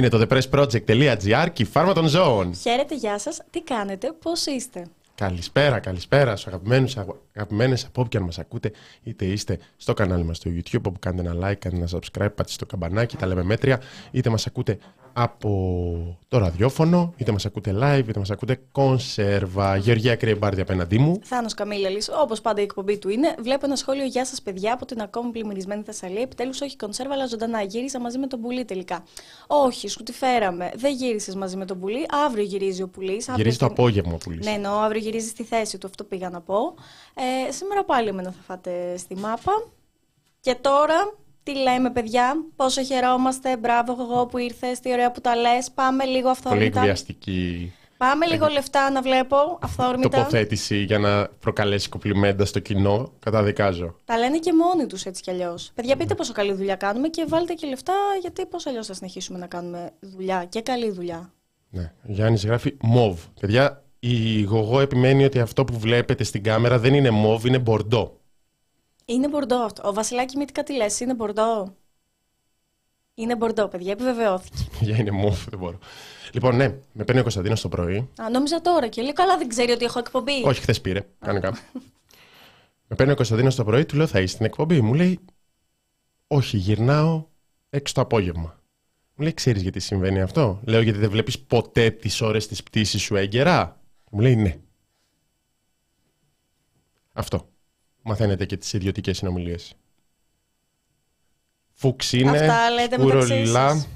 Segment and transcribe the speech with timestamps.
[0.00, 2.54] Είναι το thepressproject.gr και η φάρμα των ζώων.
[2.54, 3.40] Χαίρετε, γεια σας.
[3.50, 6.96] Τι κάνετε, πώς είστε; Καλησπέρα, καλησπέρα στους αγαπημένους,
[7.32, 11.50] αγαπημένες από όποιον μας ακούτε, είτε είστε στο κανάλι μας στο YouTube, όπου κάνετε ένα
[11.50, 13.80] like, κάνετε ένα subscribe, πατήστε το καμπανάκι, τα λέμε μέτρια,
[14.10, 14.78] είτε μας ακούτε
[15.12, 19.76] από το ραδιόφωνο, είτε μας ακούτε live, είτε μας ακούτε κονσέρβα.
[19.76, 21.18] Γεωργία Κρυεμπάρδη απέναντί μου.
[21.22, 23.34] Θάνος Καμίλαλης, όπως πάντα η εκπομπή του είναι.
[23.38, 26.22] Βλέπω ένα σχόλιο «Γεια σας παιδιά» από την ακόμη πλημμυρισμένη Θεσσαλία.
[26.22, 27.62] Επιτέλους όχι κονσέρβα, αλλά ζωντανά.
[27.62, 29.04] Γύρισα μαζί με τον πουλί τελικά.
[29.46, 30.70] Όχι, σου τη φέραμε.
[30.74, 32.06] Δεν γύρισες μαζί με τον πουλί.
[32.26, 33.22] Αύριο γυρίζει ο πουλί.
[33.36, 34.40] Γυρίζει το απόγευμα ο πουλί.
[34.42, 35.86] Ναι, εννοώ, αύριο γυρίζει στη θέση του.
[35.86, 36.74] Αυτό πήγα να πω.
[37.48, 39.52] Ε, σήμερα πάλι εμένα θα φάτε στη μάπα.
[40.40, 43.56] Και τώρα τι λέμε, παιδιά, πόσο χαιρόμαστε.
[43.56, 45.70] Μπράβο, εγώ που ήρθες, τι ωραία που τα λες.
[45.70, 46.64] Πάμε λίγο αυθόρμητα.
[46.64, 47.72] Πολύ εκβιαστική.
[47.96, 50.08] Πάμε λίγο λεφτά να βλέπω αυθόρμητα.
[50.08, 53.12] Τοποθέτηση για να προκαλέσει κοπλιμέντα στο κοινό.
[53.18, 53.96] Καταδικάζω.
[54.04, 55.70] Τα λένε και μόνοι τους έτσι κι αλλιώς.
[55.74, 59.38] Παιδιά, πείτε πόσο καλή δουλειά κάνουμε και βάλτε και λεφτά, γιατί πώς αλλιώς θα συνεχίσουμε
[59.38, 61.32] να κάνουμε δουλειά και καλή δουλειά.
[61.70, 61.92] Ναι.
[62.02, 63.20] Γιάννης γράφει μοβ.
[63.40, 68.19] Παιδιά, η γογό επιμένει ότι αυτό που βλέπετε στην κάμερα δεν είναι μοβ, είναι μπορντό.
[69.10, 69.88] Είναι μπορντό αυτό.
[69.88, 71.76] Ο Βασιλάκη Μήτικα τι λες, είναι μπορντό.
[73.14, 74.66] Είναι μπορντό, παιδιά, επιβεβαιώθηκε.
[74.86, 75.78] Για είναι μουφ, δεν μπορώ.
[76.32, 78.08] Λοιπόν, ναι, με παίρνει ο Κωνσταντίνος το πρωί.
[78.20, 80.42] Α, νόμιζα τώρα και λέει καλά, δεν ξέρει ότι έχω εκπομπή.
[80.44, 81.06] Όχι, χθες πήρε.
[81.18, 81.58] Κανονικά.
[82.88, 84.80] με παίρνει ο Κωνσταντίνος το πρωί, του λέω θα είσαι στην εκπομπή.
[84.80, 85.20] Μου λέει,
[86.26, 87.24] Όχι, γυρνάω
[87.70, 88.60] έξω το απόγευμα.
[89.14, 93.02] Μου λέει, Ξέρεις γιατί συμβαίνει αυτό; Λέω, Γιατί δεν βλέπεις ποτέ τις ώρες της πτήσης
[93.02, 94.56] σου έγκαιρα; Μου λέει, Ναι.
[97.12, 97.48] Αυτό
[98.02, 99.74] μαθαίνετε και τις ιδιωτικές συνομιλίες.
[101.72, 103.86] Φουξίνε, αυτά λέτε σκουρολιλά.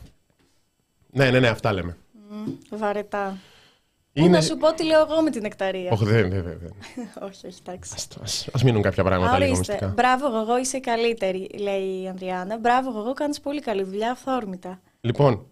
[1.11, 1.97] Ναι, ναι, ναι, αυτά λέμε.
[2.31, 3.39] Mm, βαρετά.
[4.13, 4.29] Είναι...
[4.29, 5.91] Να σου πω τι λέω εγώ με την νεκταρία.
[5.93, 6.73] Όχι, δεν, δεν, δεν.
[7.29, 7.95] όχι, όχι, εντάξει.
[8.23, 9.87] Ας, ας, μείνουν κάποια πράγματα λίγο μυστικά.
[9.87, 12.59] Μπράβο, εγώ είσαι καλύτερη, λέει η Ανδριάννα.
[12.59, 14.81] Μπράβο, εγώ κάνεις πολύ καλή δουλειά, αυθόρμητα.
[15.01, 15.47] Λοιπόν,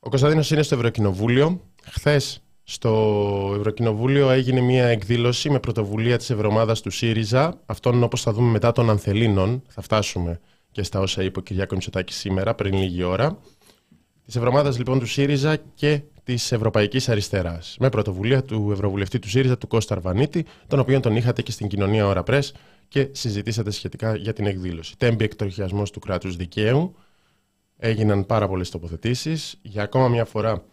[0.00, 1.60] ο Κωνσταντίνος είναι στο Ευρωκοινοβούλιο.
[1.84, 7.60] Χθες στο Ευρωκοινοβούλιο έγινε μια εκδήλωση με πρωτοβουλία της Ευρωμάδας του ΣΥΡΙΖΑ.
[7.66, 10.40] Αυτόν όπως θα δούμε μετά των Ανθελίνων, θα φτάσουμε
[10.70, 13.38] και στα όσα είπε ο Κυριάκος Μητσοτάκης σήμερα, πριν λίγη ώρα.
[14.24, 17.76] Της Ευρωμάδας λοιπόν του ΣΥΡΙΖΑ και της Ευρωπαϊκής Αριστεράς.
[17.80, 21.68] Με πρωτοβουλία του Ευρωβουλευτή του ΣΥΡΙΖΑ, του Κώστα Αρβανίτη, τον οποίο τον είχατε και στην
[21.68, 22.52] κοινωνία Ωρα Πρέσ
[22.88, 24.96] και συζητήσατε σχετικά για την εκδήλωση.
[24.96, 26.94] Τέμπη εκτροχιασμός του κράτους δικαίου.
[27.76, 29.58] Έγιναν πάρα πολλές τοποθετήσεις.
[29.62, 30.64] Για ακόμα μια φορά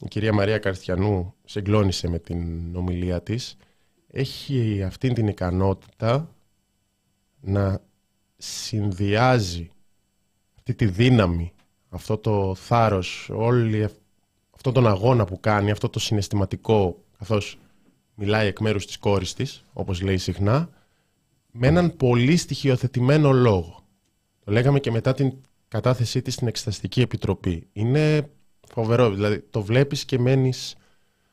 [0.00, 3.56] η κυρία Μαρία Καρστιανού συγκλώνησε με την ομιλία της,
[4.10, 6.34] έχει αυτή την ικανότητα
[7.40, 7.80] να
[8.36, 9.70] συνδυάζει
[10.56, 11.52] αυτή τη δύναμη,
[11.88, 13.88] αυτό το θάρρος, όλη
[14.50, 17.58] αυτό τον αγώνα που κάνει, αυτό το συναισθηματικό, καθώς
[18.14, 20.68] μιλάει εκ μέρους της κόρης της, όπως λέει συχνά,
[21.50, 23.84] με έναν πολύ στοιχειοθετημένο λόγο.
[24.44, 25.32] Το λέγαμε και μετά την
[25.68, 27.68] κατάθεσή της στην Εξεταστική Επιτροπή.
[27.72, 28.30] Είναι
[28.74, 30.74] Φοβερό, δηλαδή το βλέπεις και μένεις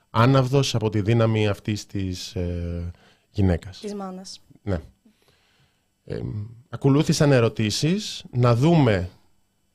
[0.09, 2.91] άναυδος από τη δύναμη αυτής της ε,
[3.29, 3.79] γυναίκας.
[3.79, 4.41] Της μάνας.
[4.63, 4.79] Ναι.
[6.05, 6.19] Ε,
[6.69, 8.23] ακολούθησαν ερωτήσεις.
[8.31, 9.09] Να δούμε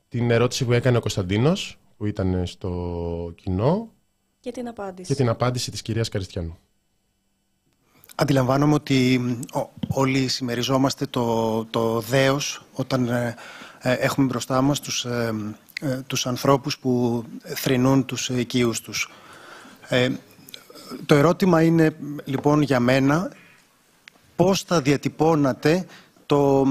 [0.08, 3.92] την ερώτηση που έκανε ο Κωνσταντίνος, που ήταν στο κοινό.
[4.40, 5.08] Και την απάντηση.
[5.08, 6.58] Και την απάντηση της κυρίας Καριστιανού.
[8.14, 9.20] Αντιλαμβάνομαι ότι
[9.88, 13.34] όλοι συμμεριζόμαστε το, το δέος όταν ε,
[13.80, 15.34] ε, έχουμε μπροστά μας τους ε,
[16.06, 19.10] τους ανθρώπους που θρηνούν τους οικείους τους.
[19.88, 20.10] Ε,
[21.06, 23.32] το ερώτημα είναι λοιπόν για μένα
[24.36, 25.86] πώς θα διατυπώνατε
[26.26, 26.66] το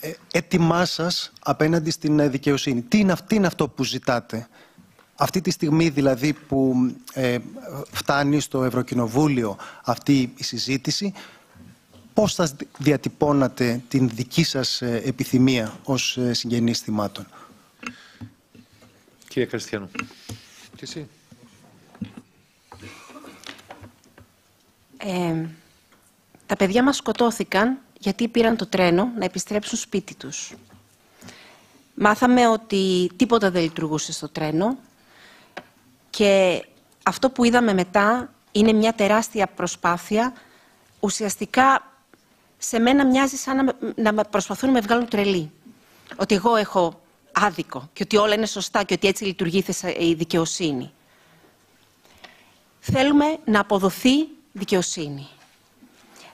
[0.00, 2.82] ε, έτοιμά σας απέναντι στην δικαιοσύνη.
[2.82, 4.48] Τι είναι, τι είναι αυτό που ζητάτε;
[5.14, 6.74] Αυτή τη στιγμή δηλαδή που
[7.12, 7.38] ε,
[7.90, 11.12] φτάνει στο Ευρωκοινοβούλιο αυτή η συζήτηση,
[12.14, 12.48] πώς θα
[12.78, 17.26] διατυπώνατε την δική σας επιθυμία ως συγγενείς θυμάτων;
[19.32, 19.90] Κύριε Κριστιανού.
[20.76, 21.08] Και εσύ.
[24.96, 25.46] Ε,
[26.46, 30.54] τα παιδιά μας σκοτώθηκαν γιατί πήραν το τρένο να επιστρέψουν σπίτι τους.
[31.94, 34.78] Μάθαμε ότι τίποτα δεν λειτουργούσε στο τρένο
[36.10, 36.64] και
[37.02, 40.32] αυτό που είδαμε μετά είναι μια τεράστια προσπάθεια.
[41.00, 41.92] Ουσιαστικά
[42.58, 45.50] σε μένα μοιάζει σαν να, να προσπαθούν να με βγάλουν τρελή.
[46.16, 47.01] Ότι εγώ έχω
[47.32, 49.64] άδικο και ότι όλα είναι σωστά και ότι έτσι λειτουργεί
[49.98, 50.92] η δικαιοσύνη.
[52.80, 55.28] Θέλουμε να αποδοθεί δικαιοσύνη.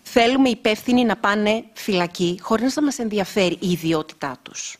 [0.03, 4.77] Θέλουμε οι υπεύθυνοι να πάνε φυλακή χωρίς να μας ενδιαφέρει η ιδιότητά τους.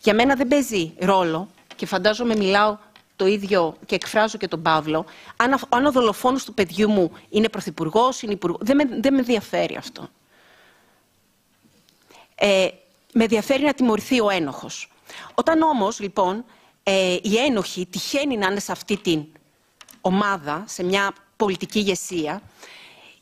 [0.00, 2.78] Για μένα δεν παίζει ρόλο και φαντάζομαι μιλάω
[3.16, 5.04] το ίδιο και εκφράζω και τον Παύλο,
[5.36, 9.18] αν, αν ο δολοφόνος του παιδιού μου είναι πρωθυπουργός, είναι υπουργό, δεν με, δεν με
[9.18, 10.08] ενδιαφέρει αυτό.
[12.34, 12.68] Ε,
[13.12, 14.92] με ενδιαφέρει να τιμωρηθεί ο ένοχος.
[15.34, 16.44] Όταν όμως, λοιπόν,
[16.82, 19.26] ε, οι ένοχοι τυχαίνει να είναι σε αυτή την
[20.00, 22.42] ομάδα, σε μια πολιτική ηγεσία,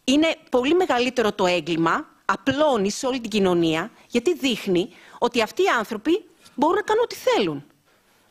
[0.05, 4.89] είναι πολύ μεγαλύτερο το έγκλημα, απλώνει σε όλη την κοινωνία, γιατί δείχνει
[5.19, 6.25] ότι αυτοί οι άνθρωποι
[6.55, 7.65] μπορούν να κάνουν ό,τι θέλουν.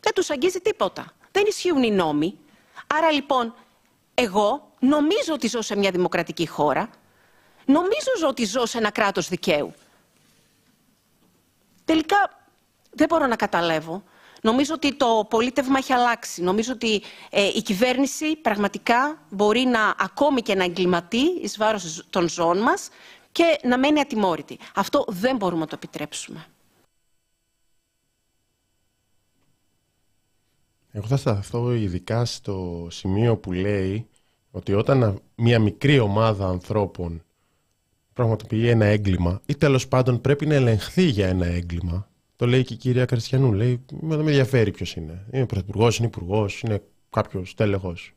[0.00, 1.12] Δεν τους αγγίζει τίποτα.
[1.32, 2.38] Δεν ισχύουν οι νόμοι.
[2.86, 3.54] Άρα λοιπόν,
[4.14, 6.90] εγώ νομίζω ότι ζω σε μια δημοκρατική χώρα,
[7.64, 9.74] νομίζω ότι ζω σε ένα κράτος δικαίου.
[11.88, 12.16] Τελικά
[12.90, 14.02] δεν μπορώ να καταλάβω.
[14.42, 16.42] Νομίζω ότι το πολίτευμα έχει αλλάξει.
[16.42, 22.28] Νομίζω ότι ε, η κυβέρνηση πραγματικά μπορεί να ακόμη και να εγκληματεί εις βάρος των
[22.28, 22.88] ζώων μας
[23.32, 24.58] και να μένει ατιμόρυτη.
[24.74, 26.46] Αυτό δεν μπορούμε να το επιτρέψουμε.
[30.92, 34.08] Εγώ θα σταθώ ειδικά στο σημείο που λέει
[34.50, 37.22] ότι όταν μια μικρή ομάδα ανθρώπων
[38.18, 42.74] πραγματοποιεί ένα έγκλημα ή τέλος πάντων πρέπει να ελεγχθεί για ένα έγκλημα, το λέει και
[42.74, 47.54] η κυρία Καριστιανού, λέει δεν με ενδιαφέρει ποιος είναι, είναι πρωθυπουργός, είναι υπουργός, είναι κάποιος
[47.54, 48.14] τέλεχος.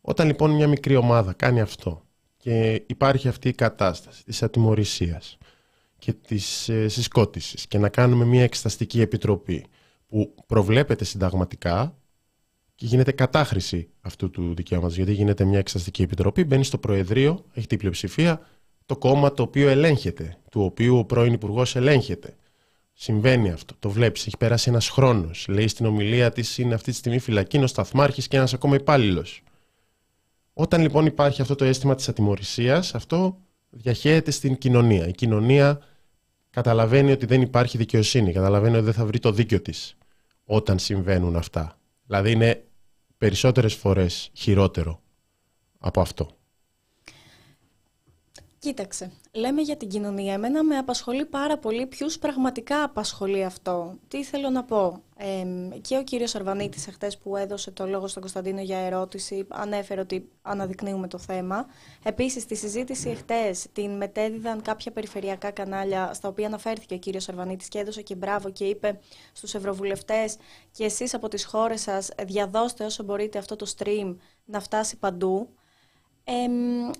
[0.00, 2.02] Όταν λοιπόν μια μικρή ομάδα κάνει αυτό
[2.36, 5.38] και υπάρχει αυτή η κατάσταση της ατιμορρησίας
[5.98, 9.64] και της ε, συσκότησης και να κάνουμε μια εξεταστική επιτροπή
[10.06, 11.96] που προβλέπεται συνταγματικά
[12.74, 14.96] και γίνεται κατάχρηση αυτού του δικαιώματος.
[14.96, 18.40] Γιατί γίνεται μια εξαστική επιτροπή, μπαίνει στο Προεδρείο, έχει την πλειοψηφία,
[18.86, 22.36] το κόμμα το οποίο ελέγχεται, του οποίου ο πρώην Υπουργός ελέγχεται.
[22.92, 23.74] Συμβαίνει αυτό.
[23.78, 24.26] Το βλέπεις.
[24.26, 25.46] Έχει περάσει ένας χρόνος.
[25.48, 28.74] Λέει στην ομιλία της είναι αυτή τη στιγμή φυλακή, είναι ο σταθμάρχης και ένας ακόμα
[28.74, 29.42] υπάλληλος.
[30.52, 33.38] Όταν λοιπόν υπάρχει αυτό το αίσθημα της ατιμορρησίας, αυτό
[33.70, 35.08] διαχέεται στην κοινωνία.
[35.08, 35.80] Η κοινωνία
[36.50, 39.96] καταλαβαίνει ότι δεν υπάρχει δικαιοσύνη, καταλαβαίνει ότι δεν θα βρει το δίκιο της
[40.44, 41.78] όταν συμβαίνουν αυτά.
[42.06, 42.64] Δηλαδή είναι
[43.18, 45.00] περισσότερες φορές χειρότερο
[45.78, 46.36] από αυτό.
[48.62, 50.32] Κοίταξε, λέμε για την κοινωνία.
[50.32, 53.94] Εμένα με απασχολεί πάρα πολύ ποιους πραγματικά απασχολεί αυτό.
[54.08, 55.44] Τι θέλω να πω; Ε,
[55.80, 60.28] και ο κύριος Αρβανίτης εχθές που έδωσε το λόγο στον Κωνσταντίνο για ερώτηση ανέφερε ότι
[60.42, 61.66] αναδεικνύουμε το θέμα.
[62.02, 67.68] Επίσης στη συζήτηση εχθές την μετέδιδαν κάποια περιφερειακά κανάλια στα οποία αναφέρθηκε ο κύριος Αρβανίτης
[67.68, 68.98] και έδωσε και μπράβο και είπε
[69.32, 70.36] στους ευρωβουλευτές
[70.70, 75.48] και εσείς από τις χώρες σας διαδώστε όσο μπορείτε αυτό το stream να φτάσει παντού.
[76.24, 76.46] Ε,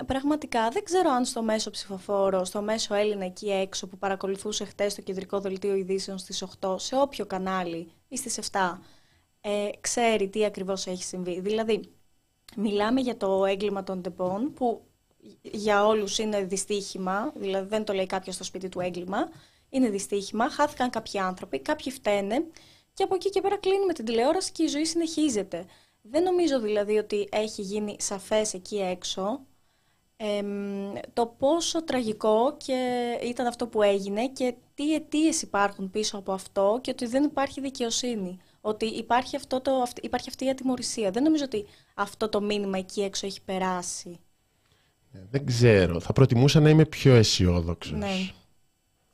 [0.07, 4.95] πραγματικά δεν ξέρω αν στο μέσο ψηφοφόρο, στο μέσο Έλληνα εκεί έξω που παρακολουθούσε χτες
[4.95, 8.81] το κεντρικό δελτίο ειδήσεων στις 8, σε όποιο κανάλι ή στις 7,
[9.41, 11.41] ε, ξέρει τι ακριβώς έχει συμβεί.
[11.41, 11.81] Δηλαδή,
[12.57, 14.83] μιλάμε για το έγκλημα των τεπών που
[15.43, 19.29] για όλους είναι δυστύχημα, δηλαδή δεν το λέει κάποιος στο σπίτι του έγκλημα,
[19.69, 22.45] είναι δυστύχημα, χάθηκαν κάποιοι άνθρωποι, κάποιοι φταίνε
[22.95, 25.67] και από εκεί και πέρα κλείνουμε την τηλεόραση και η ζωή συνεχίζεται.
[26.03, 29.41] Δεν νομίζω δηλαδή ότι έχει γίνει σαφές εκεί έξω
[31.13, 36.79] το πόσο τραγικό και ήταν αυτό που έγινε και τι αιτίες υπάρχουν πίσω από αυτό
[36.83, 38.39] και ότι δεν υπάρχει δικαιοσύνη.
[38.61, 41.11] Ότι υπάρχει, αυτό το, υπάρχει αυτή η ατιμορρησία.
[41.11, 44.19] Δεν νομίζω ότι αυτό το μήνυμα εκεί έξω έχει περάσει.
[45.13, 46.01] Ε, δεν ξέρω.
[46.01, 47.99] Θα προτιμούσα να είμαι πιο αισιόδοξος.
[47.99, 48.31] Ναι.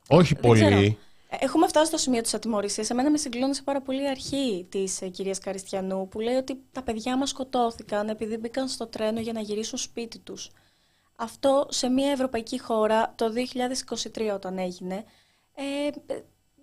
[0.07, 0.97] Όχι πολύ.
[1.29, 2.89] Έχουμε φτάσει στο σημείο της ατιμορρησίας.
[2.89, 6.83] Εμένα με συγκλώνησε πάρα πολύ η αρχή της ε, κυρίας Καριστιανού, που λέει ότι τα
[6.83, 10.51] παιδιά μας σκοτώθηκαν επειδή μπήκαν στο τρένο για να γυρίσουν σπίτι τους.
[11.15, 13.33] Αυτό σε μια ευρωπαϊκή χώρα το
[14.15, 15.03] 2023 όταν έγινε.
[15.53, 15.89] Ε,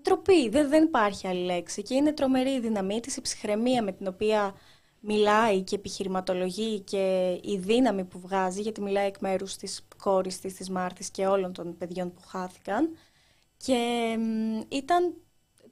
[0.02, 1.82] ντροπή, δεν, δεν υπάρχει άλλη λέξη.
[1.82, 4.54] Και είναι τρομερή η δύναμή της, η ψυχραιμία με την οποία
[5.00, 10.54] μιλάει και επιχειρηματολογεί και η δύναμη που βγάζει, γιατί μιλάει εκ μέρους της κόρης της,
[10.54, 12.96] της Μάρτης και όλων των παιδιών που χάθηκαν.
[13.56, 14.10] Και
[14.68, 15.14] ήταν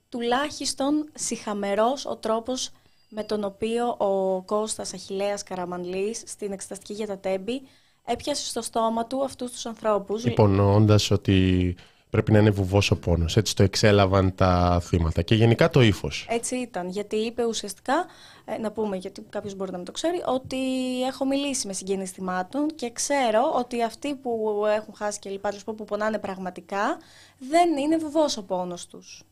[0.08, 2.70] τουλάχιστον συχαμερός ο τρόπος
[3.08, 7.62] με τον οποίο ο Κώστας Αχιλέας Καραμανλής στην Εξεταστική για τα Τέμπη
[8.04, 10.24] έπιασε στο στόμα του αυτούς τους ανθρώπους.
[10.24, 11.76] Υπονοώντας ότι
[12.14, 13.36] πρέπει να είναι βουβός ο πόνος.
[13.36, 15.22] Έτσι το εξέλαβαν τα θύματα.
[15.22, 16.26] Και γενικά το ύφος.
[16.28, 16.88] Έτσι ήταν.
[16.88, 18.06] Γιατί είπε ουσιαστικά,
[18.44, 20.56] ε, να πούμε, γιατί κάποιος μπορεί να μην το ξέρει, ότι
[21.02, 25.84] έχω μιλήσει με συγγενείς θυμάτων και ξέρω ότι αυτοί που έχουν χάσει και λοιπά, που
[25.84, 26.98] πονάνε πραγματικά,
[27.38, 29.22] δεν είναι βουβός ο πόνος τους.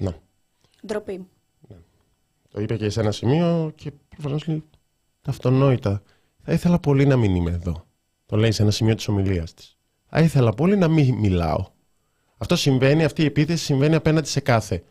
[0.00, 0.12] Ναι.
[0.86, 1.26] Ντροπή.
[1.68, 1.76] Ναι.
[2.50, 4.64] Το είπε και σε ένα σημείο και προφανώς λέει
[5.22, 6.02] τα αυτονόητα.
[6.42, 7.86] Θα ήθελα πολύ να μην είμαι εδώ.
[8.26, 9.75] Το λέει σε ένα σημείο της ομιλίας της
[10.08, 11.66] θα ήθελα πολύ να μην μιλάω.
[12.38, 14.82] Αυτό συμβαίνει, αυτή η επίθεση συμβαίνει απέναντι σε κάθε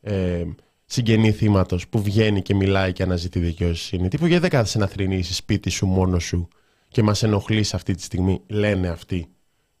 [0.00, 0.44] ε,
[0.84, 4.08] συγγενή θύματος που βγαίνει και μιλάει και αναζητεί δικαιοσύνη.
[4.08, 6.48] Τύπου γιατί δεν κάθεσαι να θρυνήσει σπίτι σου μόνος σου
[6.88, 9.28] και μας ενοχλείς αυτή τη στιγμή, λένε αυτοί,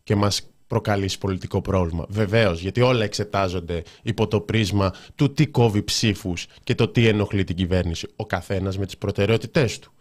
[0.02, 2.06] και μας προκαλείς πολιτικό πρόβλημα.
[2.08, 7.44] Βεβαίως, γιατί όλα εξετάζονται υπό το πρίσμα του τι κόβει ψήφους και το τι ενοχλεί
[7.44, 8.08] την κυβέρνηση.
[8.16, 9.92] Ο καθένας με τις προτεραιότητές του.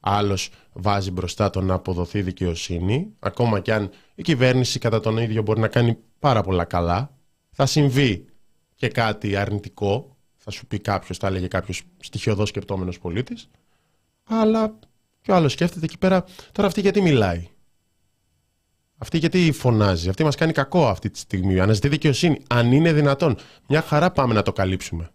[0.00, 5.42] Άλλος βάζει μπροστά το να αποδοθεί δικαιοσύνη, ακόμα κι αν η κυβέρνηση κατά τον ίδιο
[5.42, 7.14] μπορεί να κάνει πάρα πολλά καλά,
[7.50, 8.24] θα συμβεί
[8.74, 13.48] και κάτι αρνητικό, θα σου πει κάποιος, θα έλεγε κάποιος στοιχειοδός σκεπτόμενος πολίτης.
[14.24, 14.78] Αλλά
[15.20, 17.48] και ο άλλος σκέφτεται εκεί πέρα, τώρα αυτή γιατί μιλάει;
[19.02, 21.60] Αυτή γιατί φωνάζει; Αυτή μας κάνει κακό αυτή τη στιγμή.
[21.60, 22.42] Αναζητεί δικαιοσύνη.
[22.48, 23.36] Αν είναι δυνατόν,
[23.68, 25.10] μια χαρά πάμε να το καλύψουμε.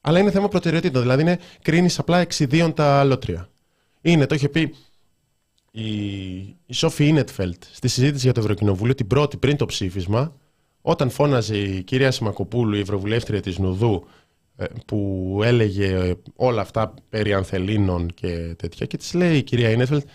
[0.00, 1.02] Αλλά είναι θέμα προτεραιοτήτων.
[1.02, 3.48] Δηλαδή, είναι κρίνεις απλά εξιδίων τα αλότρια.
[4.00, 4.74] Είναι, το είχε πει
[5.70, 5.88] η,
[6.66, 10.34] η Σόφη Ίνετφελτ στη συζήτηση για το Ευρωκοινοβούλιο την πρώτη πριν το ψήφισμα,
[10.82, 14.06] όταν φώναζε η κυρία Σιμακοπούλου, η Ευρωβουλεύτρια της Νουδού,
[14.56, 20.08] ε, που έλεγε όλα αυτά περί ανθελίνων και τέτοια και της λέει η κυρία Ίνετφελτ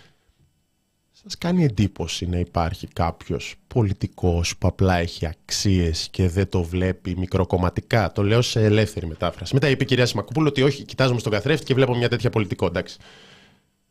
[1.26, 7.16] σας κάνει εντύπωση να υπάρχει κάποιος πολιτικός που απλά έχει αξίες και δεν το βλέπει
[7.16, 9.54] μικροκομματικά; Το λέω σε ελεύθερη μετάφραση.
[9.54, 12.66] Μετά είπε η κυρία Σιμακοπούλου ότι όχι, κοιτάζουμε στον καθρέφτη και βλέπω μια τέτοια πολιτικό.
[12.66, 12.98] Εντάξει.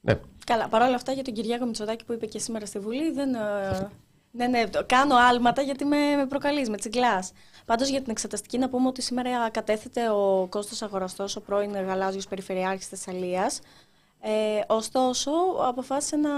[0.02, 0.20] Ναι.
[0.46, 3.90] Καλά, παρόλα αυτά για τον Κυριάκο Μητσοτάκη που είπε και σήμερα στη Βουλή, δεν, ε,
[4.32, 7.32] ναι, ναι, κάνω άλματα γιατί με, με προκαλείς, με τσιγκλάς.
[7.66, 12.28] Πάντως για την εξεταστική να πούμε ότι σήμερα κατέθεται ο Κώστας Αγοραστός, ο πρώην γαλάζιος
[12.28, 13.60] περιφερειάρχης Θεσσαλίας.
[14.22, 15.32] Ε, ωστόσο,
[15.68, 16.30] αποφάσισε να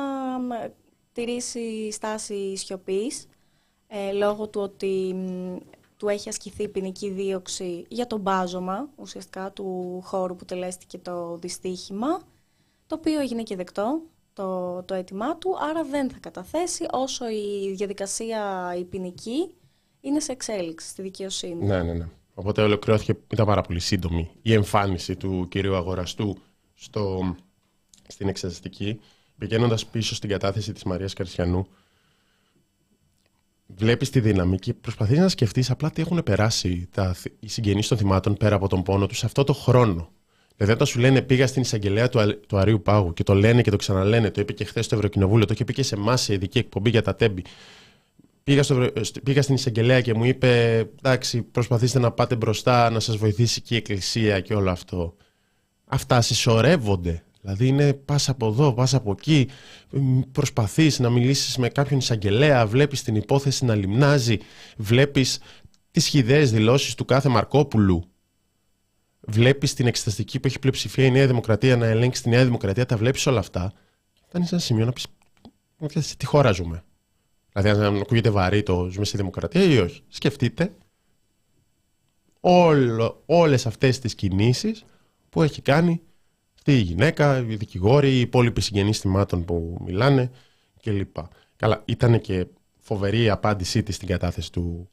[1.17, 3.27] τηρήσει στάση σιωπής
[3.87, 5.15] ε, λόγω του ότι
[5.97, 12.21] του έχει ασκηθεί ποινική δίωξη για το μπάζωμα ουσιαστικά του χώρου που τελέστηκε το δυστύχημα
[12.87, 14.01] το οποίο έγινε και δεκτό
[14.33, 19.49] το, το αίτημά του, άρα δεν θα καταθέσει όσο η διαδικασία η ποινική
[20.01, 21.65] είναι σε εξέλιξη στη δικαιοσύνη.
[21.65, 22.07] Ναι, ναι, ναι.
[22.33, 26.37] Οπότε ολοκληρώθηκε, ήταν πάρα πολύ σύντομη η εμφάνιση του κυρίου Αγοραστού
[26.73, 27.35] στο,
[28.07, 28.99] στην εξεταστική.
[29.37, 31.67] Πηγαίνοντας πίσω στην κατάθεση της Μαρίας Καρσιανού,
[33.67, 37.97] βλέπεις τη δύναμη και προσπαθείς να σκεφτείς απλά τι έχουν περάσει τα, οι συγγενείς των
[37.97, 40.09] θυμάτων πέρα από τον πόνο τους σε αυτό το χρόνο.
[40.55, 43.71] Δηλαδή, όταν σου λένε πήγα στην εισαγγελέα του, του Αρίου Πάγου και το λένε και
[43.71, 46.33] το ξαναλένε, το είπε και χθες στο Ευρωκοινοβούλιο, το είχε πει και σε εμάς σε
[46.33, 47.41] ειδική εκπομπή για τα τέμπη.
[48.43, 48.89] Πήγα, στο,
[49.23, 53.73] πήγα στην εισαγγελέα και μου είπε: Εντάξει, προσπαθήστε να πάτε μπροστά, να σας βοηθήσει και
[53.73, 55.15] η Εκκλησία και όλο αυτό.
[55.85, 57.23] Αυτά συσσωρεύονται.
[57.47, 59.49] Δηλαδή είναι πας από εδώ, πας από εκεί,
[60.31, 64.37] προσπαθείς να μιλήσεις με κάποιον εισαγγελέα, βλέπεις την υπόθεση να λιμνάζει,
[64.77, 65.39] βλέπεις
[65.91, 68.03] τις χιδαίε δηλώσεις του κάθε Μαρκόπουλου
[69.19, 72.97] βλέπεις την εξεταστική που έχει πλειοψηφία η Νέα Δημοκρατία να ελέγξει τη Νέα Δημοκρατία, τα
[72.97, 73.73] βλέπεις όλα αυτά.
[74.27, 76.83] Φτάνει σε ένα σημείο να πεις: Τι χώρα ζούμε.
[77.53, 80.03] Δηλαδή, αν ακούγεται βαρύ το ζούμε στη Δημοκρατία ή όχι.
[80.07, 80.75] Σκεφτείτε
[82.39, 84.85] όλο, όλες αυτές τις κινήσεις
[85.29, 86.01] που έχει κάνει
[86.67, 90.31] αυτή η γυναίκα, οι δικηγόροι, οι υπόλοιποι συγγενείς θυμάτων που μιλάνε
[90.81, 91.15] κλπ.
[91.55, 92.47] Καλά, ήταν και
[92.79, 94.89] φοβερή η απάντησή της στην κατάθεση του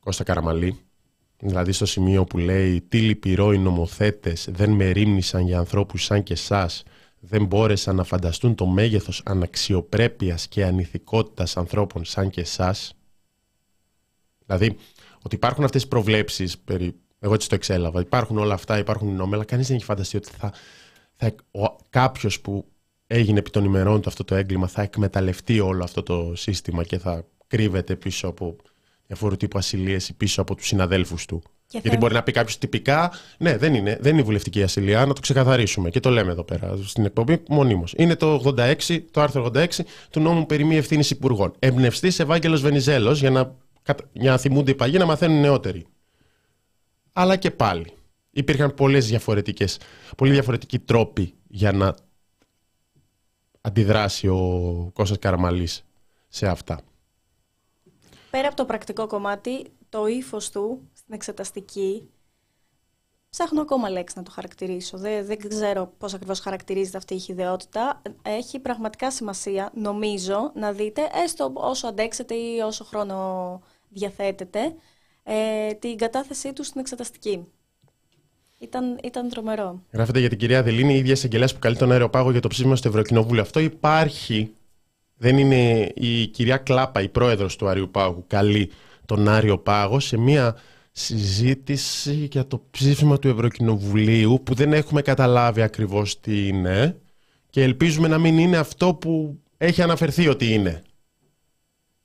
[0.00, 0.78] Κώστα Καραμαλή
[1.38, 6.22] Δηλαδή στο σημείο που λέει «Τι λυπηρό οι νομοθέτες δεν με ρίμνησαν για ανθρώπους σαν
[6.22, 6.82] και εσάς,
[7.20, 12.94] δεν μπόρεσαν να φανταστούν το μέγεθος αναξιοπρέπειας και ανηθικότητας ανθρώπων σαν και εσάς».
[14.46, 14.76] Δηλαδή
[15.22, 16.94] ότι υπάρχουν αυτές οι προβλέψεις, περί,
[17.24, 20.16] εγώ έτσι το εξέλαβα, υπάρχουν όλα αυτά, υπάρχουν οι νόμοι, αλλά κανείς δεν έχει φανταστεί
[20.16, 20.52] ότι θα,
[21.14, 21.34] θα,
[21.90, 22.64] κάποιος που
[23.06, 26.98] έγινε επί των ημερών του αυτό το έγκλημα θα εκμεταλλευτεί όλο αυτό το σύστημα και
[26.98, 28.56] θα κρύβεται πίσω από
[29.06, 31.42] διαφορού τύπου ασυλίες πίσω από τους συναδέλφους του.
[31.66, 35.06] Και Γιατί μπορεί να πει κάποιος τυπικά, ναι, δεν είναι, δεν είναι η βουλευτική ασυλία,
[35.06, 35.90] να το ξεκαθαρίσουμε.
[35.90, 37.94] Και το λέμε εδώ πέρα στην εκπομπή μονίμως.
[37.96, 39.66] Είναι το 86, το άρθρο 86
[40.10, 41.52] του νόμου περί μη ευθύνη υπουργών.
[41.58, 43.56] Εμπνευστής Ευάγγελος Βενιζέλος για να,
[44.12, 45.86] για να θυμούνται οι παγιοί να μαθαίνουν νεότεροι.
[47.16, 47.96] Αλλά και πάλι.
[48.30, 49.78] Υπήρχαν πολλές διαφορετικές,
[50.16, 51.94] πολύ διαφορετικοί τρόποι για να
[53.60, 55.84] αντιδράσει ο Κώστας Καραμαλής
[56.28, 56.80] σε αυτά
[58.34, 62.10] πέρα από το πρακτικό κομμάτι, το ύφος του στην εξεταστική,
[63.30, 64.98] ψάχνω ακόμα λέξη να το χαρακτηρίσω.
[64.98, 68.02] Δεν, δεν ξέρω πώς ακριβώς χαρακτηρίζεται αυτή η χειδαιότητα.
[68.22, 74.74] Έχει πραγματικά σημασία, νομίζω, να δείτε, έστω όσο αντέξετε ή όσο χρόνο διαθέτετε,
[75.24, 77.44] ε, την κατάθεσή τους στην εξεταστική.
[78.58, 79.82] Ήταν, ήταν τρομερό.
[79.90, 82.76] Γράφεται για την κυρία Αδελίνη, η ίδια εισαγγελέα που καλεί τον αεροπάγο για το ψήφισμα
[82.76, 83.42] στο Ευρωκοινοβούλιο.
[83.42, 84.54] Αυτό υπάρχει
[85.16, 88.70] δεν είναι η κυρία Κλάπα, η πρόεδρος του Άριου Πάγου, καλή
[89.06, 90.56] τον Άριο Πάγο σε μια
[90.92, 97.00] συζήτηση για το ψήφισμα του Ευρωκοινοβουλίου που δεν έχουμε καταλάβει ακριβώς τι είναι
[97.50, 100.82] και ελπίζουμε να μην είναι αυτό που έχει αναφερθεί ότι είναι.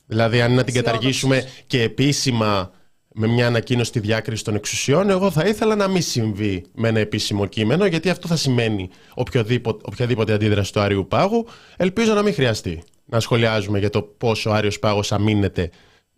[0.05, 2.71] Δηλαδή αν να την καταργήσουμε και επίσημα
[3.13, 6.99] με μια ανακοίνωση στη διάκριση των εξουσιών, εγώ θα ήθελα να μην συμβεί με ένα
[6.99, 11.45] επίσημο κείμενο, γιατί αυτό θα σημαίνει οποιοδήποτε, οποιαδήποτε αντίδραση του Άριου Πάγου.
[11.77, 15.69] Ελπίζω να μην χρειαστεί να σχολιάζουμε για το πόσο ο Άριος Πάγος αμήνεται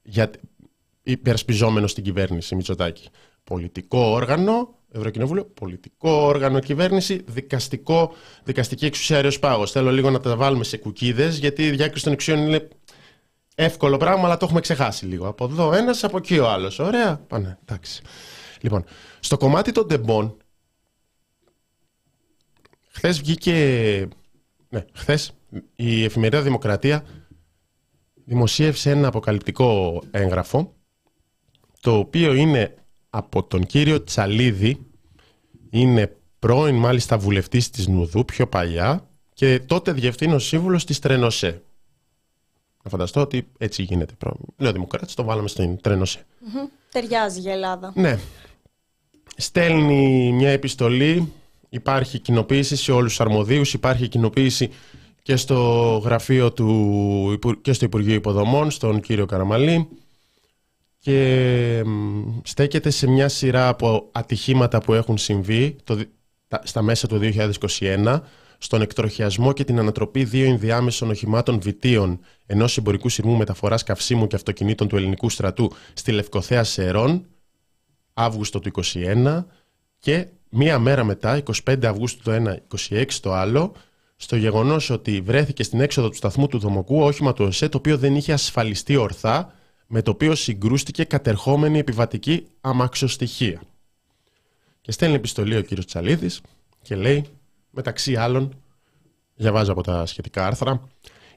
[0.04, 0.32] για
[1.04, 3.10] υπερασπιζόμενος στην κυβέρνηση Μητσοτάκη.
[3.44, 9.72] Πολιτικό όργανο, Ευρωκοινοβούλιο, πολιτικό όργανο κυβέρνηση, δικαστικό, δικαστική εξουσία Άριος Πάγος.
[9.72, 12.68] Θέλω λίγο να τα βάλουμε σε κουκίδες, γιατί η διάκριση των εξουσιών είναι
[13.64, 15.28] εύκολο πράγμα, αλλά το έχουμε ξεχάσει λίγο.
[15.28, 16.80] Από εδώ ένας, από εκεί ο άλλος.
[16.80, 18.02] Ωραία, πάνε, εντάξει.
[18.62, 18.84] Λοιπόν,
[19.20, 20.38] στο κομμάτι των τεμπών,
[22.90, 24.08] χθες βγήκε,
[24.70, 25.34] ναι, χθες
[25.76, 27.06] η εφημερίδα Δημοκρατία
[28.26, 30.74] δημοσίευσε ένα αποκαλυπτικό έγγραφο,
[31.80, 32.76] το οποίο είναι
[33.10, 34.86] από τον κύριο Τσαλίδη,
[35.70, 41.64] είναι πρώην μάλιστα βουλευτής της Νουδού, πιο παλιά, και τότε διευθύνως σύμβουλος της Τρενοσέ.
[42.84, 44.14] Να φανταστώ ότι έτσι γίνεται.
[44.58, 46.26] Λέω Δημοκράτη, το βάλαμε στην Τρενοσέ.
[46.92, 47.92] Ταιριάζει για Ελλάδα.
[47.96, 48.20] Ναι.
[49.38, 51.32] Στέλνει μια επιστολή,
[51.70, 54.70] υπάρχει κοινοποίηση σε όλους τους αρμοδίους, υπάρχει κοινοποίηση
[55.22, 55.58] και στο
[56.04, 59.88] γραφείο του και στο Υπουργείο Υποδομών, στον κύριο Καραμαλή
[61.00, 61.84] και
[62.44, 66.00] στέκεται σε μια σειρά από ατυχήματα που έχουν συμβεί το,
[66.64, 67.20] στα μέσα του
[67.80, 68.20] 2021
[68.64, 74.36] στον εκτροχιασμό και την ανατροπή δύο ενδιάμεσων οχημάτων βιτίων ενός εμπορικού σειρμού μεταφοράς καυσίμου και
[74.36, 77.26] αυτοκινήτων του ελληνικού στρατού στη Λευκοθέα Σερών,
[78.14, 79.46] Αύγουστο του 2021,
[80.00, 83.74] και μία μέρα μετά, 25 Αυγούστου το ένα, 26 το άλλο,
[84.16, 87.98] στο γεγονός ότι βρέθηκε στην έξοδο του σταθμού του Δομοκού όχημα του ΟΣΕ το οποίο
[87.98, 89.54] δεν είχε ασφαλιστεί ορθά,
[89.88, 93.62] με το οποίο συγκρούστηκε κατερχόμενη επιβατική αμαξοστοιχεία.
[94.82, 96.42] Και στέλνει επιστολή ο κύριος Τσαλίδης
[96.82, 97.26] και λέει
[97.72, 98.54] μεταξύ άλλων,
[99.36, 100.82] διαβάζω από τα σχετικά άρθρα,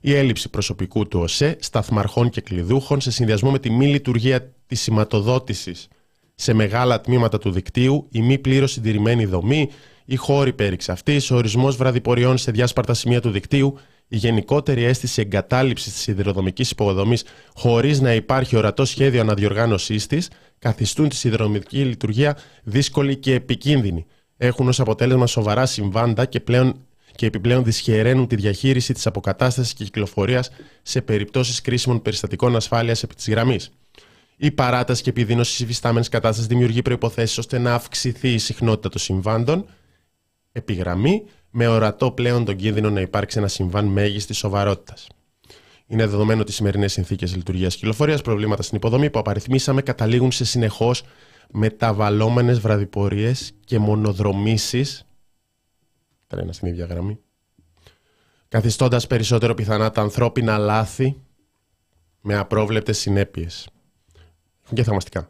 [0.01, 4.81] η έλλειψη προσωπικού του ΟΣΕ, σταθμαρχών και κλειδούχων σε συνδυασμό με τη μη λειτουργία της
[4.81, 5.89] σηματοδότησης
[6.35, 9.71] σε μεγάλα τμήματα του δικτύου, η μη πλήρως συντηρημένη δομή,
[10.05, 15.21] η χώρη πέριξ αυτής, ο ορισμός βραδιποριών σε διάσπαρτα σημεία του δικτύου, η γενικότερη αίσθηση
[15.21, 22.37] εγκατάλειψης της σιδηροδρομικής υποδομής χωρίς να υπάρχει ορατό σχέδιο αναδιοργάνωσής της, καθιστούν τη σιδηροδρομική λειτουργία
[22.63, 24.07] δύσκολη και επικίνδυνη
[24.47, 26.75] έχουν ως αποτέλεσμα σοβαρά συμβάντα και, πλέον,
[27.17, 30.51] και επιπλέον δυσχεραίνουν τη διαχείριση της αποκατάστασης και κυκλοφορίας
[30.83, 33.71] σε περιπτώσεις κρίσιμων περιστατικών ασφάλειας επί της γραμμής.
[34.37, 39.01] Η παράταση και επιδείνωση τη υφιστάμενη κατάσταση δημιουργεί προποθέσει ώστε να αυξηθεί η συχνότητα των
[39.01, 39.67] συμβάντων
[40.53, 45.07] επιγραμμή, με ορατό πλέον τον κίνδυνο να υπάρξει ένα συμβάν μέγιστης σοβαρότητας.
[45.87, 50.45] Είναι δεδομένο ότι οι σημερινές συνθήκες λειτουργίας κυκλοφορίας, προβλήματα στην υποδομή που απαριθμίσαμε, καταλήγουν σε
[50.45, 51.03] συνεχώς
[51.57, 55.05] μεταβαλλόμενες βραδιπορίες και μονοδρομήσεις
[56.27, 57.19] τρένα στην ίδια γραμμή
[58.49, 61.17] καθιστώντας περισσότερο πιθανά τα ανθρώπινα λάθη
[62.21, 63.69] με απρόβλεπτες συνέπειες
[64.75, 65.29] και θαυμαστικά.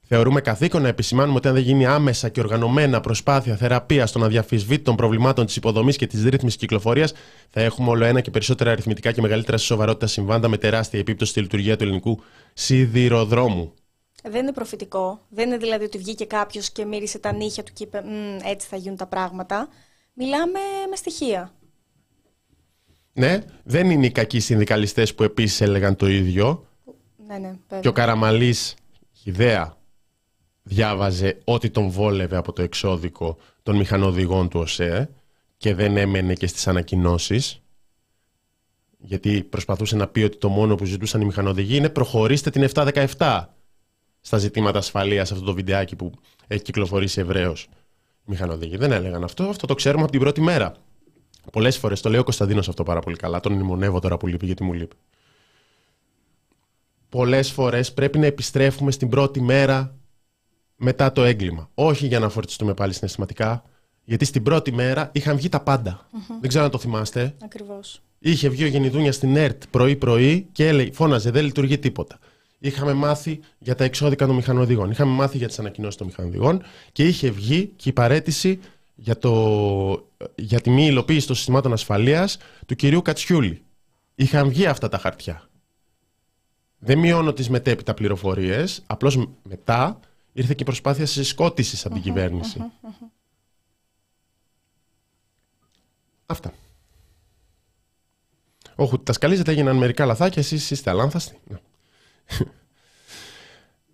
[0.00, 4.84] Θεωρούμε καθήκον να επισημάνουμε ότι αν δεν γίνει άμεσα και οργανωμένα προσπάθεια θεραπείας των αδιαφυσβήτων
[4.84, 7.12] των προβλημάτων της υποδομής και της ρύθμισης κυκλοφορίας,
[7.50, 11.40] θα έχουμε όλο ένα και περισσότερα αριθμητικά και μεγαλύτερα σοβαρότητα συμβάντα με τεράστια επίπτωση στη
[11.40, 13.72] λειτουργία του ελληνικού σιδηροδρόμου.
[14.22, 15.26] Δεν είναι προφητικό.
[15.28, 18.02] Δεν είναι δηλαδή ότι βγήκε κάποιος και μύρισε τα νύχια του και είπε
[18.44, 19.68] έτσι θα γίνουν τα πράγματα.
[20.12, 20.58] Μιλάμε
[20.90, 21.54] με στοιχεία.
[23.12, 26.66] Ναι, δεν είναι οι κακοί συνδικαλιστές που επίσης έλεγαν το ίδιο.
[27.26, 27.80] Ναι, ναι, βέβαια.
[27.80, 28.74] Και ο Καραμαλής,
[29.24, 29.76] ιδέα,
[30.62, 35.10] διάβαζε ό,τι τον βόλευε από το εξώδικο των μηχανοδηγών του ΟΣΕ
[35.56, 37.62] και δεν έμενε και στις ανακοινώσεις
[38.98, 43.44] γιατί προσπαθούσε να πει ότι το μόνο που ζητούσαν οι μηχανοδηγοί είναι προχωρήστε την 717
[44.20, 46.12] στα ζητήματα ασφαλείας αυτό το βιντεάκι που
[46.46, 47.68] έχει κυκλοφορήσει ευρέως
[48.24, 48.76] μηχανοδήγοι.
[48.76, 50.74] Δεν έλεγαν αυτό, αυτό το ξέρουμε από την πρώτη μέρα.
[51.52, 53.40] Πολλές φορές το λέει ο Κωνσταντίνος αυτό πάρα πολύ καλά.
[53.40, 54.96] Τον μνημονεύω τώρα που λείπει, γιατί μου λείπει.
[57.08, 59.94] Πολλές φορές πρέπει να επιστρέφουμε στην πρώτη μέρα
[60.76, 61.70] μετά το έγκλημα.
[61.74, 63.64] Όχι για να φορτιστούμε πάλι συναισθηματικά,
[64.04, 66.08] γιατί στην πρώτη μέρα είχαν βγει τα παντα
[66.40, 67.34] Δεν ξέρω αν το θυμάστε.
[67.44, 68.02] Ακριβώς.
[68.18, 72.18] Είχε βγει ο Γενιδούνιας στην ΕΡΤ πρωί-πρωί και έλεγε, φώναζε, δεν λειτουργεί τίποτα
[72.60, 77.06] είχαμε μάθει για τα εξώδικα των μηχανοδηγών, είχαμε μάθει για τις ανακοινώσεις των μηχανοδηγών και
[77.06, 78.60] είχε βγει και η παρέτηση
[78.94, 83.62] για, το, για τη μη υλοποίηση των συστημάτων ασφαλείας του κυρίου Κατσιούλη.
[84.14, 85.48] Είχαν βγει αυτά τα χαρτιά.
[86.78, 90.00] Δεν μειώνω τις μετέπειτα πληροφορίες, απλώς μετά
[90.32, 92.60] ήρθε και η προσπάθεια συσκότησης από την κυβέρνηση.
[96.26, 96.52] Αυτά.
[98.74, 101.38] Όχι, τα σκαλίζετε, έγιναν μερικά λαθάκια, εσείς είστε αλάνθαστοι.
[102.38, 102.46] Ναι.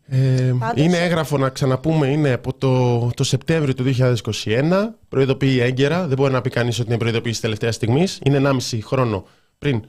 [0.09, 4.73] Ε, είναι έγγραφο να ξαναπούμε, είναι από το, το Σεπτέμβριο του 2021.
[5.09, 6.07] Προειδοποιεί έγκαιρα.
[6.07, 8.21] Δεν μπορεί να πει κανείς ότι είναι προειδοποίηση τελευταία στιγμής.
[8.25, 9.27] Είναι 1,5 χρόνο
[9.59, 9.85] πριν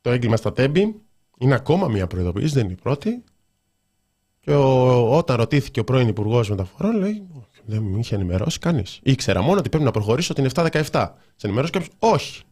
[0.00, 1.00] το έγκλημα στα Τέμπη.
[1.38, 3.24] Είναι ακόμα μια προειδοποίηση, δεν είναι η πρώτη.
[4.40, 7.26] Και ο, όταν ρωτήθηκε ο πρώην Υπουργός Μεταφορών, λέει:
[7.64, 9.00] Δεν με είχε ενημερώσει κανείς.
[9.02, 11.08] Ήξερα μόνο ότι πρέπει να προχωρήσω την 717.
[11.36, 11.94] Σε ενημερώσει κάποιος.
[11.98, 12.42] Όχι.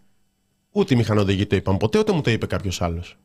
[0.71, 3.17] Ούτε οι μηχανοδηγοί το είπαν ποτέ, ούτε μου το είπε κάποιος άλλος.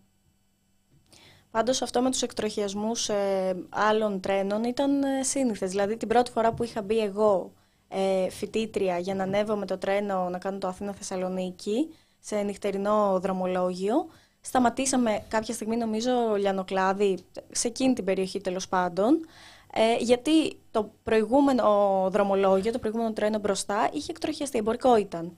[1.55, 5.69] Πάντως αυτό με τους εκτροχιασμούς ε, άλλων τρένων ήταν ε, σύνηθες.
[5.69, 7.51] Δηλαδή την πρώτη φορά που είχα μπει εγώ
[7.87, 14.07] ε, φοιτήτρια για να ανέβω με το τρένο να κάνω το Αθήνα-Θεσσαλονίκη σε νυχτερινό δρομολόγιο,
[14.41, 17.17] Σταματήσαμε κάποια στιγμή, νομίζω, Λιανοκλάδη,
[17.51, 19.25] σε εκείνη την περιοχή τέλος πάντων.
[19.73, 21.65] Ε, γιατί το προηγούμενο
[22.11, 25.37] δρομολόγιο, το προηγούμενο τρένο μπροστά, είχε εκτροχιαστεί, εμπορικό ήταν.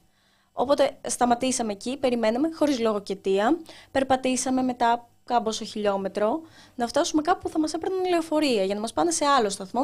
[0.54, 3.58] Οπότε σταματήσαμε εκεί, περιμέναμε, χωρίς λόγο και αιτία.
[3.92, 6.42] Περπατήσαμε μετά κάμποσο χιλιόμετρο,
[6.76, 9.82] να φτάσουμε κάπου που θα μας έπαιρναν λεωφορεία για να μας πάνε σε άλλο σταθμό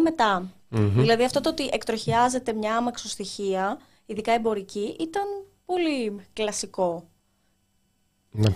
[0.70, 5.24] Δηλαδή αυτό το ότι εκτροχιάζεται μια αμαξοστοιχεία, ειδικά εμπορική, ήταν
[5.66, 7.08] πολύ κλασικό.
[8.32, 8.56] Ναι.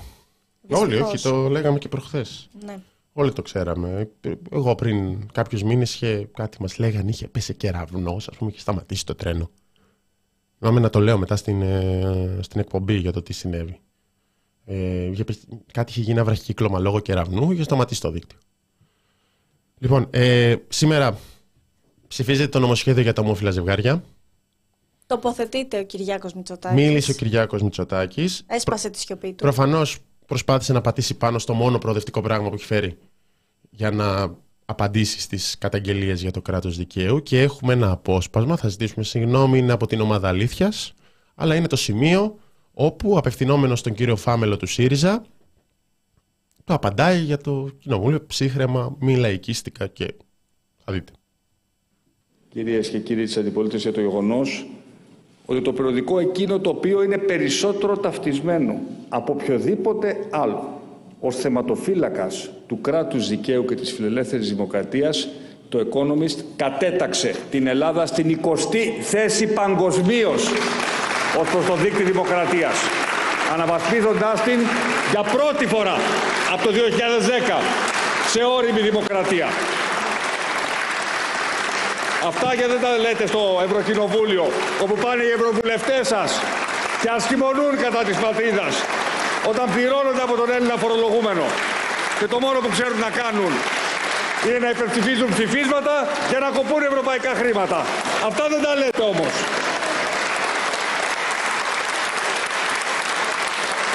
[0.70, 2.50] Όλοι, όχι, το λέγαμε και προχθές.
[2.66, 2.80] Ναι.
[3.14, 4.10] Όλοι το ξέραμε.
[4.52, 9.06] Εγώ πριν κάποιους μήνες είχε κάτι μας λέγανε, είχε πέσει κεραυνό, ας πούμε, είχε σταματήσει
[9.06, 9.50] το τρένο.
[10.58, 13.80] Νόμιζα να το λέω μετά στην, ε, στην εκπομπή για το τι συνέβη.
[14.70, 15.12] Ε,
[15.72, 18.38] κάτι είχε γίνει ένα βραχικύκλωμα λόγω κεραυνού, είχε σταματήσει το δίκτυο.
[19.78, 21.18] Λοιπόν, ε, σήμερα
[22.08, 24.04] ψηφίζεται το νομοσχέδιο για τα ομόφυλα ζευγάρια.
[25.08, 26.84] Τοποθετείται ο Κυριάκος Μητσοτάκης.
[26.84, 28.44] Μίλησε ο Κυριάκος Μητσοτάκης.
[28.48, 29.36] Έσπασε τη σιωπή του.
[29.36, 32.98] Προφανώς προσπάθησε να πατήσει πάνω στο μόνο προοδευτικό πράγμα που έχει φέρει
[33.70, 39.04] για να απαντήσει στις καταγγελίες για το κράτος δικαίου και έχουμε ένα απόσπασμα, θα ζητήσουμε
[39.04, 40.94] συγγνώμη, είναι από την ομάδα αλήθειας,
[41.36, 42.40] αλλά είναι το σημείο
[42.80, 45.24] όπου απευθυνόμενος στον κύριο Φάμελο του ΣΥΡΙΖΑ
[46.64, 50.14] το απαντάει για το κοινοβούλιο ψύχρεμα, μη λαϊκίστικα και
[50.86, 51.12] θα δείτε.
[52.50, 54.68] Κυρίες και κύριοι της αντιπολίτευσης για το γεγονός
[55.46, 60.82] ότι το περιοδικό εκείνο το οποίο είναι περισσότερο ταυτισμένο από οποιοδήποτε άλλο
[61.20, 65.28] ως θεματοφύλακας του κράτους δικαίου και της φιλελεύθερης δημοκρατίας
[65.70, 70.52] το Economist κατέταξε την Ελλάδα στην 20η θέση παγκοσμίως
[71.40, 72.76] ως προς το δίκτυο δημοκρατίας
[73.54, 74.60] αναβαθμίζοντάς την
[75.12, 75.98] για πρώτη φορά
[76.54, 77.62] από το 2010
[78.32, 79.48] σε όρημη δημοκρατία.
[82.28, 84.46] Αυτά και δεν τα λέτε στο Ευρωκοινοβούλιο,
[84.84, 86.30] όπου πάνε οι ευρωβουλευτές σας
[87.02, 88.74] και ασκημονούν κατά της πατρίδας,
[89.52, 91.46] όταν πληρώνονται από τον Έλληνα φορολογούμενο.
[92.20, 93.52] Και το μόνο που ξέρουν να κάνουν
[94.48, 95.96] είναι να υπερψηφίζουν ψηφίσματα
[96.30, 97.80] και να κοπούν ευρωπαϊκά χρήματα.
[98.30, 99.34] Αυτά δεν τα λέτε όμως.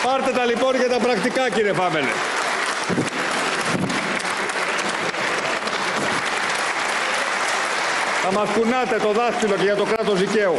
[0.03, 2.09] Πάρτε τα λοιπόν για τα πρακτικά κύριε Φάμελε.
[8.23, 10.55] Θα μας κουνάτε το δάχτυλο και για το κράτος δικαίου.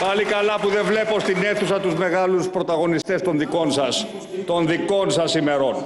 [0.00, 4.06] Πάλι καλά που δεν βλέπω στην αίθουσα τους μεγάλους πρωταγωνιστές των δικών σας,
[4.46, 5.84] των δικών σας ημερών.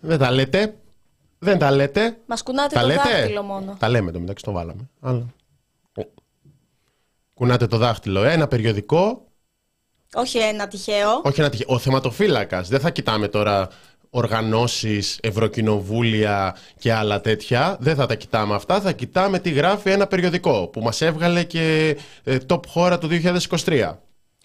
[0.00, 0.74] Δεν τα λέτε.
[1.38, 2.18] Δεν τα λέτε.
[2.26, 3.76] Μας κουνάτε τα το λέτε; δάχτυλο μόνο.
[3.78, 4.88] Τα λέμε το μεταξύ, το βάλαμε.
[5.00, 5.26] Αλλά...
[7.34, 8.22] Κουνάτε το δάχτυλο.
[8.24, 9.26] Ένα περιοδικό
[10.14, 11.20] Όχι ένα τυχαίο.
[11.24, 11.66] Όχι ένα τυχαίο.
[11.74, 12.68] Ο θεματοφύλακας.
[12.68, 13.68] Δεν θα κοιτάμε τώρα
[14.10, 17.76] οργανώσεις, ευρωκοινοβούλια και άλλα τέτοια.
[17.80, 18.80] Δεν θα τα κοιτάμε αυτά.
[18.80, 23.08] Θα κοιτάμε τι γράφει ένα περιοδικό που μας έβγαλε και ε, top χώρα του
[23.64, 23.94] 2023.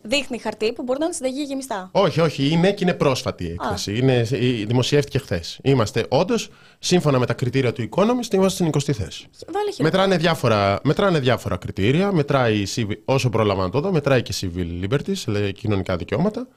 [0.05, 1.89] Δείχνει χαρτί που μπορεί να είναι συνταγή γεμιστά.
[1.91, 3.97] Όχι, όχι, είναι και είναι πρόσφατη η έκθεση.
[3.97, 5.59] Είναι, η- δημοσιεύτηκε χθες.
[5.63, 9.27] Είμαστε όντως, σύμφωνα με τα κριτήρια του Economist, είμαστε στην 20η θέση.
[9.47, 9.83] Βάλε χειρό.
[9.83, 12.11] Μετράνε διάφορα, μετράνε διάφορα κριτήρια.
[12.11, 16.47] Μετράει η civil- όσο πρόλαβα να το δω, μετράει και civil liberties, λέει, κοινωνικά δικαιώματα,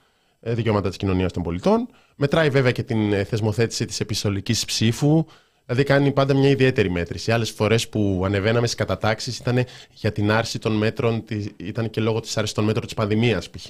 [0.41, 1.89] ε, δικαιώματα της κοινωνίας των πολιτών.
[2.17, 5.25] Μετράει βέβαια και την ε, θεσμοθέτηση της επιστολικής ψήφου.
[5.67, 7.33] Δηλαδή κάνει πάντα μια ιδιαίτερη μέτρηση.
[7.33, 12.01] Άλλες φορές που ανεβαίναμε στι κατατάξεις ήταν για την άρση των μέτρων, τη- ήταν και
[12.01, 13.65] λόγω της άρσης των μέτρων της πανδημίας π.χ.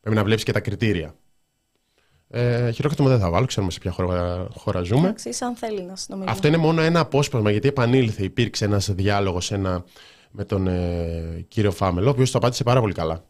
[0.00, 1.14] Πρέπει να βλέπεις και τα κριτήρια.
[2.28, 5.00] Ε, χειροκρότημα δεν θα βάλω, ξέρουμε σε ποια χώρα, χώρα ζούμε.
[5.00, 6.30] Εντάξει, σαν θέλει να συνομιλεί.
[6.30, 8.22] Αυτό είναι μόνο ένα απόσπασμα γιατί επανήλθε.
[8.24, 9.84] Υπήρξε ένας διάλογος ένα,
[10.30, 13.24] με τον ε, κύριο Φάμελο, ο οποίος το απάντησε πάρα πολύ καλά.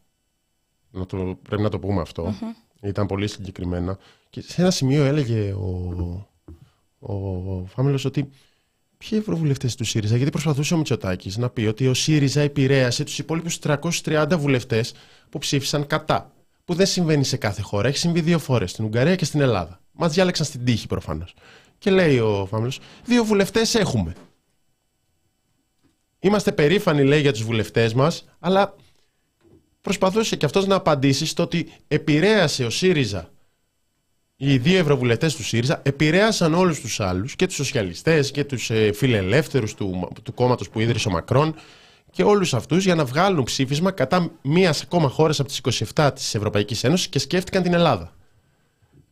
[0.91, 2.35] Να το, πρέπει να το πούμε αυτό.
[2.83, 3.99] Ήταν πολύ συγκεκριμένα.
[4.31, 6.27] Και σε ένα σημείο έλεγε ο,
[7.07, 8.29] ο Φάμελος ότι
[8.99, 13.19] ποιοι ευρωβουλευτές του ΣΥΡΙΖΑ, γιατί προσπαθούσε ο Μητσοτάκης να πει ότι ο ΣΥΡΙΖΑ επηρέασε τους
[13.19, 14.95] υπόλοιπους 330 βουλευτές
[15.29, 16.31] που ψήφισαν κατά.
[16.65, 17.89] Που δεν συμβαίνει σε κάθε χώρα.
[17.89, 19.81] Έχει συμβεί δύο φορές, στην Ουγγαρία και στην Ελλάδα.
[19.93, 21.35] Μας διάλεξαν στην τύχη προφανώς.
[21.79, 22.73] Και λέει ο Φάμελο,
[23.05, 24.13] δύο βουλευτές έχουμε.
[26.21, 28.75] Είμαστε περήφανοι, λέει, για τους βουλευτές μας, αλλά
[29.81, 33.31] προσπαθούσε και αυτός να απαντήσει στο ότι επηρέασε ο ΣΥΡΙΖΑ.
[34.37, 38.93] Οι δύο ευρωβουλευτές του ΣΥΡΙΖΑ επηρέασαν όλους τους άλλους, και τους σοσιαλιστές και τους ε,
[38.93, 41.55] φιλελεύθερους του, του κόμματος που ίδρυσε ο Μακρόν,
[42.11, 45.61] και όλους αυτούς για να βγάλουν ψήφισμα κατά μίας ακόμα χώρας από τις
[45.95, 48.15] 27 της Ευρωπαϊκής Ένωσης και σκέφτηκαν την Ελλάδα.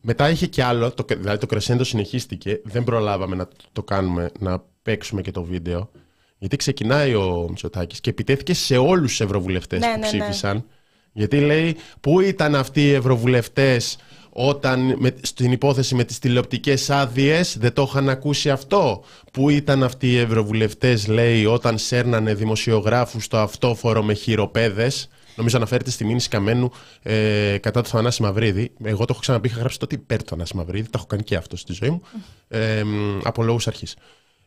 [0.01, 4.63] Μετά είχε και άλλο, το, δηλαδή το κρεσέντο συνεχίστηκε, δεν προλάβαμε να το κάνουμε, να
[4.83, 5.91] παίξουμε και το βίντεο.
[6.39, 10.19] Γιατί ξεκινάει ο Μητσοτάκης και επιτέθηκε σε όλους τους ευρωβουλευτές Ναι, που ναι, ναι.
[10.19, 10.65] ψήφισαν
[11.13, 13.99] Γιατί λέει, πού ήταν αυτοί οι ευρωβουλευτές
[14.37, 19.05] όταν με, στην υπόθεση με τις τηλεοπτικές άδειες δεν το είχαν ακούσει αυτό.
[19.33, 25.91] Πού ήταν αυτοί οι ευρωβουλευτές, λέει, όταν σέρνανε δημοσιογράφους στο αυτόφορο με χειροπέδες; Νομίζω αναφέρεται
[25.91, 26.71] στη μήνυση Καμένου
[27.03, 28.73] ε, κατά του Θανάση Μαυρίδη.
[28.85, 30.85] Εγώ το έχω ξαναπεί, είχα γράψει τότε υπέρ του Θανάση Μαυρίδη.
[30.85, 32.03] Το έχω κάνει και αυτό στη ζωή μου.
[32.49, 32.83] Ε,
[33.23, 33.97] από λόγους αρχής.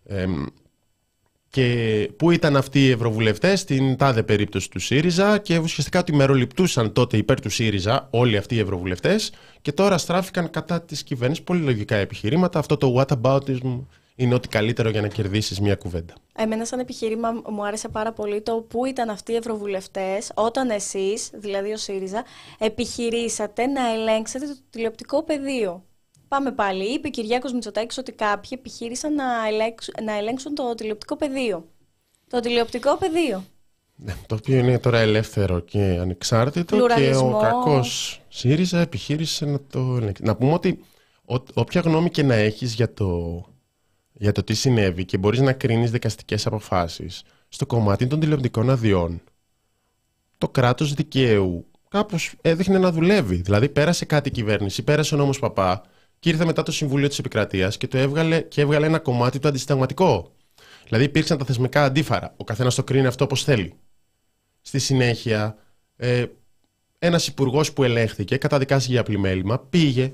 [0.05, 0.25] Ε,
[1.49, 6.93] και πού ήταν αυτοί οι ευρωβουλευτές; Στην τάδε περίπτωση του ΣΥΡΙΖΑ και ουσιαστικά ότι μεροληπτούσαν
[6.93, 9.31] τότε υπέρ του ΣΥΡΙΖΑ όλοι αυτοί οι ευρωβουλευτές
[9.61, 11.43] και τώρα στράφηκαν κατά της κυβέρνησης.
[11.43, 12.59] Πολύ λογικά επιχειρήματα.
[12.59, 13.79] Αυτό το whataboutism
[14.15, 16.13] είναι ότι καλύτερο για να κερδίσεις μια κουβέντα.
[16.35, 21.29] Εμένα, σαν επιχείρημα, μου άρεσε πάρα πολύ το πού ήταν αυτοί οι ευρωβουλευτές όταν εσείς,
[21.33, 22.23] δηλαδή ο ΣΥΡΙΖΑ,
[22.57, 25.83] επιχειρήσατε να ελέγξετε το τηλεοπτικό πεδίο.
[26.27, 26.83] Πάμε πάλι.
[26.83, 31.67] Είπε ο Κυριάκος Μητσοτάκης ότι κάποιοι επιχείρησαν να, ελέγξουν, να ελέγξουν το τηλεοπτικό πεδίο.
[32.29, 33.43] Το τηλεοπτικό πεδίο.
[33.95, 39.97] Ναι, το οποίο είναι τώρα ελεύθερο και ανεξάρτητο και ο κακός ΣΥΡΙΖΑ επιχείρησε να το
[40.01, 40.23] ελέγξει.
[40.23, 40.83] Να πούμε ότι
[41.25, 43.43] ό, όποια γνώμη και να έχεις για το,
[44.13, 49.21] για το τι συνέβη και μπορείς να κρίνεις δικαστικές αποφάσεις στο κομμάτι των τηλεοπτικών αδειών
[50.37, 53.35] το κράτος δικαίου κάπως έδειχνε να δουλεύει.
[53.35, 55.81] Δηλαδή πέρασε κάτι η κυβέρνηση, πέρασε ο νόμος Παπά
[56.19, 59.47] και ήρθε μετά το Συμβούλιο της Επικρατείας και το έβγαλε, και έβγαλε ένα κομμάτι του
[59.47, 60.31] αντισυνταγματικό.
[60.83, 62.33] Δηλαδή υπήρξαν τα θεσμικά αντίφαρα.
[62.37, 63.73] Ο καθένας το κρίνει αυτό όπως θέλει.
[64.61, 65.57] Στη συνέχεια,
[65.95, 66.25] ε,
[66.99, 70.13] ένας υπουργός που ελέγχθηκε, καταδικάστηκε για πλημέλημα, πήγε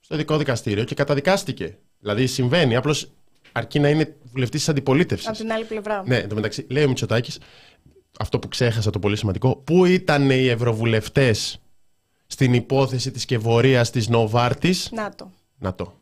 [0.00, 1.78] στο ειδικό δικαστήριο και καταδικάστηκε.
[1.98, 3.10] Δηλαδή συμβαίνει, απλώς
[3.52, 5.28] αρκεί να είναι βουλευτής της αντιπολίτευσης.
[5.28, 6.02] Από την άλλη πλευρά.
[6.06, 7.38] Ναι, εν τω μεταξύ, λέει ο Μητσοτάκης,
[8.18, 11.60] αυτό που ξέχασα το πολύ σημαντικό, πού ήταν οι ευρωβουλευτές
[12.30, 14.90] στην υπόθεση της κεβορίας της Νοβάρτης.
[14.92, 15.30] Να το.
[15.58, 15.92] Να το.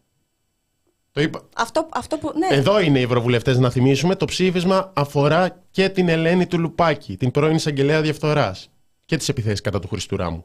[1.12, 1.48] Το είπα.
[1.56, 2.46] Αυτό, αυτό που, ναι.
[2.50, 4.16] Εδώ είναι οι ευρωβουλευτές να θυμίσουμε.
[4.16, 8.70] Το ψήφισμα αφορά και την Ελένη του Λουπάκη, την πρώην εισαγγελέα διαφθοράς
[9.04, 10.44] και τις επιθέσεις κατά του Χριστού Ράμου.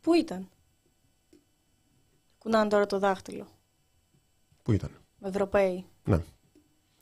[0.00, 0.48] Πού ήταν;
[2.38, 3.46] Κουνάνε τώρα το δάχτυλο.
[4.62, 4.90] Πού ήταν;
[5.22, 5.84] Ευρωπαίοι.
[6.04, 6.20] Ναι.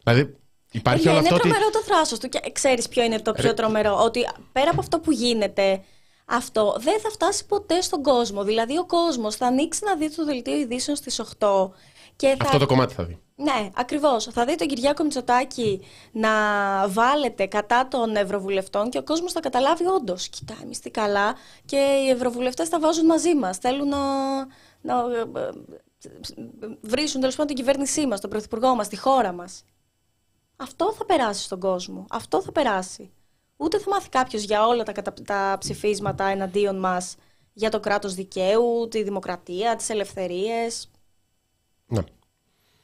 [0.02, 0.36] Δηλαδή
[0.70, 1.48] υπάρχει όλο είναι αυτό.
[1.48, 2.28] Είναι τρομερό το θράσος του.
[2.28, 4.20] Και ξέρεις ποιο είναι το πιο τρομερό; Ότι
[4.52, 5.82] πέρα από αυτό που γίνεται
[6.24, 8.44] αυτό δεν θα φτάσει ποτέ στον κόσμο.
[8.44, 11.70] Δηλαδή ο κόσμος θα ανοίξει να δει το δελτίο ειδήσεων στις 8
[12.16, 12.44] και θα...
[12.44, 13.18] Αυτό το κομμάτι θα δει.
[13.36, 14.24] Ναι, ακριβώς.
[14.24, 15.80] Θα δει τον Κυριάκο Μητσοτάκη
[16.12, 16.30] να
[16.88, 20.28] βάλετε κατά των Ευρωβουλευτών και ο κόσμος θα καταλάβει όντως.
[20.28, 21.34] Κοιτά, εμείς τι καλά
[21.64, 23.58] και οι Ευρωβουλευτές θα βάζουν μαζί μας.
[23.58, 23.98] Θέλουν να,
[24.80, 25.50] να ε, ε,
[26.80, 29.64] βρίσουν τέλος πάντων την κυβέρνησή μας, τον Πρωθυπουργό μας, τη χώρα μας.
[30.56, 32.04] Αυτό θα περάσει στον κόσμο.
[32.10, 33.12] Αυτό θα περάσει.
[33.56, 37.16] Ούτε θα μάθει κάποιος για όλα τα, τα ψηφίσματα εναντίον μας
[37.52, 40.90] για το κράτος δικαίου, τη δημοκρατία, τις ελευθερίες.
[41.86, 42.00] Ναι.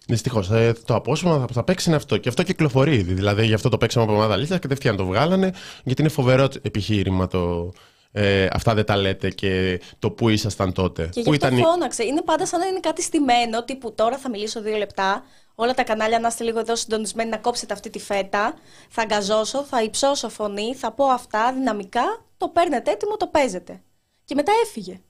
[0.07, 0.51] Δυστυχώς.
[0.51, 2.17] Ε, το απόσπασμα θα, θα παίξει είναι αυτό.
[2.17, 3.13] Και αυτό κυκλοφορεί ήδη.
[3.13, 5.53] Δηλαδή, γι' αυτό το παίξαμε από ομάδα λίστα και κατευθείαν το βγάλανε.
[5.85, 7.73] Γιατί είναι φοβερό επιχείρημα το.
[8.13, 11.03] Ε, αυτά δεν τα λέτε και το που ήσασταν τότε.
[11.03, 11.59] Και γι' αυτό ήταν...
[11.59, 12.05] φώναξε.
[12.05, 15.23] Είναι πάντα σαν να είναι κάτι στημένο, τύπου τώρα θα μιλήσω δύο λεπτά,
[15.61, 18.55] όλα τα κανάλια να είστε λίγο εδώ συντονισμένοι να κόψετε αυτή τη φέτα.
[18.89, 22.25] Θα αγκαζώσω, θα υψώσω φωνή, θα πω αυτά δυναμικά.
[22.37, 23.83] Το παίρνετε έτοιμο, το παίζετε.
[24.25, 25.01] Και μετά έφυγε.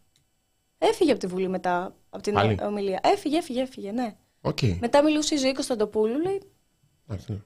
[0.78, 2.58] Έφυγε από τη Βουλή μετά, από την Άλλη.
[2.62, 3.00] ομιλία.
[3.02, 4.16] Έφυγε, έφυγε, έφυγε, ναι.
[4.42, 4.78] Okay.
[4.80, 6.42] Μετά μιλούσε η Ζωή Κωνσταντοπούλου, λέει.
[7.08, 7.44] Εν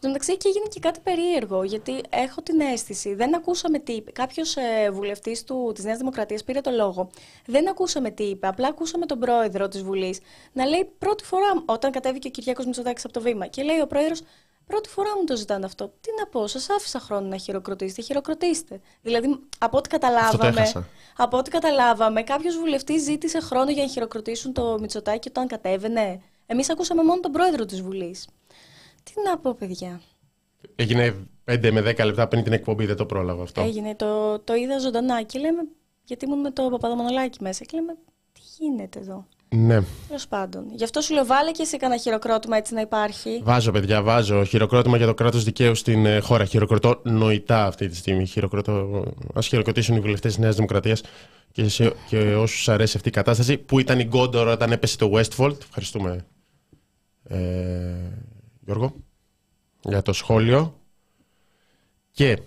[0.00, 4.10] τω μεταξύ και έγινε και κάτι περίεργο, γιατί έχω την αίσθηση, δεν ακούσαμε τι είπε.
[4.10, 7.10] Κάποιος ε, βουλευτής της Νέας Δημοκρατίας πήρε το λόγο.
[7.46, 10.20] Δεν ακούσαμε τι είπε, απλά ακούσαμε τον πρόεδρο της Βουλής
[10.52, 13.86] να λέει πρώτη φορά, όταν κατέβηκε ο Κυριάκος Μητσοτάκης από το βήμα, και λέει ο
[13.86, 14.20] πρόεδρος,
[14.68, 15.92] Πρώτη φορά μου το ζητάνε αυτό.
[16.00, 18.02] Τι να πω, σας άφησα χρόνο να χειροκροτήσετε.
[18.02, 18.80] Χειροκροτήστε.
[19.02, 20.72] Δηλαδή, από ό,τι καταλάβαμε,
[21.16, 26.22] από ό,τι καταλάβαμε κάποιος βουλευτής ζήτησε χρόνο για να χειροκροτήσουν το Μητσοτάκη όταν κατέβαινε.
[26.46, 28.28] Εμείς ακούσαμε μόνο τον πρόεδρο της Βουλής.
[29.14, 30.00] Τι να πω, παιδιά.
[30.76, 33.60] Έγινε 5 με 10 λεπτά πριν την εκπομπή, δεν το πρόλαβα αυτό.
[33.60, 35.62] Έγινε, το, το είδα ζωντανά και λέμε,
[36.04, 37.92] γιατί ήμουν με το Παπαδομονολάκι μέσα και λέμε,
[38.32, 39.80] τι γίνεται εδώ; Ναι.
[40.06, 40.64] Τέλος πάντων.
[40.74, 43.40] Γι' αυτό σου λέω, βάλε και εσύ κανένα χειροκρότημα έτσι να υπάρχει.
[43.44, 44.44] Βάζω, παιδιά, βάζω.
[44.44, 46.44] Χειροκρότημα για το κράτος δικαίου στην ε, χώρα.
[46.44, 48.26] Χειροκροτώ νοητά αυτή τη στιγμή.
[48.26, 48.72] Χειροκροτώ...
[49.34, 51.02] Α χειροκροτήσουν οι βουλευτές της Νέας Δημοκρατίας
[51.52, 51.92] και, σε...
[52.08, 53.58] και όσους αρέσει αυτή η κατάσταση.
[53.58, 55.60] Που ήταν η Γκόντορ όταν έπεσε το Westfold.
[55.62, 56.26] Ευχαριστούμε.
[57.24, 57.36] Ε...
[58.68, 58.94] Γιώργο,
[59.80, 60.80] για το σχόλιο.
[62.10, 62.38] Και,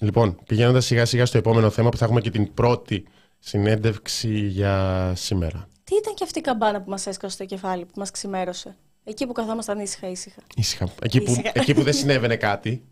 [0.00, 3.04] λοιπόν, πηγαίνοντας σιγά σιγά στο επόμενο θέμα που θα έχουμε και την πρώτη
[3.38, 5.68] συνέντευξη για σήμερα.
[5.84, 9.26] Τι ήταν και αυτή η καμπάνα που μας έσκασε στο κεφάλι, που μας ξημέρωσε; Εκεί
[9.26, 10.40] που καθόμασταν ήσυχα, ήσυχα.
[10.56, 10.88] Ήσυχα.
[11.02, 12.84] Εκεί, Που, εκεί που δεν συνέβαινε κάτι.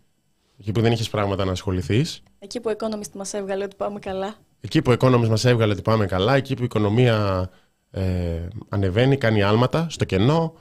[0.59, 2.23] Εκεί που δεν είχες πράγματα να ασχοληθείς.
[2.39, 4.35] Εκεί που ο Economist μας έβγαλε ότι πάμε καλά.
[4.61, 6.35] Εκεί που ο Economist μας έβγαλε ότι πάμε καλά.
[6.35, 7.49] Εκεί που η οικονομία
[7.91, 10.53] ε, ανεβαίνει, κάνει άλματα στο κενό.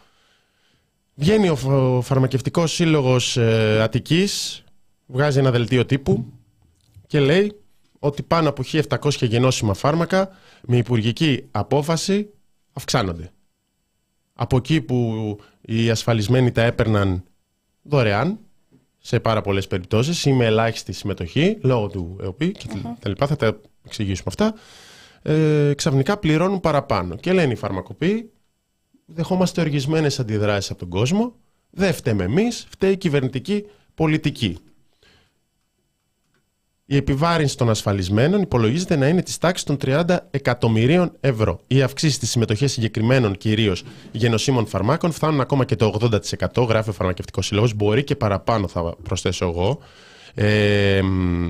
[1.21, 4.65] Βγαίνει ο Φαρμακευτικός Σύλλογος ε, Αττικής,
[5.07, 6.33] βγάζει ένα δελτίο τύπου
[7.07, 7.61] και λέει
[7.99, 10.29] ότι πάνω από 1.700 γενώσιμα φάρμακα
[10.67, 12.31] με υπουργική απόφαση
[12.73, 13.31] αυξάνονται.
[14.35, 17.23] Από εκεί που οι ασφαλισμένοι τα έπαιρναν
[17.83, 18.39] δωρεάν,
[18.99, 22.67] σε πάρα πολλές περιπτώσεις ή με ελάχιστη συμμετοχή, λόγω του ΕΟΠΗ και
[22.99, 24.55] τα λοιπά, θα τα εξηγήσουμε αυτά,
[25.23, 27.17] ε, ξαφνικά πληρώνουν παραπάνω.
[27.17, 28.31] Και λένε οι φαρμακοποιοί,
[29.11, 31.35] δεχόμαστε οργισμένες αντιδράσεις από τον κόσμο,
[31.71, 34.59] δεν φταίμε εμείς, φταίει η κυβερνητική πολιτική.
[36.91, 41.61] Η επιβάρυνση των ασφαλισμένων υπολογίζεται να είναι της τάξης των 30 εκατομμυρίων ευρώ.
[41.67, 45.99] Οι αυξήσεις στη συμμετοχή συγκεκριμένων κυρίως γενοσύμων φαρμάκων φτάνουν ακόμα και το
[46.55, 47.75] 80%, γράφει ο Φαρμακευτικός Σύλλογος.
[47.75, 49.79] Μπορεί και παραπάνω, θα προσθέσω εγώ.
[50.41, 51.01] Ε,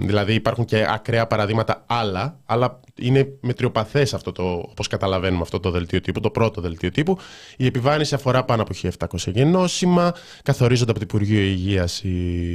[0.02, 5.70] δηλαδή υπάρχουν και ακραία παραδείγματα άλλα, αλλά είναι μετριοπαθές αυτό το, όπως καταλαβαίνουμε, αυτό το
[5.70, 7.18] δελτίο τύπου, το πρώτο δελτίο τύπου.
[7.56, 12.54] Η επιβάρυνση αφορά πάνω από 1.700 γενώσιμα, καθορίζονται από το Υπουργείο Υγείας οι,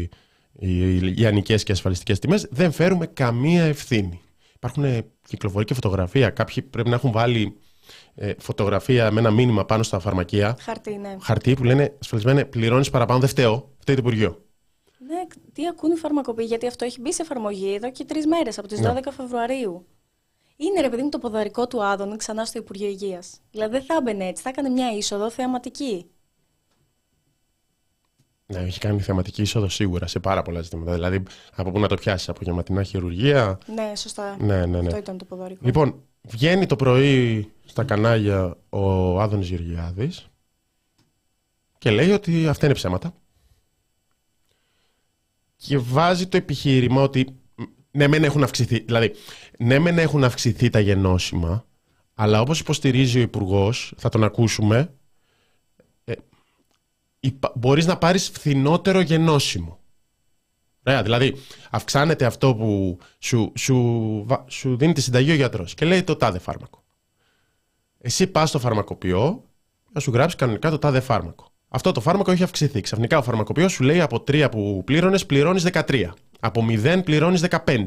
[0.59, 0.67] οι
[0.99, 2.47] λιανικέ και ασφαλιστικές τιμές.
[2.51, 4.21] Δεν φέρουμε καμία ευθύνη.
[4.55, 4.85] Υπάρχουν
[5.27, 6.29] κυκλοφορεί και φωτογραφία.
[6.29, 7.57] Κάποιοι πρέπει να έχουν βάλει
[8.15, 10.57] ε, φωτογραφία με ένα μήνυμα πάνω στα φαρμακεία.
[10.59, 11.15] Χαρτί, ναι.
[11.21, 13.71] Χαρτί που λένε ασφαλισμένε, πληρώνεις παραπάνω, δεν φταίω.
[13.79, 14.41] Φταίει το Υπουργείο.
[15.13, 18.57] Ναι, τι ακούν οι φαρμακοποιοί, γιατί αυτό έχει μπει σε εφαρμογή εδώ και τρεις μέρες,
[18.57, 19.85] από τις 12 Φεβρουαρίου.
[20.55, 23.39] Είναι ρε παιδί μου το ποδαρικό του Άδων ξανά στο Υπουργείο Υγείας.
[23.51, 26.05] Δηλαδή δεν θα έμπαινε έτσι, θα έκανε μια είσοδο θεαματική.
[28.45, 30.93] Ναι, έχει κάνει θεματική είσοδο σίγουρα σε πάρα πολλά ζητήματα.
[30.93, 31.23] Δηλαδή,
[31.55, 33.57] από πού να το πιάσεις, από γεματινά χειρουργία.
[33.65, 34.37] Ναι, σωστά.
[34.39, 34.87] Ναι, ναι, ναι.
[34.87, 35.61] Αυτό ήταν το ποδαρικό.
[35.65, 40.27] Λοιπόν, βγαίνει το πρωί στα κανάλια ο Άδωνης Γεωργιάδης
[41.77, 43.13] και λέει ότι αυτά είναι ψέματα.
[45.65, 47.35] Και βάζει το επιχείρημα ότι
[47.91, 48.79] ναι, μεν έχουν αυξηθεί.
[48.79, 49.13] Δηλαδή,
[49.59, 51.65] ναι, μεν έχουν αυξηθεί τα γενώσιμα,
[52.13, 54.93] αλλά όπως υποστηρίζει ο Υπουργός, θα τον ακούσουμε,
[56.03, 56.13] ε,
[57.19, 59.79] υπα- μπορείς να πάρεις φθηνότερο γενώσιμο.
[60.85, 61.35] Ωραία, δηλαδή
[61.69, 63.75] αυξάνεται αυτό που σου, σου,
[64.27, 66.83] βα- σου δίνει τη συνταγή ο γιατρός και λέει το τάδε φάρμακο.
[67.97, 69.43] Εσύ πας στο φαρμακοποιό
[69.91, 71.52] να σου γράψει κανονικά το τάδε φάρμακο.
[71.75, 72.81] Αυτό το φάρμακο έχει αυξηθεί.
[72.81, 76.09] Ξαφνικά ο φαρμακοποιός σου λέει από 3 που πλήρωνες πληρώνεις 13.
[76.39, 77.85] Από 0 πληρώνεις 15.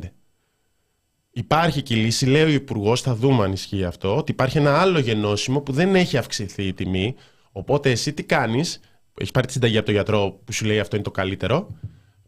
[1.30, 4.80] Υπάρχει και η λύση, λέει ο Υπουργός, θα δούμε αν ισχύει αυτό, ότι υπάρχει ένα
[4.80, 7.14] άλλο γενώσιμο που δεν έχει αυξηθεί η τιμή.
[7.52, 8.80] Οπότε εσύ τι κάνεις,
[9.18, 11.68] έχεις πάρει τη συνταγή από τον γιατρό που σου λέει αυτό είναι το καλύτερο,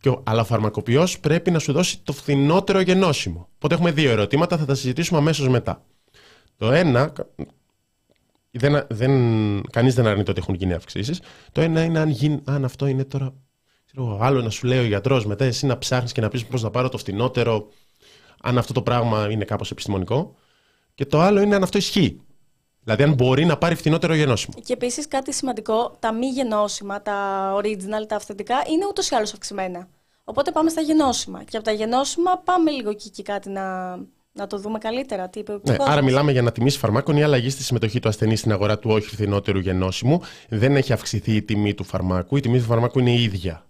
[0.01, 3.49] και ο, αλλά ο φαρμακοποιός πρέπει να σου δώσει το φθηνότερο γενώσιμο.
[3.55, 5.85] Οπότε έχουμε δύο ερωτήματα, θα τα συζητήσουμε αμέσως μετά.
[6.57, 7.12] Το ένα,
[8.59, 9.12] δεν, δεν,
[9.71, 11.21] κανείς δεν αρνείται ότι έχουν γίνει αυξήσεις.
[11.53, 13.35] Το ένα είναι αν, γίνει, αν αυτό είναι τώρα.
[13.85, 16.62] Ξέρω, άλλο να σου λέει ο γιατρός, μετά εσύ να ψάχνεις και να πεις πώς
[16.62, 17.68] να πάρω το φθηνότερο,
[18.42, 20.35] αν αυτό το πράγμα είναι κάπως επιστημονικό.
[20.94, 22.21] Και το άλλο είναι αν αυτό ισχύει.
[22.83, 24.55] Δηλαδή, αν μπορεί να πάρει φθηνότερο γενώσιμο.
[24.64, 29.33] Και επίσης κάτι σημαντικό, τα μη γενώσιμα, τα original, τα αυθεντικά, είναι ούτως ή άλλως
[29.33, 29.88] αυξημένα.
[30.25, 31.44] Οπότε πάμε στα γενώσιμα.
[31.44, 33.97] Και από τα γενώσιμα πάμε λίγο εκεί και κάτι να,
[34.38, 35.29] να το δούμε καλύτερα.
[35.29, 36.05] Τι είπε ο Ναι, υπουργός άρα μας.
[36.05, 39.59] μιλάμε για ανατιμήσει φαρμάκων ή αλλαγή στη συμμετοχή του ασθενή στην αγορά του όχι φθηνότερου
[39.59, 40.20] γενώσιμου.
[40.48, 42.37] Δεν έχει αυξηθεί η τιμή του φαρμάκου.
[42.37, 43.66] Η τιμή του φαρμάκου είναι η ίδια.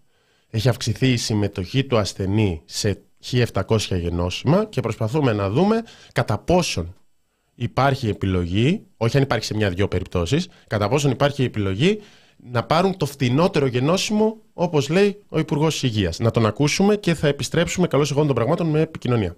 [0.50, 3.02] Έχει αυξηθεί η συμμετοχή του ασθενή σε
[3.52, 6.94] 1700 γενώσιμα και προσπαθούμε να δούμε κατά πόσον
[7.54, 12.00] υπάρχει επιλογή, όχι αν υπάρχει σε μια-δυο περιπτώσεις, κατά πόσον υπάρχει επιλογή
[12.52, 16.18] να πάρουν το φθηνότερο γενώσιμο, όπως λέει ο Υπουργός Υγείας.
[16.18, 19.36] Να τον ακούσουμε και θα επιστρέψουμε καλώς εγώ των πραγμάτων με επικοινωνία.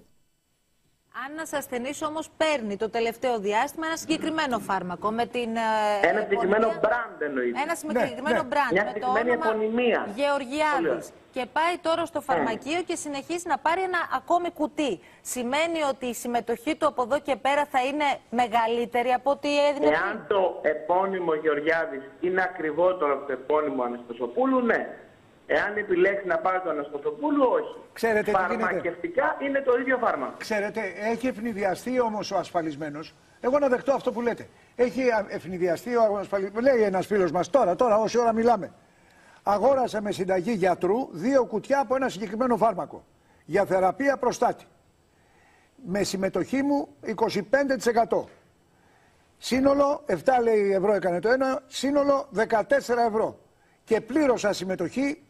[1.25, 5.55] Αν ένα ασθενή όμως παίρνει το τελευταίο διάστημα ένα συγκεκριμένο φάρμακο με την.
[5.55, 7.61] ε, Ένα συγκεκριμένο επωνυμία- brand εννοείται.
[7.61, 9.99] Ένα συγκεκριμένο brand Μια με το συγκεκριμένη όνομα επωνυμία.
[9.99, 10.87] Πολύ Γεωργιάδη.
[10.87, 11.01] ωραία.
[11.31, 14.99] Και πάει τώρα στο φαρμακείο και συνεχίζει να πάρει ένα ακόμη κουτί.
[15.21, 19.85] Σημαίνει ότι η συμμετοχή του από εδώ και πέρα θα είναι μεγαλύτερη από ό,τι έδινε
[19.85, 19.99] πριν.
[20.01, 24.87] Εάν το επώνυμο Γεωργιάδης είναι ακριβότερο από το επώνυμο Αναστασοπούλου, ναι.
[25.45, 27.75] Εάν επιλέξει να πάρει το Αναστασοπούλου, όχι.
[27.93, 28.63] Ξέρετε τι γίνεται.
[28.63, 30.33] Φαρμακευτικά είναι το ίδιο φάρμακο.
[30.37, 33.13] Ξέρετε, έχει ευνηδιαστεί όμως ο ασφαλισμένος.
[33.39, 34.47] Εγώ να δεχτώ αυτό που λέτε.
[34.75, 36.59] Έχει α- ευνηδιαστεί ο ασφαλισμένο.
[36.71, 38.73] Λέει ένας φίλος μας τώρα, τώρα, όση ώρα μιλάμε.
[39.43, 43.03] Αγόρασε με συνταγή γιατρού δύο κουτιά από ένα συγκεκριμένο φάρμακο.
[43.45, 44.65] Για θεραπεία προστάτη.
[45.85, 48.23] Με συμμετοχή μου 25%.
[49.37, 53.39] Σύνολο, 7 λέει ευρώ έκανε το ένα, σύνολο 14 ευρώ.
[53.91, 55.21] Και πλήρωσα συμμετοχή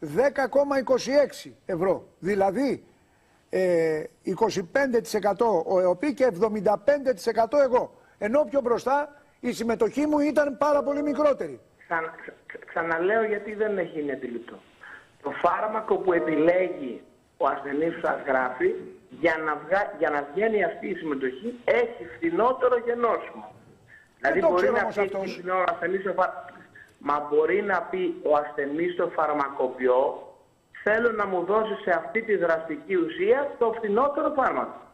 [1.46, 2.08] 10,26 ευρώ.
[2.20, 2.84] Δηλαδή
[3.50, 5.34] ε, 25%
[5.66, 7.94] ο ΕΟΠΗ και 75% εγώ.
[8.18, 11.60] Ενώ πιο μπροστά η συμμετοχή μου ήταν πάρα πολύ μικρότερη.
[11.88, 14.56] Ξανα- ξα- ξαναλέω γιατί δεν έχει γίνει αντιληπτό.
[15.22, 17.02] Το φάρμακο που επιλέγει
[17.38, 18.74] ο ασθενής που σας γράφει
[19.10, 19.94] για να, βγα...
[20.00, 23.54] για να βγαίνει αυτή η συμμετοχή έχει φθηνότερο γενώσιμο.
[24.20, 25.32] Δηλαδή το μπορεί ξέρω να όμως πει αυτός.
[25.34, 26.46] φθηνό ο ασθενής στο φα-
[27.04, 30.32] Μα μπορεί να πει ο ασθενής στο φαρμακοποιό
[30.84, 34.91] θέλω να μου δώσει σε αυτή τη δραστική ουσία το φθηνότερο φάρμακο.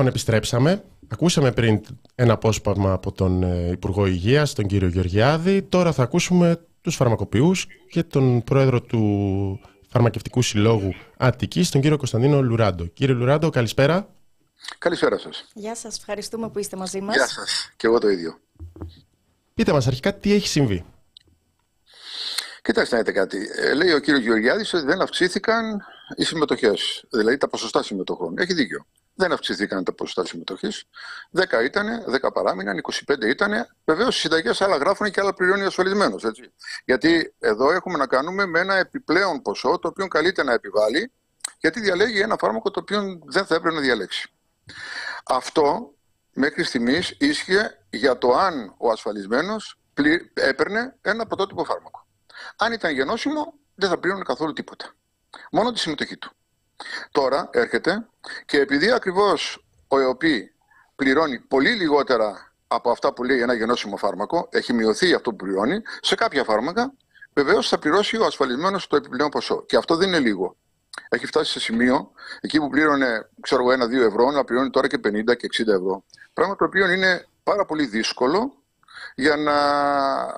[0.00, 0.84] Λοιπόν, επιστρέψαμε.
[1.08, 1.80] Ακούσαμε πριν
[2.14, 5.62] ένα απόσπασμα από τον ε, Υπουργό Υγείας, τον κύριο Γεωργιάδη.
[5.62, 12.42] Τώρα θα ακούσουμε τους φαρμακοποιούς και τον πρόεδρο του Φαρμακευτικού Συλλόγου Αττικής, τον κύριο Κωνσταντίνο
[12.42, 12.86] Λουράντο.
[12.86, 14.08] Κύριε Λουράντο, καλησπέρα.
[14.78, 15.44] Καλησπέρα σας.
[15.54, 17.14] Γεια σας, ευχαριστούμε που είστε μαζί μας.
[17.14, 17.70] Γεια σας.
[17.76, 18.38] Και εγώ το ίδιο.
[19.54, 20.84] Πείτε μας αρχικά τι έχει συμβεί.
[22.62, 23.48] Κοιτάξτε να δείτε κάτι.
[23.56, 25.80] Ε, λέει ο κύριος Γεωργιάδης ότι δεν αυξήθηκαν
[26.16, 28.38] οι συμμετοχές, δηλαδή τα ποσοστά συμμετοχών.
[28.38, 28.86] Έχει δίκιο.
[29.20, 30.84] Δεν αυξηθήκαν τα ποσοστά συμμετοχής.
[31.30, 33.66] 10 ήταν, 10 παράμειναν, 25 ήταν.
[33.84, 36.24] Βεβαίως οι συνταγές άλλα γράφουν και άλλα πληρώνει ο ασφαλισμένος.
[36.84, 41.12] Γιατί εδώ έχουμε να κάνουμε με ένα επιπλέον ποσό το οποίο καλείται να επιβάλλει,
[41.58, 44.32] γιατί διαλέγει ένα φάρμακο το οποίο δεν θα έπρεπε να διαλέξει.
[45.24, 45.94] Αυτό
[46.32, 49.78] μέχρι στιγμής ίσχυε για το αν ο ασφαλισμένος
[50.34, 52.06] έπαιρνε ένα πρωτότυπο φάρμακο.
[52.56, 54.92] Αν ήταν γενώσιμο, δεν θα πλήρωνε καθόλου τίποτα.
[55.50, 56.34] Μόνο τη συμμετοχή του.
[57.10, 58.08] Τώρα έρχεται
[58.44, 60.54] και επειδή ακριβώς ο ΕΟΠΗ
[60.96, 65.82] πληρώνει πολύ λιγότερα από αυτά που λέει ένα γενώσιμο φάρμακο, έχει μειωθεί αυτό που πληρώνει,
[66.00, 66.92] σε κάποια φάρμακα
[67.32, 69.64] βεβαίως θα πληρώσει ο ασφαλισμένος το επιπλέον ποσό.
[69.66, 70.56] Και αυτό δεν είναι λίγο.
[71.08, 75.00] Έχει φτάσει σε σημείο, εκεί που πλήρωνε, ξέρω εγώ, 1-2 ευρώ, να πληρώνει τώρα και
[75.04, 76.04] 50 και 60 ευρώ.
[76.32, 78.54] Πράγμα το οποίο είναι πάρα πολύ δύσκολο
[79.14, 79.56] για να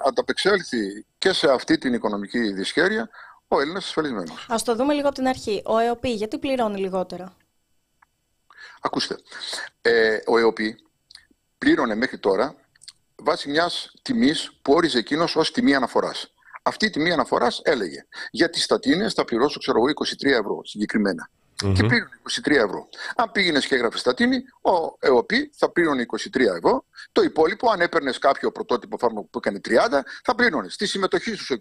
[0.09, 3.09] ανταπεξέλθει και σε αυτή την οικονομική δυσχέρεια
[3.57, 4.33] ο Έλληνας ασφαλισμένο.
[4.33, 5.63] Α το δούμε λίγο από την αρχή.
[5.65, 7.37] Ο ΕΟΠΗ γιατί πληρώνει λιγότερα.
[8.81, 9.19] Ακούστε.
[9.83, 10.79] Ε, ο ΕΟΠΗ
[11.59, 12.55] πλήρωνε μέχρι τώρα
[13.17, 16.35] βάσει μιας τιμής που όριζε εκείνος ως τιμή αναφοράς.
[16.63, 21.31] Αυτή η τιμή αναφοράς έλεγε για τις στατίνες θα πληρώσω, ξέρω εγώ, 23 ευρώ συγκεκριμένα
[21.63, 21.75] mm-hmm.
[21.75, 22.89] και πλήρωνε 23 ευρώ.
[23.17, 26.85] Αν πήγαινες και έγραφες στατίνη, ο ΕΟΠΗ θα πλήρωνε 23 ευρώ.
[27.13, 29.73] Το υπόλοιπο, αν έπαιρνες κάποιο πρωτότυπο φάρμακο που έκανε 30,
[30.25, 31.59] θα πλήρωνε στη συμμετοχή σου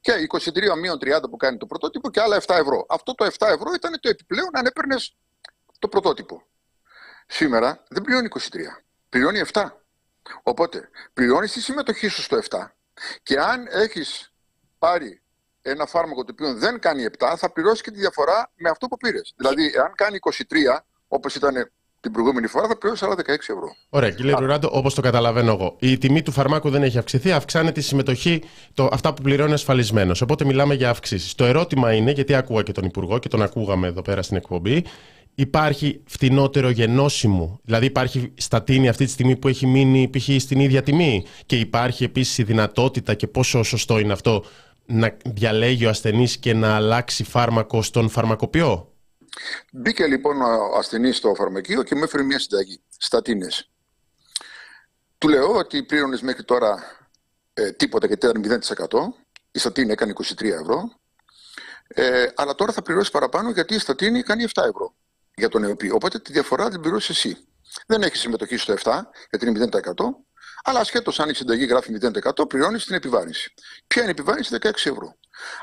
[0.00, 2.86] και 23 μείον 30 που κάνει το πρωτότυπο και άλλα 7 ευρώ.
[2.88, 5.16] Αυτό το 7 ευρώ ήταν το επιπλέον αν έπαιρνες
[5.78, 6.46] το πρωτότυπο.
[7.26, 8.38] Σήμερα δεν πληρώνει 23,
[9.08, 9.64] πληρώνει 7.
[10.42, 12.66] Οπότε πληρώνεις τη συμμετοχή σου στο 7
[13.22, 14.32] και αν έχεις
[14.78, 15.21] πάρει
[15.62, 18.96] ένα φάρμακο το οποίο δεν κάνει 7, θα πληρώσει και τη διαφορά με αυτό που
[18.96, 19.32] πήρες.
[19.36, 23.74] Δηλαδή, αν κάνει 23, όπως ήταν την προηγούμενη φορά, θα πληρώσει άλλα 16 ευρώ.
[23.88, 25.76] Ωραία, κύριε Ρουράντο, όπως το καταλαβαίνω εγώ.
[25.80, 28.42] Η τιμή του φαρμάκου δεν έχει αυξηθεί, αυξάνεται η συμμετοχή,
[28.74, 30.20] το, αυτά που πληρώνει ασφαλισμένος.
[30.20, 31.34] Οπότε μιλάμε για αυξήσεις.
[31.34, 34.84] Το ερώτημα είναι, γιατί άκουγα και τον Υπουργό και τον ακούγαμε εδώ πέρα στην εκπομπή,
[35.34, 40.28] υπάρχει φτηνότερο γενώσιμο; Δηλαδή υπάρχει στατίνη αυτή τη στιγμή που έχει μείνει π.χ.
[40.38, 44.44] στην ίδια τιμή; Και υπάρχει επίσης η δυνατότητα και πόσο σωστό είναι αυτό
[44.86, 48.92] να διαλέγει ο ασθενής και να αλλάξει φάρμακο στον φαρμακοποιό;
[49.72, 53.70] Μπήκε λοιπόν ο ασθενής στο φαρμακείο και μου έφερε μια συνταγή, στατίνες.
[55.18, 56.82] Του λέω ότι πλήρωνες μέχρι τώρα
[57.54, 58.98] ε, τίποτα γιατί ήταν 0%.
[59.52, 61.00] Η στατίνη έκανε 23 ευρώ.
[61.88, 64.94] Ε, αλλά τώρα θα πληρώσεις παραπάνω γιατί η στατίνη κάνει 7 ευρώ
[65.34, 65.90] για τον ΕΟΠΗ.
[65.90, 67.36] Οπότε τη διαφορά την πληρώσεις εσύ.
[67.86, 68.92] Δεν έχεις συμμετοχή στο 7
[69.30, 69.78] γιατί είναι 0%.
[70.64, 73.54] Αλλά ασχέτως αν η συνταγή γράφει 0%, πληρώνει την επιβάρυνση.
[73.86, 75.16] Ποια είναι η επιβάρυνση, 16 ευρώ.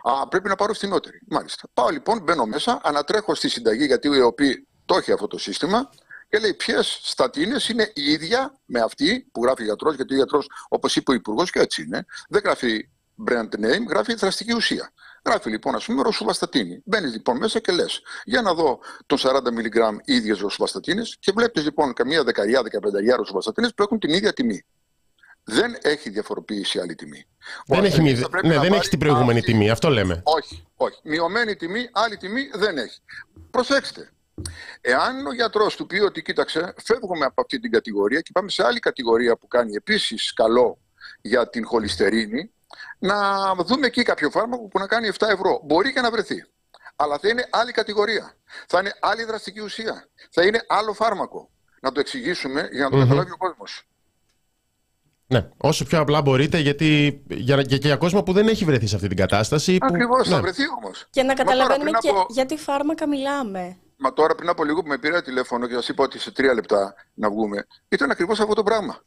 [0.04, 1.22] Α, πρέπει να πάρω φθηνότερη.
[1.28, 1.68] Μάλιστα.
[1.74, 5.90] Πάω λοιπόν, μπαίνω μέσα, ανατρέχω στη συνταγή, γιατί ο ΕΟΠΗ το έχει αυτό το σύστημα,
[6.30, 10.16] και λέει ποιες στατίνες είναι η ίδια με αυτή που γράφει ο γιατρός, γιατί ο
[10.16, 12.90] γιατρός, όπως είπε ο Υπουργός, και έτσι είναι, δεν γράφει
[13.28, 14.92] brand name, γράφει δραστική ουσία.
[15.26, 16.82] Γράφει λοιπόν, ας πούμε, ροσουβαστατίνη.
[16.86, 21.64] Μπαίνεις λοιπόν μέσα και λες, για να δω τον 40 mg ίδιες ροσουβαστατίνε και βλέπεις
[21.64, 24.66] λοιπόν καμία δεκαριά, δεκαπενταριά ροσουβαστατίνε που έχουν την ίδια τιμή
[25.50, 27.26] δεν έχει διαφοροποίηση άλλη τιμή.
[27.66, 30.22] Δεν, έχει, ναι, δεν έχει την προηγούμενη τιμή, αυτό λέμε.
[30.24, 31.00] Όχι, όχι.
[31.04, 33.00] Μειωμένη τιμή, άλλη τιμή δεν έχει.
[33.52, 34.10] Προσέξτε.
[34.82, 38.66] Εάν ο γιατρός του πει ότι κοίταξε, φεύγουμε από αυτή την κατηγορία και πάμε σε
[38.66, 40.80] άλλη κατηγορία που κάνει επίσης καλό
[41.22, 42.52] για την χολυστερίνη,
[43.00, 45.62] να δούμε εκεί κάποιο φάρμακο που να κάνει 7 ευρώ.
[45.64, 46.46] Μπορεί και να βρεθεί.
[46.96, 48.34] Αλλά θα είναι άλλη κατηγορία.
[48.68, 50.08] Θα είναι άλλη δραστική ουσία.
[50.32, 51.50] Θα είναι άλλο φάρμακο.
[51.82, 53.89] Να το εξηγήσουμε για να το mm καταλάβει ο κόσμος.
[55.32, 58.96] Ναι, όσο πιο απλά μπορείτε, γιατί για, για, για κόσμο που δεν έχει βρεθεί σε
[58.96, 59.78] αυτή την κατάσταση.
[59.82, 60.36] Ακριβώς, ναι.
[60.36, 61.08] θα βρεθεί όμως.
[61.10, 62.26] Και να καταλαβαίνουμε και από...
[62.30, 63.78] για τι φάρμακα μιλάμε.
[63.98, 66.54] Μα τώρα πριν από λίγο που με πήρε τηλέφωνο και σας είπα ότι σε τρία
[66.54, 69.02] λεπτά να βγούμε, ήταν ακριβώς αυτό το πράγμα.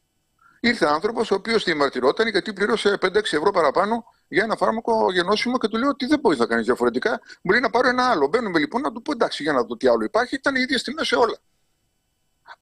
[0.61, 5.69] Ήρθε άνθρωπος ο οποίος διαμαρτυρόταν γιατί πλήρωσε 5-6 ευρώ παραπάνω για ένα φάρμακο γενώσιμο και
[5.69, 7.21] του λέω ότι δεν μπορεί να κάνεις διαφορετικά.
[7.43, 8.27] Μου λέει να πάρω ένα άλλο.
[8.27, 10.35] Μπαίνουμε λοιπόν να του πω εντάξει για να δω τι άλλο υπάρχει.
[10.35, 11.37] Ήταν οι ίδιες τιμές σε όλα.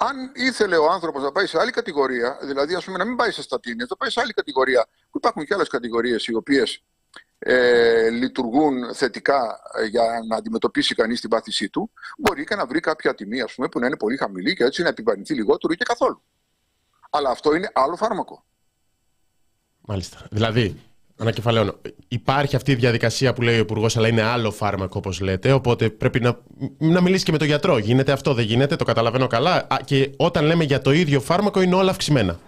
[0.02, 3.30] Αν ήθελε ο άνθρωπος να πάει σε άλλη κατηγορία, δηλαδή ας πούμε, να μην πάει
[3.30, 6.82] σε στατίνες, να πάει σε άλλη κατηγορία, που υπάρχουν και άλλες κατηγορίες οι οποίες
[7.38, 12.80] ε, λειτουργούν θετικά ε, για να αντιμετωπίσει κανείς την πάθησή του, μπορεί και να βρει
[12.80, 15.76] κάποια τιμή ας πούμε, που να είναι πολύ χαμηλή και έτσι να επιβαρυνθεί λιγότερο ή
[15.76, 16.22] και καθόλου.
[17.10, 18.44] Αλλά αυτό είναι άλλο φάρμακο.
[19.80, 20.26] Μάλιστα.
[20.30, 20.80] Δηλαδή,
[21.20, 21.74] Ανακεφαλαίωνω.
[22.08, 25.52] Υπάρχει αυτή η διαδικασία που λέει ο Υπουργός, αλλά είναι άλλο φάρμακο, όπως λέτε.
[25.52, 26.38] Οπότε πρέπει να,
[26.78, 27.78] να μιλήσει και με τον γιατρό.
[27.78, 29.66] Γίνεται αυτό, δεν γίνεται, το καταλαβαίνω καλά.
[29.84, 32.38] και όταν λέμε για το ίδιο φάρμακο, είναι όλα αυξημένα.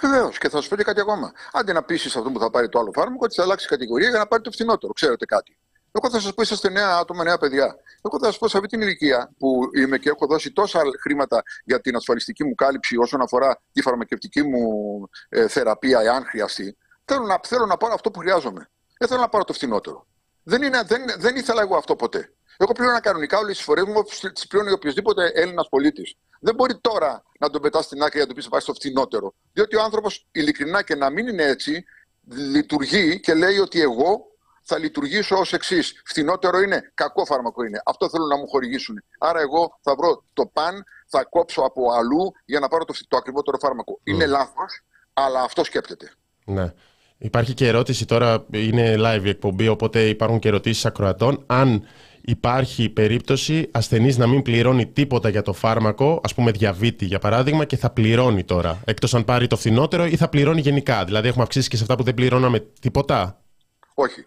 [0.00, 0.38] Βεβαίως.
[0.38, 1.32] Και θα σου πω και κάτι ακόμα.
[1.52, 4.18] Άντε να πείσει αυτό που θα πάρει το άλλο φάρμακο ότι θα αλλάξει κατηγορία για
[4.18, 4.92] να πάρει το φθηνότερο.
[4.92, 5.56] Ξέρετε κάτι.
[5.92, 7.76] Εγώ θα σας πω, είσαστε νέα άτομα, νέα παιδιά.
[8.02, 11.42] Εγώ θα σας πω σε αυτή την ηλικία που είμαι και έχω δώσει τόσα χρήματα
[11.64, 14.62] για την ασφαλιστική μου κάλυψη όσον αφορά τη φαρμακευτική μου
[15.28, 16.76] ε, θεραπεία, εάν χρειαστεί.
[17.04, 18.70] Θέλω να, θέλω να πάρω αυτό που χρειάζομαι.
[18.98, 20.06] Δεν θέλω να πάρω το φθηνότερο.
[20.42, 22.34] Δεν, είναι, δεν, δεν ήθελα εγώ αυτό ποτέ.
[22.56, 24.02] Εγώ πλέον κανονικά όλες τις φορές μου
[24.32, 26.14] τις πληρώνει οποιοδήποτε Έλληνας πολίτης.
[26.40, 29.34] Δεν μπορεί τώρα να τον πετάς στην άκρη για να του πεις πάει στο φθηνότερο.
[29.52, 31.84] Διότι ο άνθρωπος, ειλικρινά και να μην είναι έτσι,
[32.30, 34.26] λειτουργεί και λέει ότι εγώ
[34.62, 36.02] θα λειτουργήσω ως εξής.
[36.04, 37.82] Φθηνότερο είναι, κακό φάρμακο είναι.
[37.84, 39.04] Αυτό θέλουν να μου χορηγήσουν.
[39.18, 43.16] Άρα εγώ θα βρω το παν, θα κόψω από αλλού για να πάρω το, το
[43.16, 44.00] ακριβότερο φάρμακο.
[44.04, 44.82] Είναι λάθος,
[45.12, 46.12] αλλά αυτό σκέπτεται.
[46.44, 46.72] Ναι.
[47.18, 51.42] Υπάρχει και ερώτηση τώρα, είναι live η εκπομπή, οπότε υπάρχουν και ερωτήσεις ακροατών.
[51.46, 51.82] Αν
[52.20, 57.64] υπάρχει περίπτωση ασθενής να μην πληρώνει τίποτα για το φάρμακο, ας πούμε διαβήτη για παράδειγμα,
[57.64, 58.80] και θα πληρώνει τώρα.
[58.84, 61.04] Εκτός αν πάρει το φθηνότερο ή θα πληρώνει γενικά.
[61.04, 63.40] Δηλαδή, έχουμε αυξήσει και σε αυτά που δεν πληρώναμε τίποτα;
[63.94, 64.24] Όχι.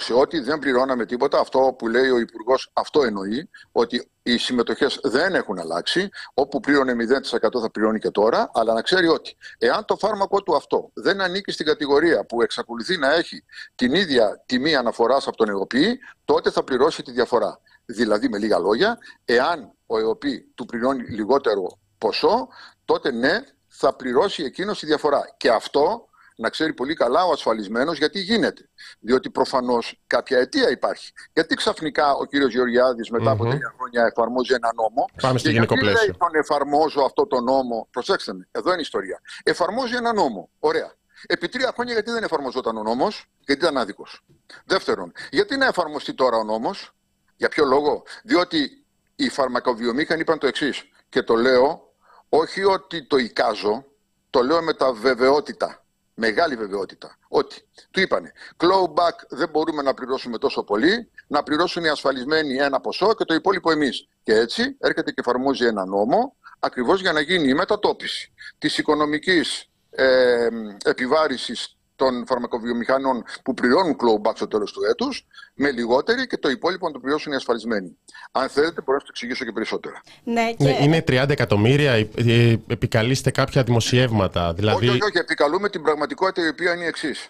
[0.00, 4.98] Σε ό,τι δεν πληρώναμε τίποτα, αυτό που λέει ο Υπουργός, αυτό εννοεί ότι οι συμμετοχές
[5.02, 6.08] δεν έχουν αλλάξει.
[6.34, 8.50] Όπου πλήρωνε 0% θα πληρώνει και τώρα.
[8.54, 12.96] Αλλά να ξέρει ότι εάν το φάρμακό του αυτό δεν ανήκει στην κατηγορία που εξακολουθεί
[12.96, 13.44] να έχει
[13.74, 17.60] την ίδια τιμή αναφοράς από τον ΕΟΠΗ, τότε θα πληρώσει τη διαφορά.
[17.84, 22.48] Δηλαδή, με λίγα λόγια, εάν ο ΕΟΠΗ του πληρώνει λιγότερο ποσό,
[22.84, 25.34] τότε ναι, θα πληρώσει εκείνος τη διαφορά.
[25.36, 26.08] Και αυτό
[26.40, 28.68] να ξέρει πολύ καλά ο ασφαλισμένος γιατί γίνεται.
[29.00, 31.12] Διότι προφανώς κάποια αιτία υπάρχει.
[31.32, 35.08] Γιατί ξαφνικά ο κύριος Γεωργιάδης μετά από τρία χρόνια εφαρμόζει ένα νόμο.
[35.20, 36.04] Πάμε στο γενικό πλαίσιο.
[36.04, 37.88] Γιατί τον εφαρμόζω αυτό το νόμο.
[37.90, 39.20] Προσέξτε με, εδώ είναι η ιστορία.
[39.42, 40.50] Εφαρμόζει ένα νόμο.
[40.58, 40.92] Ωραία.
[41.26, 44.24] Επί τρία χρόνια γιατί δεν εφαρμοζόταν ο νόμος, γιατί ήταν άδικος.
[44.64, 46.92] Δεύτερον, γιατί να εφαρμοστεί τώρα ο νόμος,
[47.36, 48.84] για ποιο λόγο, διότι
[49.16, 50.88] οι φαρμακοβιομήχανοι είπαν το εξής.
[51.08, 51.94] Και το λέω
[52.28, 53.84] όχι ότι το εικάζω,
[54.30, 55.84] το λέω με τα βεβαιότητα
[56.20, 61.88] μεγάλη βεβαιότητα ότι του είπανε clawback δεν μπορούμε να πληρώσουμε τόσο πολύ, να πληρώσουν οι
[61.88, 64.08] ασφαλισμένοι ένα ποσό και το υπόλοιπο εμείς.
[64.22, 69.70] Και έτσι έρχεται και εφαρμόζει ένα νόμο ακριβώς για να γίνει η μετατόπιση της οικονομικής
[69.90, 70.48] ε,
[70.84, 76.86] επιβάρησης των φαρμακοβιομηχανών που πληρώνουν clawback στο τέλος του έτους, με λιγότερη και το υπόλοιπο
[76.86, 77.96] να το πληρώσουν οι ασφαλισμένοι.
[78.32, 80.02] Αν θέλετε, μπορώ να το εξηγήσω και περισσότερα.
[80.24, 80.64] Ναι, και...
[80.64, 84.52] ναι είναι 30 εκατομμύρια, ε, ε, επικαλείστε κάποια δημοσιεύματα.
[84.54, 84.88] Δηλαδή...
[84.88, 87.28] Όχι, όχι, όχι, επικαλούμε την πραγματικότητα η οποία είναι η εξής.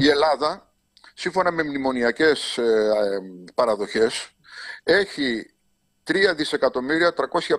[0.00, 0.72] Η Ελλάδα,
[1.14, 4.28] σύμφωνα με μνημονιακές ε, ε, παραδοχές,
[4.82, 5.54] έχει
[6.10, 7.14] 3 δισεκατομμύρια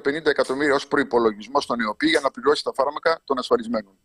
[0.06, 3.98] 350 εκατομμύρια ως προϋπολογισμό στον ΕΟΠΗ για να πληρώσει τα φάρμακα των ασφαλισμένων.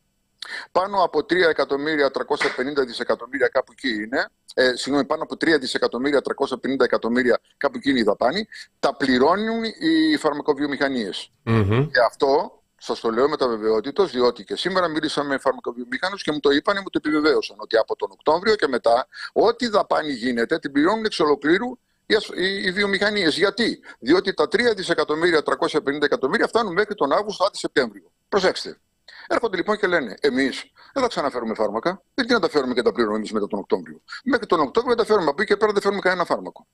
[0.73, 6.21] Πάνω από 3 εκατομμύρια 350 δισεκατομμύρια κάπου εκεί είναι, ε, συγγνώμη, πάνω από 3 δισεκατομμύρια
[6.21, 11.31] 350 εκατομμύρια κάπου εκεί είναι η δαπάνη, τα πληρώνουν οι φαρμακοβιομηχανίες.
[11.45, 11.89] Mm-hmm.
[11.93, 16.33] Και αυτό σας το λέω με τα βεβαιότητας, διότι και σήμερα μίλησα με φαρμακοβιομηχάνους και
[16.33, 20.59] μου το είπαν, μου το επιβεβαίωσαν ότι από τον Οκτώβριο και μετά, ό,τι δαπάνη γίνεται,
[20.59, 23.37] την πληρώνουν εξ ολοκλήρου οι, οι βιομηχανίες.
[23.37, 28.13] Γιατί; Διότι τα 3 δισεκατομμύρια 350 εκατομμύρια φτάνουν μέχρι τον Αύγουστο, άντι Σεπτέμβριο.
[28.29, 28.81] Προσέξτε.
[29.27, 32.03] Έρχονται λοιπόν και λένε: Εμείς δεν θα ξαναφέρουμε φάρμακα.
[32.15, 34.03] Γιατί να τα φέρουμε και τα πληρώνουμε εμείς μετά τον Οκτώβριο.
[34.25, 36.67] Μέχρι τον Οκτώβριο τα φέρουμε από εκεί και πέρα δεν φέρουμε κανένα φάρμακο.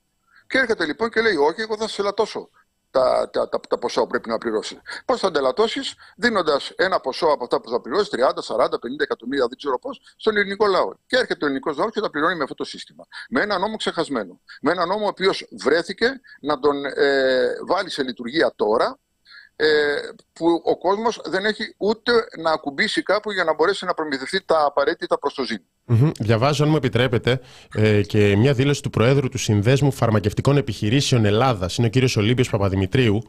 [0.46, 2.50] Και έρχεται λοιπόν και λέει: Όχι, εγώ θα σε ελαττώσω
[2.96, 4.80] τα, τα, τα, τα ποσά που πρέπει να πληρώσει.
[5.04, 8.18] Πώς θα αντελατώσεις, δίνοντας ένα ποσό από αυτά που θα πληρώσεις, 30,
[8.56, 8.68] 40, 50
[8.98, 10.92] εκατομμύρια, δεν ξέρω πώς, στον ελληνικό λαό.
[11.06, 13.06] Και έρχεται ο ελληνικός λαός και τα πληρώνει με αυτό το σύστημα.
[13.28, 14.40] Με ένα νόμο ξεχασμένο.
[14.60, 19.05] Με ένα νόμο ο οποίος βρέθηκε να τον ε, βάλει σε λειτουργία τώρα, ε,
[20.32, 24.64] που ο κόσμος δεν έχει ούτε να ακουμπήσει κάπου για να μπορέσει να προμηθευτεί τα
[24.66, 25.60] απαραίτητα προς το ζήν.
[25.88, 26.10] Mm-hmm.
[26.20, 27.40] Διαβάζω, αν μου επιτρέπετε,
[27.74, 32.50] ε, και μια δήλωση του Προέδρου του Συνδέσμου Φαρμακευτικών Επιχειρήσεων Ελλάδας, είναι ο κύριος Ολύμπιος
[32.50, 33.22] Παπαδημητρίου,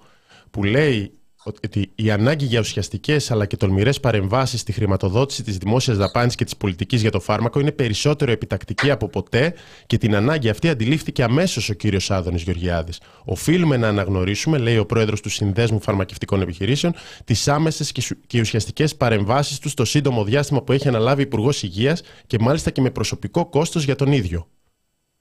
[0.51, 5.97] που λέει ότι η ανάγκη για ουσιαστικές αλλά και τολμηρές παρεμβάσεις στη χρηματοδότηση της δημόσιας
[5.97, 9.53] δαπάνης και της πολιτικής για το φάρμακο είναι περισσότερο επιτακτική από ποτέ
[9.87, 13.01] και την ανάγκη αυτή αντιλήφθηκε αμέσως ο κύριος Άδωνης Γεωργιάδης.
[13.25, 16.93] Οφείλουμε να αναγνωρίσουμε, λέει ο πρόεδρος του Συνδέσμου Φαρμακευτικών Επιχειρήσεων,
[17.25, 17.91] τις άμεσες
[18.27, 22.81] και ουσιαστικές παρεμβάσεις τους στο σύντομο διάστημα που έχει αναλάβει Υπουργός Υγείας και μάλιστα και
[22.81, 24.47] με προσωπικό κόστος για τον ίδιο.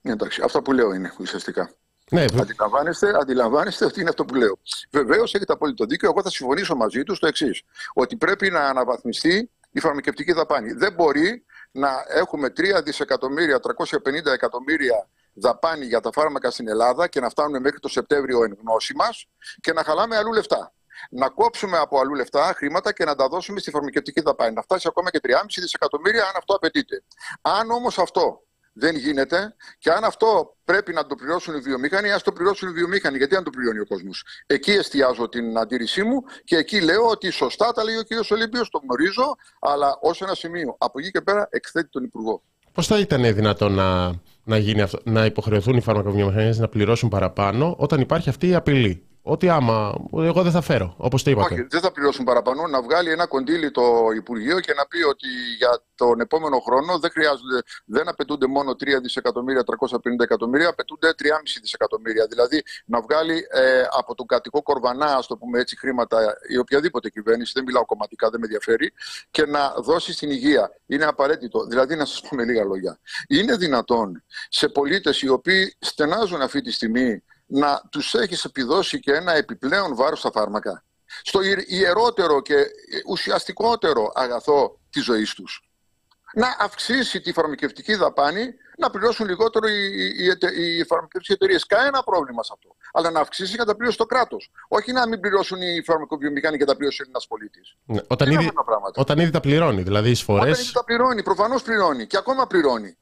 [0.02, 1.70] Εντάξει, αυτά που λέω είναι ουσιαστικά.
[2.10, 4.58] Ναι, αντιλαμβάνεστε, αντιλαμβάνεστε ότι είναι αυτό που λέω.
[4.90, 6.08] Βεβαίως έχετε απόλυτο δίκιο.
[6.08, 7.62] Εγώ θα συμφωνήσω μαζί τους στο εξής:
[7.94, 10.72] Ότι πρέπει να αναβαθμιστεί η φαρμακευτική δαπάνη.
[10.72, 17.20] Δεν μπορεί να έχουμε 3 δισεκατομμύρια, 350 εκατομμύρια δαπάνη για τα φάρμακα στην Ελλάδα και
[17.20, 19.26] να φτάνουν μέχρι το Σεπτέμβριο εν γνώση μας
[19.60, 20.72] και να χαλάμε αλλού λεφτά.
[21.10, 24.54] Να κόψουμε από αλλού λεφτά χρήματα και να τα δώσουμε στη φαρμακευτική δαπάνη.
[24.54, 27.02] Να φτάσει ακόμα και 3,5 δισεκατομμύρια αν αυτό απαιτείται.
[27.40, 28.45] Αν όμως αυτό
[28.78, 29.54] δεν γίνεται.
[29.78, 33.16] Και αν αυτό πρέπει να το πληρώσουν οι βιομήχανοι, ας το πληρώσουν οι βιομήχανοι.
[33.16, 37.30] Γιατί αν το πληρώνει ο κόσμος; Εκεί εστιάζω την αντίρρησή μου και εκεί λέω ότι
[37.30, 38.30] σωστά τα λέει ο κ.
[38.30, 40.76] Ολύμπιο, το γνωρίζω, αλλά ως ένα σημείο.
[40.78, 42.42] Από εκεί και πέρα εκθέτει τον Υπουργό.
[42.72, 44.14] Πώς θα ήταν δυνατόν να,
[44.44, 49.06] να, γίνει αυτό, να υποχρεωθούν οι φαρμακοβιομηχανίες να πληρώσουν παραπάνω όταν υπάρχει αυτή η απειλή;
[49.28, 51.54] Ότι άμα εγώ δεν θα φέρω, όπως το είπατε.
[51.54, 52.66] Όχι, δεν θα πληρώσουν παραπάνω.
[52.66, 53.82] Να βγάλει ένα κοντήλι το
[54.16, 55.26] Υπουργείο και να πει ότι
[55.58, 61.26] για τον επόμενο χρόνο δεν, χρειάζονται, δεν απαιτούνται μόνο 3 δισεκατομμύρια, 350 εκατομμύρια, απαιτούνται 3,5
[61.60, 62.26] δισεκατομμύρια.
[62.26, 67.10] Δηλαδή να βγάλει ε, από τον κατοικό κορβανά, ας το πούμε έτσι, χρήματα η οποιαδήποτε
[67.10, 68.92] κυβέρνηση, δεν μιλάω κομματικά, δεν με ενδιαφέρει,
[69.30, 70.70] και να δώσει στην υγεία.
[70.86, 71.64] Είναι απαραίτητο.
[71.64, 72.98] Δηλαδή, να σας πούμε λίγα λόγια.
[73.28, 79.12] Είναι δυνατόν σε πολίτες οι οποίοι στενάζουν αυτή τη στιγμή να τους έχεις επιδώσει και
[79.12, 80.84] ένα επιπλέον βάρος στα φάρμακα.
[81.22, 82.54] Στο ιερότερο και
[83.06, 85.70] ουσιαστικότερο αγαθό της ζωής τους.
[86.34, 91.66] Να αυξήσει τη φαρμακευτική δαπάνη, να πληρώσουν λιγότερο οι, οι, οι φαρμακευτικές εταιρείες.
[91.66, 92.76] Κανένα πρόβλημα σε αυτό.
[92.92, 94.50] Αλλά να αυξήσει κατά πλήρωση το κράτος.
[94.68, 97.76] Όχι να μην πληρώσουν οι φαρμακοβιομηχανοί κατά πλήρωση ένα πολίτης.
[97.84, 98.52] Ναι, όταν, ήδη,
[98.94, 100.50] όταν ήδη τα πληρώνει, δηλαδή εισφορέ.
[100.50, 102.96] Όταν ήδη τα πληρώνει, προφανώς πληρώνει και ακόμα πληρώνει.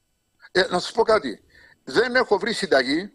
[0.53, 1.43] Ε, να σας πω κάτι.
[1.85, 3.13] Δεν έχω βρει συνταγή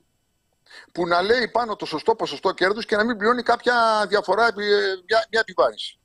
[0.91, 4.51] που να λέει πάνω το σωστό ποσοστό κέρδους και να μην πληρώνει κάποια διαφορά, ε,
[5.07, 5.99] μια, μια επιβάρυνση.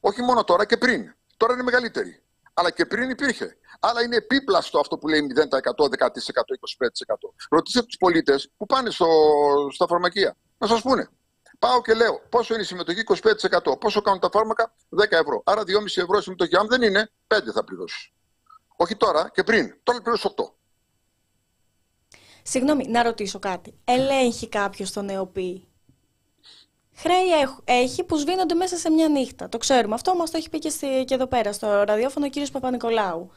[0.00, 1.14] Όχι μόνο τώρα και πριν.
[1.36, 2.22] Τώρα είναι μεγαλύτερη.
[2.54, 3.56] Αλλά και πριν υπήρχε.
[3.80, 7.34] Αλλά είναι επίπλαστο αυτό που λέει 0%, 10%, 25%.
[7.50, 9.06] Ρωτήστε τους πολίτες που πάνε στο,
[9.72, 11.08] στα φαρμακεία να σας πούνε.
[11.58, 13.80] Πάω και λέω πόσο είναι η συμμετοχή 25%.
[13.80, 15.42] Πόσο κάνουν τα φάρμακα 10 ευρώ.
[15.44, 16.56] Άρα 2,5 ευρώ συμμετοχή.
[16.56, 18.12] Αν δεν είναι, 5 θα πληρώσει.
[18.76, 19.80] Όχι τώρα και πριν.
[19.82, 20.44] Τώρα πληρώσει 8.
[22.42, 23.74] Συγγνώμη, να ρωτήσω κάτι.
[23.84, 25.64] Ελέγχει κάποιος τον ΕΟΠΗ.
[26.94, 29.48] Χρέη έχει που σβήνονται μέσα σε μια νύχτα.
[29.48, 29.94] Το ξέρουμε.
[29.94, 33.30] Αυτό μα το έχει πει και, στη, και εδώ πέρα στο ραδιόφωνο ο κύριος Παπα-Νικολάου.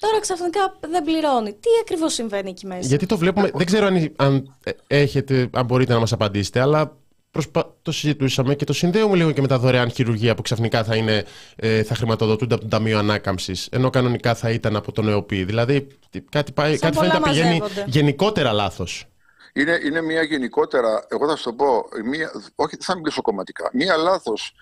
[0.00, 1.52] Τώρα ξαφνικά δεν πληρώνει.
[1.52, 3.50] Τι ακριβώς συμβαίνει εκεί μέσα; Γιατί το βλέπουμε.
[3.54, 4.56] Δεν ξέρω αν, αν,
[4.86, 6.96] έχετε, αν μπορείτε να μας απαντήσετε, αλλά
[7.32, 7.74] προσπα...
[7.82, 11.24] το συζητούσαμε και το συνδέουμε λίγο και με τα δωρεάν χειρουργία που ξαφνικά θα, είναι,
[11.56, 15.44] ε, θα χρηματοδοτούνται από το Ταμείο Ανάκαμψης, ενώ κανονικά θα ήταν από τον ΕΟΠΗ.
[15.44, 15.86] Δηλαδή
[16.28, 19.06] κάτι, πάει, κάτι φαίνεται να πηγαίνει γενικότερα λάθος.
[19.52, 23.96] Είναι, είναι μια γενικότερα, εγώ θα σου το πω, μια, όχι θα μιλήσω κομματικά, μια
[23.96, 24.54] λάθος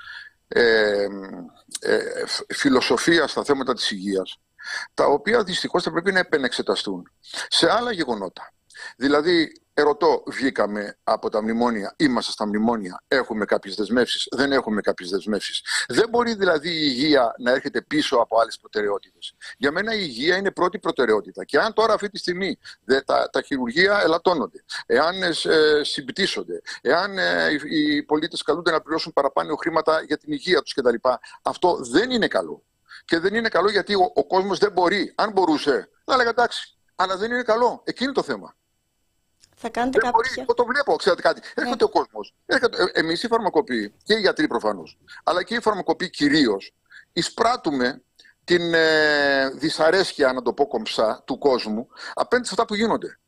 [0.48, 1.06] ε,
[1.80, 1.98] ε,
[2.54, 4.40] φιλοσοφία στα θέματα της υγείας,
[4.94, 7.10] τα οποία δυστυχώς θα πρέπει να επενεξεταστούν
[7.48, 8.52] σε άλλα γεγονότα.
[8.96, 15.10] Δηλαδή, ερωτώ, βγήκαμε από τα μνημόνια, είμαστε στα μνημόνια, έχουμε κάποιες δεσμεύσεις, δεν έχουμε κάποιες
[15.10, 15.62] δεσμεύσεις.
[15.88, 19.34] Δεν μπορεί δηλαδή η υγεία να έρχεται πίσω από άλλες προτεραιότητες.
[19.56, 21.44] Για μένα η υγεία είναι πρώτη προτεραιότητα.
[21.44, 25.32] Και αν τώρα αυτή τη στιγμή δε, τα, τα χειρουργεία ελαττώνονται, εάν ε,
[25.82, 30.94] συμπτύσσονται, εάν ε, οι πολίτες καλούνται να πληρώσουν παραπάνω χρήματα για την υγεία τους κτλ.,
[31.42, 32.64] αυτό δεν είναι καλό.
[33.04, 35.12] Και δεν είναι καλό γιατί ο, ο κόσμος δεν μπορεί.
[35.16, 36.78] Αν μπορούσε, θα έλεγα εντάξει.
[36.94, 37.82] Αλλά δεν είναι καλό.
[37.84, 38.54] Εκείνη είναι το θέμα.
[39.62, 40.44] Θα κάνετε δεν κάποια...
[40.46, 41.40] Μπορεί, το βλέπω, ξέρετε κάτι.
[41.40, 41.62] Ναι.
[41.62, 42.34] Έρχεται ο κόσμος.
[42.46, 42.56] Ε,
[42.92, 46.74] Εμείς οι φαρμακοποιοί και οι γιατροί προφανώς, αλλά και οι φαρμακοποιοί κυρίως,
[47.12, 48.02] εισπράττουμε
[48.44, 53.18] την ε, δυσαρέσκεια, να το πω κομψά, του κόσμου απέναντι σε αυτά που γίνονται.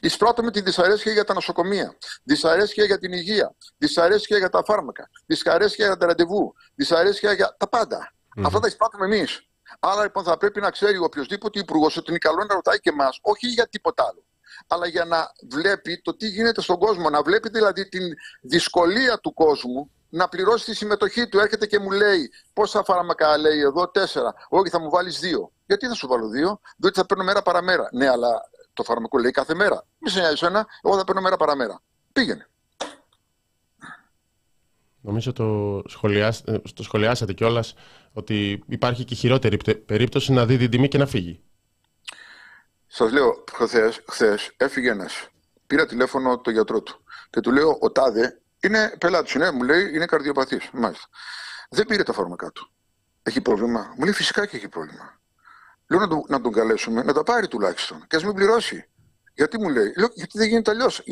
[0.00, 5.86] Εισπράττουμε τη δυσαρέσκεια για τα νοσοκομεία, δυσαρέσκεια για την υγεία, δυσαρέσκεια για τα φάρμακα, δυσαρέσκεια
[5.86, 8.12] για τα ραντεβού, δυσαρέσκεια για τα πάντα.
[8.12, 8.42] Mm-hmm.
[8.46, 9.46] Αυτά τα εισπράττουμε εμείς.
[9.80, 13.18] Άρα λοιπόν θα πρέπει να ξέρει οποιοδήποτε υπουργός ότι είναι καλό να ρωτάει και εμάς,
[13.22, 14.24] όχι για τίποτα άλλο
[14.72, 17.10] αλλά για να βλέπει το τι γίνεται στον κόσμο.
[17.10, 18.02] Να βλέπει δηλαδή την
[18.40, 21.38] δυσκολία του κόσμου να πληρώσει τη συμμετοχή του.
[21.38, 24.34] Έρχεται και μου λέει πόσα φάρμακα λέει εδώ, τέσσερα.
[24.48, 25.52] Όχι, θα μου βάλεις δύο.
[25.66, 27.88] Γιατί θα σου βάλω δύο, διότι θα παίρνω μέρα παραμέρα.
[27.92, 28.28] Ναι, αλλά
[28.72, 29.86] το φάρμακο λέει κάθε μέρα.
[29.98, 31.82] Μη σε νοιάζει ένα, εγώ θα παίρνω μέρα παραμέρα.
[32.12, 32.46] Πήγαινε.
[35.00, 36.44] Νομίζω το, σχολιάσ...
[36.74, 37.74] το σχολιάσατε κιόλας
[38.12, 39.56] ότι υπάρχει και χειρότερη
[39.86, 41.40] περίπτωση να δει την τιμή και να φύγει.
[42.94, 43.44] Σας λέω,
[44.06, 45.28] χθες έφυγε ένας.
[45.66, 49.34] Πήρα τηλέφωνο το γιατρό του και του λέω: Ο Τάδε είναι πελάτης.
[49.34, 50.70] Ναι, μου λέει: Είναι καρδιοπαθής.
[50.72, 51.06] Μάλιστα.
[51.70, 52.72] Δεν πήρε τα φάρμακά του.
[53.22, 53.94] Έχει πρόβλημα.
[53.96, 55.20] Μου λέει: Φυσικά και έχει πρόβλημα.
[55.86, 58.88] Λέω να τον, να τον καλέσουμε, να τα πάρει τουλάχιστον και ας μην πληρώσει.
[59.34, 61.02] Γιατί μου λέει, λέω, γιατί δεν γίνεται αλλιώς.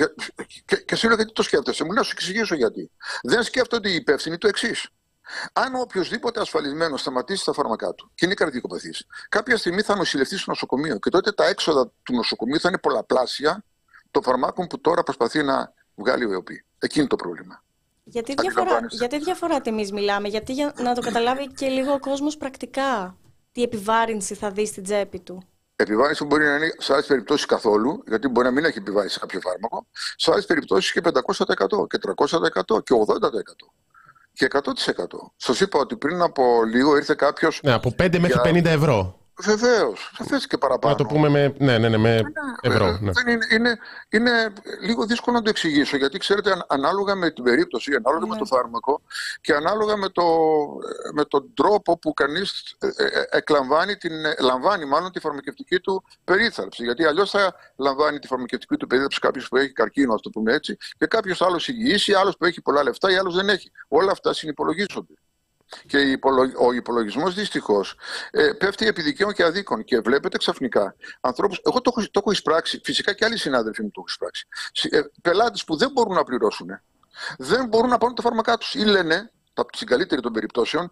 [0.65, 1.85] Και, και σε λέω, γιατί το σκέφτεσαι.
[1.85, 2.91] Μου λέει, σου εξηγήσω γιατί.
[3.23, 4.89] Δεν σκέφτονται οι υπεύθυνοι το εξής.
[5.53, 10.51] Αν οποιοδήποτε ασφαλισμένος σταματήσει τα φάρμακά του και είναι καρδιοκοπαθής, κάποια στιγμή θα νοσηλευτεί στο
[10.51, 13.65] νοσοκομείο και τότε τα έξοδα του νοσοκομείου θα είναι πολλαπλάσια
[14.11, 16.65] των φαρμάκων που τώρα προσπαθεί να βγάλει ο ΕΟΠΗ.
[16.79, 17.63] Εκείνη το πρόβλημα.
[18.05, 22.37] Γιατί διαφορά, γιατί διαφορά τιμή μιλάμε, γιατί για να το καταλάβει και λίγο ο κόσμος
[22.37, 23.17] πρακτικά
[23.53, 25.43] τι επιβάρυνση θα δει στην τσέπη του.
[25.77, 29.41] Επιβάρυνση μπορεί να είναι σε άλλες περιπτώσεις καθόλου, γιατί μπορεί να μην έχει επιβάρυνση κάποιο
[29.41, 33.73] φάρμακο, σε άλλες περιπτώσεις και 500% και 300% και 80%
[34.41, 35.33] και 100%.
[35.37, 37.61] Σας είπα ότι πριν από λίγο ήρθε κάποιος.
[37.63, 39.20] Ναι, από 5 μέχρι 50 ευρώ.
[39.43, 40.11] Βεβαίως.
[40.15, 40.95] Θα θέσει και παραπάνω.
[40.95, 42.23] Να το πούμε με, ναι, ναι, ναι, με
[42.61, 42.87] ευρώ.
[42.87, 43.11] Ε, Ναι.
[43.13, 43.79] δεν είναι, είναι,
[44.09, 48.37] είναι λίγο δύσκολο να το εξηγήσω γιατί ξέρετε αν- ανάλογα με την περίπτωση, ανάλογα με
[48.37, 49.03] το φάρμακο
[49.41, 50.25] και ανάλογα με, το,
[51.15, 56.05] με τον τρόπο που κανείς ε, ε, εκλαμβάνει την, ε, λαμβάνει μάλλον τη φαρμακευτική του
[56.25, 56.85] περίθαλψη.
[56.85, 60.53] Γιατί αλλιώς θα λαμβάνει τη φαρμακευτική του περίθαλψη κάποιος που έχει καρκίνο, ας το πούμε
[60.55, 63.71] έτσι, και κάποιος άλλος υγιής ή άλλος που έχει πολλά λεφτά ή άλλος δεν έχει.
[63.89, 65.15] Όλα αυτά συνυπολογίζονται.
[65.87, 67.95] Και η υπολο- ο υπολογισμός δυστυχώς
[68.31, 69.85] ε, πέφτει επί δικαίων και αδίκων.
[69.85, 71.61] Και βλέπετε ξαφνικά ανθρώπους.
[71.65, 74.47] Εγώ το έχω, το έχω εισπράξει, φυσικά και άλλοι συνάδελφοι μου το έχουν εισπράξει.
[74.91, 76.81] Ε, Πελάτες που δεν μπορούν να πληρώσουν,
[77.39, 78.75] δεν μπορούν να πάρουν τα φάρμακά τους.
[78.75, 80.91] Ή λένε, τα- στην καλύτερη των περιπτώσεων,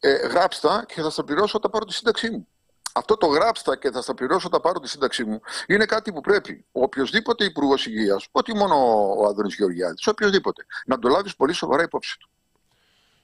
[0.00, 2.48] ε, γράψτα και θα στα πληρώσω όταν πάρω τη σύνταξή μου.
[2.92, 6.20] Αυτό το γράψτα και θα στα πληρώσω όταν πάρω τη σύνταξή μου είναι κάτι που
[6.20, 8.74] πρέπει ο οποιοδήποτε υπουργός υγείας, όχι μόνο
[9.18, 12.30] ο Άδωνη Γεωργιάδης, οποιοδήποτε, να το λάβεις πολύ σοβαρά υπόψη του.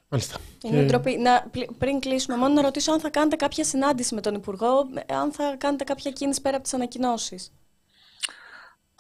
[0.09, 0.37] Μάλιστα.
[0.63, 1.17] Είναι ντροπή.
[1.17, 4.89] Να, πλη- πριν κλείσουμε, μόνο να ρωτήσω αν θα κάνετε κάποια συνάντηση με τον Υπουργό,
[5.09, 7.53] αν θα κάνετε κάποια κίνηση πέρα από τις ανακοινώσεις.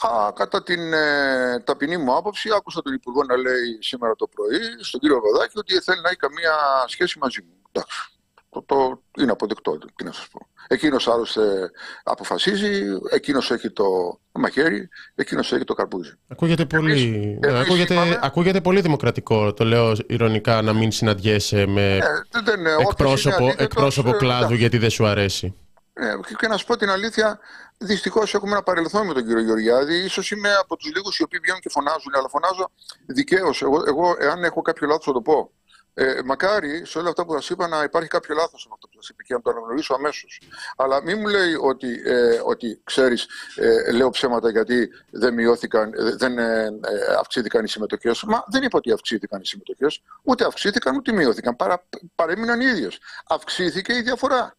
[0.06, 4.60] Α, κατά την ε, ταπεινή μου άποψη, άκουσα τον Υπουργό να λέει σήμερα το πρωί
[4.80, 6.54] στον κύριο Βαδάκη ότι δεν θέλει να έχει καμία
[6.86, 7.54] σχέση μαζί μου.
[7.72, 8.08] Εντάξει.
[8.50, 10.46] Το, το είναι αποδεκτό, τι να σας πω.
[10.68, 11.70] Εκείνος άλλωστε
[12.02, 16.12] αποφασίζει, εκείνος έχει το μαχαίρι, εκείνος έχει το καρπούζι.
[16.28, 21.66] Ακούγεται πολύ, ναι, εμείς ακούγεται, είπαμε- ακούγεται πολύ δημοκρατικό, το λέω ηρωνικά, να μην συναντιέσαι
[21.66, 21.98] με Ε,
[22.30, 24.56] δεν- δεν- όποιος είναι εκπρόσωπο, αντίθετος, εκπρόσωπο ε, κλάδου εντάξει.
[24.56, 25.54] γιατί δεν σου αρέσει.
[25.92, 27.38] Ε, και- και να σου πω την αλήθεια,
[27.78, 30.08] δυστυχώς έχουμε ένα παρελθόν με τον κύριο Γεωργιάδη.
[30.08, 32.70] σω είμαι από τους λίγους οι οποίοι βγαίνουν και φωνάζουν, αλλά φωνάζω
[33.06, 33.62] δικαίως.
[33.62, 35.50] Εγώ, εγώ, εάν έχω κάποιο λάθος, θα το πω.
[35.96, 38.94] Ε, μακάρι σε όλα αυτά που σας είπα να υπάρχει κάποιο λάθος σε αυτό που
[38.94, 40.40] σας είπα και να το αναγνωρίσω αμέσως.
[40.76, 43.26] Αλλά μην μου λέει ότι, ε, ότι ξέρεις,
[43.56, 46.70] ε, λέω ψέματα γιατί δεν μειώθηκαν, ε, δεν ε, ε,
[47.18, 48.22] αυξήθηκαν οι συμμετοχές.
[48.22, 51.56] Μα δεν είπα ότι αυξήθηκαν οι συμμετοχές, ούτε αυξήθηκαν ούτε μειώθηκαν.
[51.56, 52.98] Παρα, παρέμειναν οι ίδιες.
[53.26, 54.56] Αυξήθηκε η διαφορά.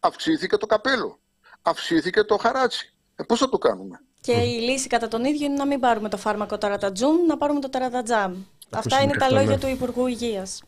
[0.00, 1.18] Αυξήθηκε το καπέλο.
[1.62, 2.94] Αυξήθηκε το χαράτσι.
[3.16, 6.08] Ε, Πώς θα το κάνουμε; Και η λύση κατά τον ίδιο είναι να μην πάρουμε
[6.08, 8.34] το φάρμακο ταρατατζούμ, να πάρουμε το ταρατατζάμ.
[8.70, 9.58] Αυτά είναι και τα αυτό, λόγια ναι.
[9.58, 10.62] του Υπουργού Υγείας.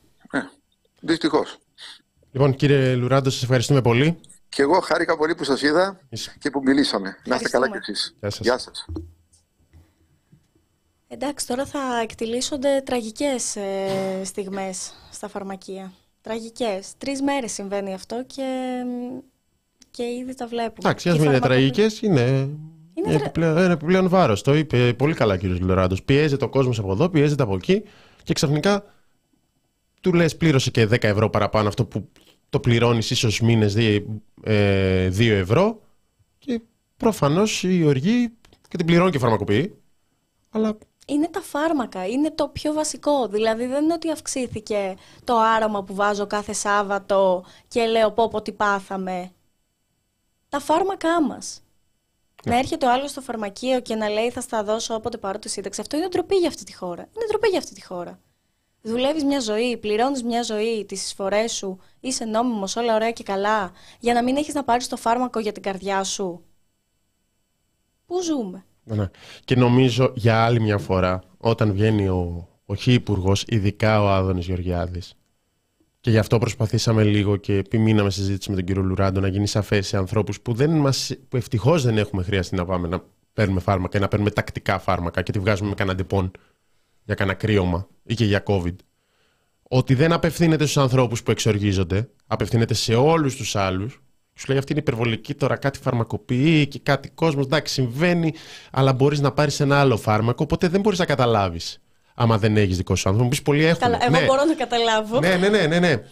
[1.09, 1.59] Ε, Δυστυχώς.
[2.33, 4.19] Λοιπόν, κύριε Λουράντο, σας ευχαριστούμε πολύ.
[4.49, 6.35] Και εγώ χάρηκα πολύ που σας είδα Είσαι.
[6.39, 7.17] και που μιλήσαμε.
[7.27, 8.19] Να είστε καλά κι Ευχαριστούμε.
[8.21, 8.21] εσείς.
[8.21, 8.47] Γεια σας.
[8.47, 8.87] Γεια σας.
[11.09, 13.89] Εντάξει, τώρα θα εκτιλήσονται τραγικές ε,
[14.25, 15.93] στιγμές στα φαρμακεία.
[16.21, 16.93] Τραγικές.
[16.99, 18.83] Τρεις μέρες συμβαίνει αυτό και,
[19.91, 20.77] και ήδη τα βλέπουμε.
[20.89, 22.21] Εντάξει, ας Και μην είναι φαρμακοποιοί- τραγικές, είναι.
[22.95, 24.43] Είναι Είναι τρα- επιπλέον, ένα επιπλέον βάρος.
[24.43, 26.03] Το είπε πολύ καλά ο κύριος Λουράντος.
[26.03, 27.83] Πιέζεται ο κόσμος από εδώ, πιέζεται από εκεί
[28.23, 28.85] και ξαφνικά
[30.01, 32.09] του λες πλήρωσε και 10 ευρώ παραπάνω αυτό που
[32.49, 34.03] το πληρώνεις ίσως μήνες 2
[35.19, 35.81] ευρώ
[36.39, 36.61] και
[36.97, 38.33] προφανώς η οργή
[38.69, 39.79] και την πληρώνει και φαρμακοποιεί.
[40.51, 40.79] Αλλά
[41.09, 43.29] Είναι τα φάρμακα, είναι το πιο βασικό.
[43.29, 44.95] Δηλαδή δεν είναι ότι αυξήθηκε
[45.25, 49.31] το άρωμα που βάζω κάθε Σάββατο και λέω πω πω τι πάθαμε.
[50.49, 51.61] Τα φάρμακά μας.
[52.45, 55.49] Να έρχεται ο άλλος στο φαρμακείο και να λέει θα στα δώσω όποτε πάρω τη
[55.49, 55.81] σύνταξη.
[55.81, 57.03] Αυτό είναι ντροπή για αυτή τη χώρα.
[57.03, 58.21] Είναι ντροπή για αυτή τη χώρα.
[58.83, 63.73] Δουλεύεις μια ζωή, πληρώνεις μια ζωή, τις εισφορές σου, είσαι νόμιμος, όλα ωραία και καλά,
[64.01, 66.45] για να μην έχεις να πάρεις το φάρμακο για την καρδιά σου.
[68.07, 69.09] Πού ζούμε; Ναι.
[69.45, 74.47] Και νομίζω για άλλη μια φορά, όταν βγαίνει ο, ο Χ υπουργός, ειδικά ο Άδωνης
[74.47, 75.15] Γεωργιάδης,
[76.01, 79.47] και γι' αυτό προσπαθήσαμε λίγο και επιμείναμε στη συζήτηση με τον κύριο Λουράντο να γίνει
[79.47, 83.03] σαφές σε ανθρώπους που, δεν μας, που ευτυχώς δεν έχουμε χρειαστεί να πάμε να
[83.33, 86.31] παίρνουμε φάρμακα ή να παίρνουμε τακτικά φάρμακα και τη βγάζουμε με κανένα Depon
[87.07, 88.75] για κανένα κρύωμα ή και για COVID.
[89.69, 94.03] Ότι δεν απευθύνεται στους ανθρώπους που εξοργίζονται, απευθύνεται σε όλους τους άλλους.
[94.35, 97.45] Σου λέει αυτή είναι υπερβολική τώρα, κάτι φαρμακοποιεί και κάτι κόσμος.
[97.45, 98.35] Εντάξει, συμβαίνει,
[98.71, 101.81] αλλά μπορείς να πάρεις ένα άλλο φάρμακο, οπότε δεν μπορείς να καταλάβεις.
[102.15, 103.29] Άμα δεν έχεις δικό σου άνθρωπο.
[103.29, 103.81] Μου πει πολλοί έχουν.
[103.81, 105.21] Καλά, εγώ ναι, μπορώ να καταλάβω.
[105.21, 105.79] ναι, ναι, ναι, ναι.
[105.79, 106.03] ναι.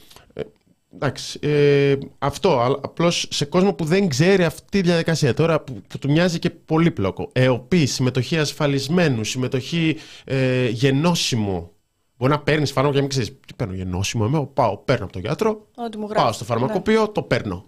[0.95, 1.39] Ε, εντάξει.
[1.43, 2.79] Ε, αυτό.
[2.83, 6.51] Απλώς σε κόσμο που δεν ξέρει αυτή τη διαδικασία τώρα που, που του μοιάζει και
[6.51, 7.29] πολύπλοκο.
[7.33, 11.73] ΕΟΠΗ, συμμετοχή ασφαλισμένου, συμμετοχή ε, γενώσιμο.
[12.17, 14.31] Μπορεί να παίρνεις φάρμακο και να μην ξέρεις τι παίρνω γενώσιμο.
[14.33, 16.23] Εγώ πάω, παίρνω από τον γιατρό, Ό,τι μου γράφει.
[16.25, 17.65] πάω στο φαρμακοποιό, το παίρνω.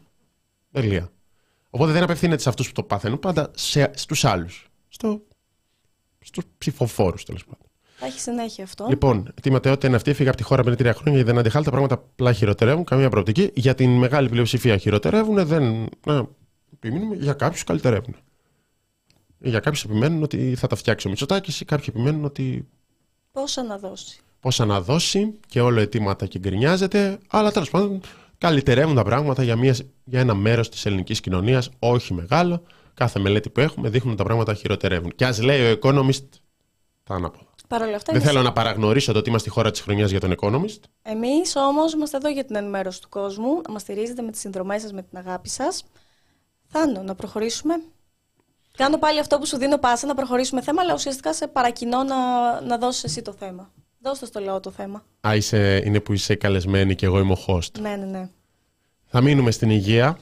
[0.72, 1.11] Τελεία.
[1.70, 3.51] Οπότε δεν απευθύνεται σε αυτούς που το πάθαινουν, πάντα
[3.95, 4.68] στους άλλους.
[4.89, 5.20] Στο,
[6.18, 7.66] στους ψηφοφόρους τέλος πάντων.
[7.99, 8.86] Θα έχει συνέχεια αυτό.
[8.88, 10.11] Λοιπόν, τη ματαιότητα είναι αυτή.
[10.11, 11.64] Έφυγα από τη χώρα πριν τρία χρόνια γιατί δεν αντιχάλει.
[11.64, 12.84] Τα πράγματα απλά χειροτερεύουν.
[12.84, 13.51] Καμία προοπτική.
[13.55, 15.47] Για την μεγάλη πλειοψηφία χειροτερεύουν.
[15.47, 15.88] Δεν.
[16.07, 16.28] Να
[16.74, 17.14] επιμείνουμε.
[17.16, 18.16] Για κάποιους καλυτερεύουν.
[19.38, 22.68] Για κάποιους επιμένουν ότι θα τα φτιάξει ο Μητσοτάκης ή κάποιοι επιμένουν ότι
[23.32, 24.18] Πόσα να δώσει.
[24.40, 27.18] πώ αναδώσει και όλο αιτήματα και γκρινιάζεται.
[27.28, 28.01] Αλλά τέλος πάντων
[28.38, 32.62] καλυτερεύουν τα πράγματα για, μιας, για ένα μέρος της ελληνικής κοινωνίας, όχι μεγάλο.
[32.94, 35.12] Κάθε μελέτη που έχουμε δείχνουν ότι τα πράγματα χειροτερεύουν.
[35.14, 36.24] Και ας λέει ο Economist
[37.05, 37.45] τα ανάποδα.
[37.67, 40.11] Παρ' όλα αυτά, Δεν είναι θέλω να παραγνωρίσω το ότι είμαστε η χώρα της χρονιάς
[40.11, 40.81] για τον Economist.
[41.03, 43.61] Εμείς όμως είμαστε εδώ για την ενημέρωση του κόσμου.
[43.67, 45.85] Να μας στηρίζετε με τις συνδρομές σας, με την αγάπη σας.
[46.67, 47.75] Θάνο, να προχωρήσουμε.
[48.77, 52.17] Κάνω πάλι αυτό που σου δίνω πάσα, να προχωρήσουμε θέμα, αλλά ουσιαστικά σε παρακινώ να,
[52.61, 53.73] να δώσεις εσύ το θέμα.
[53.99, 55.05] Δώσ' το στο λέω το θέμα.
[55.29, 57.79] Α, είσαι, είναι που είσαι καλεσμένη και εγώ είμαι ο host.
[57.81, 58.29] Ναι, ναι, ναι.
[59.07, 60.19] Θα μείνουμε στην υγεία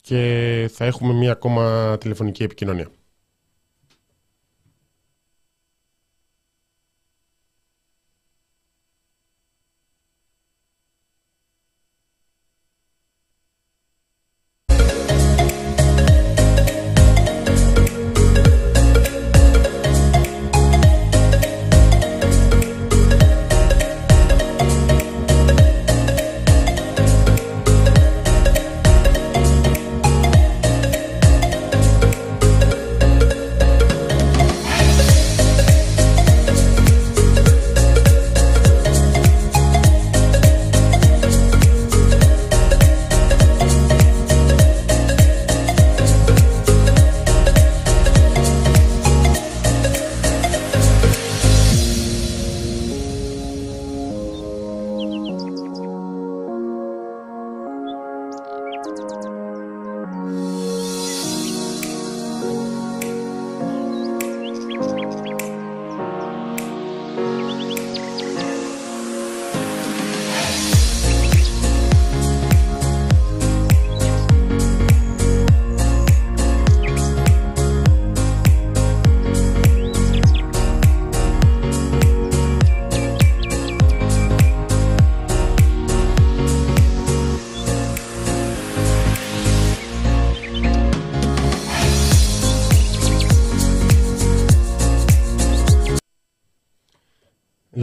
[0.00, 2.90] και θα έχουμε μία ακόμα τηλεφωνική επικοινωνία.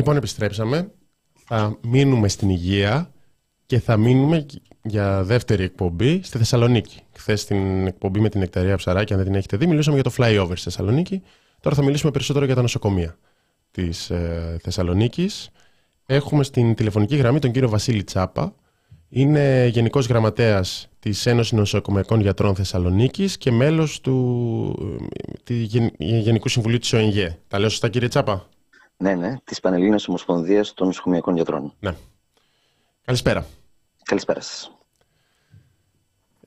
[0.08, 0.92] Λοιπόν, επιστρέψαμε.
[1.46, 3.12] Θα μείνουμε στην υγεία
[3.66, 4.46] και θα μείνουμε
[4.84, 7.02] για δεύτερη εκπομπή στη Θεσσαλονίκη.
[7.18, 10.12] Χθες στην εκπομπή με την Εκταρία Ψαράκη, αν δεν την έχετε δει, μιλήσαμε για το
[10.18, 11.22] flyover στη Θεσσαλονίκη.
[11.62, 13.18] Τώρα θα μιλήσουμε περισσότερο για τα νοσοκομεία
[13.72, 15.50] της ε, Θεσσαλονίκης.
[16.06, 18.56] Έχουμε στην τηλεφωνική γραμμή τον κύριο Βασίλη Τσάπα.
[19.10, 25.00] Είναι Γενικός Γραμματέας της Ένωσης Νοσοκομειακών Γιατρών Θεσσαλονίκης και μέλος του
[25.50, 25.54] ε,
[25.98, 27.40] Γενικού Συμβουλίου της ΟΕΝΓΕ.
[27.48, 28.50] Τα λέω σωστά, κύριε Τσάπα;
[28.98, 31.74] Ναι, ναι, της Πανελλήνιας Ομοσπονδίας των Νοσοκομιακών Γιατρών.
[31.80, 31.96] Ναι.
[33.06, 33.46] Καλησπέρα.
[34.04, 34.72] Καλησπέρα σας.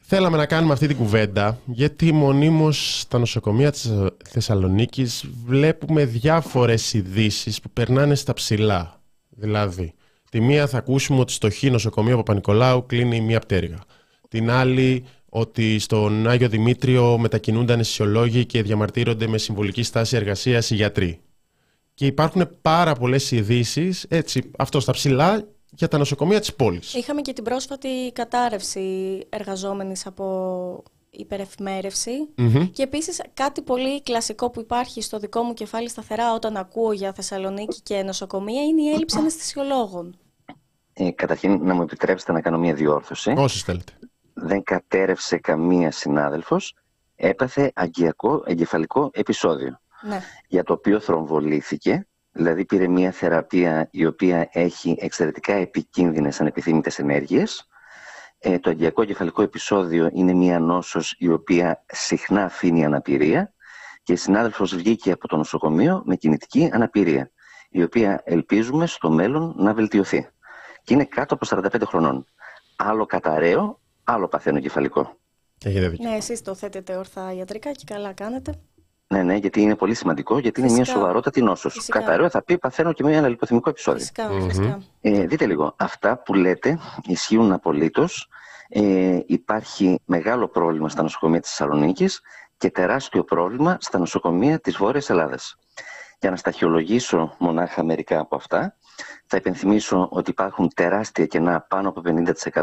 [0.00, 3.92] Θέλαμε να κάνουμε αυτή την κουβέντα γιατί μονίμως στα νοσοκομεία της
[4.28, 9.00] Θεσσαλονίκης βλέπουμε διάφορες ειδήσεις που περνάνε στα ψηλά.
[9.28, 9.94] Δηλαδή,
[10.30, 13.78] τη μία θα ακούσουμε ότι στο Χ νοσοκομείο Παπα-Νικολάου κλείνει μία πτέρυγα.
[14.28, 20.74] Την άλλη ότι στον Άγιο Δημήτριο μετακινούνται αναισθησιολόγοι και διαμαρτύρονται με συμβολική στάση εργασίας οι
[20.74, 21.20] γιατροί
[22.00, 26.94] και υπάρχουν πάρα πολλές ειδήσει, έτσι, αυτό στα ψηλά, για τα νοσοκομεία της πόλης.
[26.94, 28.80] Είχαμε και την πρόσφατη κατάρρευση
[29.28, 32.12] εργαζόμενης από υπερεφημέρευση.
[32.72, 37.12] Και επίσης κάτι πολύ κλασικό που υπάρχει στο δικό μου κεφάλι σταθερά όταν ακούω για
[37.12, 40.18] Θεσσαλονίκη και νοσοκομεία είναι η έλλειψη αναισθησιολόγων.
[40.92, 43.34] Ε, καταρχήν να μου επιτρέψετε να κάνω μια διόρθωση.
[43.36, 43.92] Όσοι θέλετε.
[44.34, 46.74] Δεν κατέρευσε καμία συνάδελφος.
[47.16, 50.20] Έπαθε αγκιακό εγκεφαλικό επεισόδιο Ναι.
[50.48, 57.68] για το οποίο θρομβολήθηκε, δηλαδή πήρε μια θεραπεία η οποία έχει εξαιρετικά επικίνδυνες ανεπιθύμητες ενέργειες.
[58.38, 63.54] Ε, το αγκιακό κεφαλικό επεισόδιο είναι μια νόσος η οποία συχνά αφήνει αναπηρία
[64.02, 67.30] και η συνάδελφος βγήκε από το νοσοκομείο με κινητική αναπηρία,
[67.70, 70.28] η οποία ελπίζουμε στο μέλλον να βελτιωθεί.
[70.82, 72.26] Και είναι κάτω από 45 χρονών.
[72.76, 75.18] Άλλο καταραίω, άλλο παθαίνω κεφαλικό.
[75.64, 76.08] Έχετε δίκιο.
[76.08, 78.54] Ναι, εσείς το θέτετε ορθά ιατρικά και καλά κάνετε.
[79.12, 80.98] Ναι, ναι, γιατί είναι πολύ σημαντικό, γιατί είναι μια Φυσικά.
[80.98, 81.72] σοβαρότατη νόσος.
[81.72, 81.98] Φυσικά.
[81.98, 84.00] Καταραίω θα πει παθαίνω και με ένα λιποθυμικό επεισόδιο.
[84.00, 84.82] Φυσικά, φυσικά.
[85.00, 88.28] Ε, δείτε λίγο, αυτά που λέτε ισχύουν απολύτως.
[88.68, 92.20] Ε, υπάρχει μεγάλο πρόβλημα στα νοσοκομεία της Θεσσαλονίκης
[92.56, 95.56] και τεράστιο πρόβλημα στα νοσοκομεία της Βόρειας Ελλάδας.
[96.20, 98.76] Για να σταχυολογήσω μονάχα μερικά από αυτά,
[99.26, 102.02] θα υπενθυμίσω ότι υπάρχουν τεράστια κενά πάνω από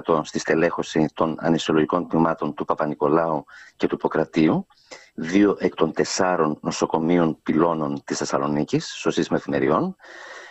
[0.06, 4.68] 50% στη στελέχωση των ανισολογικών τμήματων του Παπα-Νικολάου και του Ποκρατίου,
[5.16, 9.96] δύο εκ των τεσσάρων νοσοκομείων πυλώνων της Θεσσαλονίκης, στο σύστημα εφημεριών.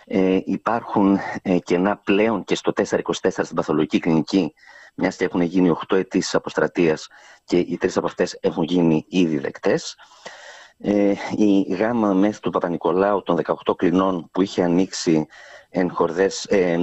[0.05, 4.53] Ε, υπάρχουν ε, κενά πλέον και στο 424 στην παθολογική κλινική,
[4.95, 7.07] μιας και έχουν γίνει 8 αιτήσεις αποστρατείας
[7.43, 9.95] και οι τρεις από αυτές έχουν γίνει ήδη δεκτές.
[10.79, 15.27] Ε, η γάμα μεθ του Παπα-Νικολάου των 18 κλινών που είχε ανοίξει
[15.79, 16.77] εν χορδές, ε,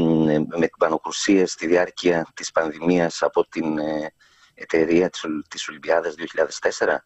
[0.59, 4.13] με πανοκρουσίες στη διάρκεια της πανδημίας από την ε,
[4.55, 7.05] εταιρεία της, Ολ- της Ολυμπιάδας 2004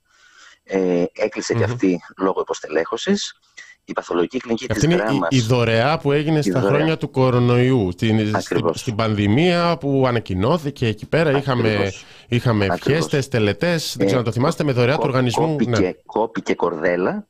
[0.65, 3.39] ε, έκλεισε και αυτή λόγω υποστελέχωσης.
[3.85, 5.29] η παθολογική κλινική Αυτή της είναι δράμας...
[5.31, 6.77] η, η δωρεά που έγινε στα δωρεά.
[6.77, 7.89] χρόνια του κορονοϊού.
[7.93, 8.81] Στην, Ακριβώς.
[8.81, 11.31] στην πανδημία που ανακοινώθηκε εκεί πέρα.
[11.31, 12.05] Είχαμε, Ακριβώς.
[12.29, 12.87] είχαμε Ακριβώς.
[12.87, 13.93] ευχέστες, τελετές.
[13.97, 15.47] Δεν Ε, ξέρω αν το θυμάστε, με δωρεά του Κό- οργανισμού.
[15.51, 15.93] Κόπηκε, Ναι.
[16.07, 17.27] κόπηκε κορδέλα.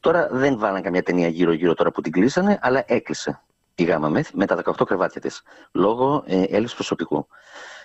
[0.00, 3.42] Τώρα δεν βάλαν καμιά ταινία γύρω-γύρω τώρα που την κλείσανε, αλλά έκλεισε
[3.78, 7.26] η γάμα μεθ με τα 18 κρεβάτια της, λόγω ε, έλλειψης προσωπικού.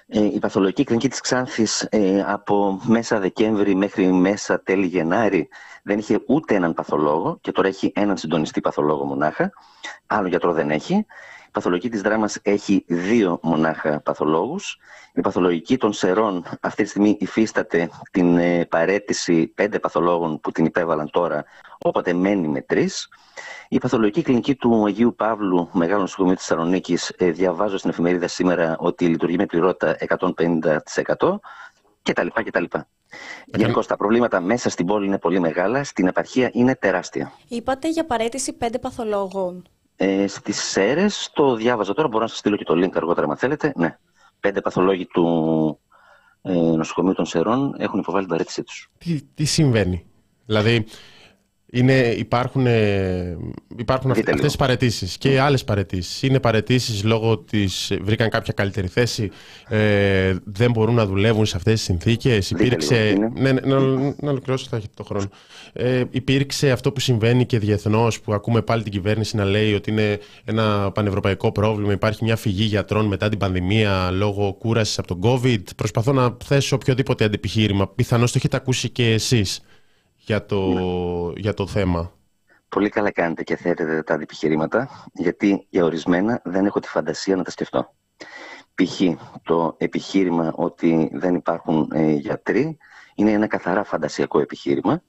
[0.07, 5.47] Ε, η παθολογική κλινική της Ξάνθης ε, από μέσα Δεκέμβρη μέχρι μέσα τέλη Γενάρη
[5.83, 9.51] δεν είχε ούτε έναν παθολόγο και τώρα έχει έναν συντονιστή παθολόγο μονάχα.
[10.07, 11.05] Άλλο γιατρό δεν έχει.
[11.53, 14.77] Η παθολογική της δράμας έχει δύο μονάχα παθολόγους.
[15.13, 20.65] Η παθολογική των σερών αυτή τη στιγμή υφίσταται την ε, παρέτηση πέντε παθολόγων που την
[20.65, 21.43] υπέβαλαν τώρα,
[21.77, 23.07] οπότε μένει με τρεις.
[23.69, 29.07] Η παθολογική κλινική του Αγίου Παύλου, μεγάλο νοσοκομείο της Θεσσαλονίκης, διαβάζω στην εφημερίδα σήμερα ότι
[29.07, 31.39] λειτουργεί με πληρότητα 150%
[32.03, 32.27] κτλ.
[32.33, 32.63] κτλ.
[33.45, 37.31] Γενικώς τα προβλήματα μέσα στην πόλη είναι πολύ μεγάλα, στην επαρχία είναι τεράστια.
[37.47, 39.63] Είπατε για παρέτηση πέντε παθολόγων.
[39.95, 43.37] Ε, Στις ΣΕΡΕΣ το διάβαζα τώρα, μπορώ να σας στείλω και το link αργότερα, αν
[43.37, 43.73] θέλετε.
[43.75, 43.97] Ναι.
[44.39, 45.79] Πέντε παθολόγοι του
[46.41, 48.91] ε, νοσοκομείου των Σερών έχουν υποβάλει την παρέτησή τους.
[48.97, 50.05] Τι, τι συμβαίνει;
[50.45, 50.85] Δηλαδή,
[51.75, 53.37] είναι, υπάρχουν, ε,
[53.77, 54.45] υπάρχουν αυ, Δείτε αυτές λίγο.
[54.47, 56.21] τις παρετήσεις και άλλες παρετήσεις.
[56.21, 59.31] Είναι παρετήσεις λόγω της βρήκαν κάποια καλύτερη θέση,
[59.67, 62.47] ε, δεν μπορούν να δουλεύουν σε αυτές τις συνθήκες.
[62.47, 63.79] Δείτε Υπήρξε, λίγο, ναι, ναι, να,
[64.19, 65.29] να ολοκληρώσω, θα έχετε το χρόνο.
[65.73, 69.91] Ε, υπήρξε αυτό που συμβαίνει και διεθνώς που ακούμε πάλι την κυβέρνηση να λέει ότι
[69.91, 71.93] είναι ένα πανευρωπαϊκό πρόβλημα.
[71.93, 75.61] Υπάρχει μια φυγή γιατρών μετά την πανδημία λόγω κούρασης από τον COVID.
[75.75, 77.87] Προσπαθώ να θέσω οποιοδήποτε αντιπιχείρημα.
[77.87, 79.61] Πιθανώς το έχετε ακούσει και εσείς
[80.25, 80.61] για το,
[81.35, 82.11] για το θέμα.
[82.69, 87.43] Πολύ καλά κάνετε και θέτετε τα αντιπιχειρήματα, γιατί για ορισμένα δεν έχω τη φαντασία να
[87.43, 87.95] τα σκεφτώ.
[88.73, 89.01] Π.χ.
[89.43, 92.77] το επιχείρημα ότι δεν υπάρχουν ε, γιατροί
[93.15, 95.01] είναι ένα καθαρά φαντασιακό επιχείρημα.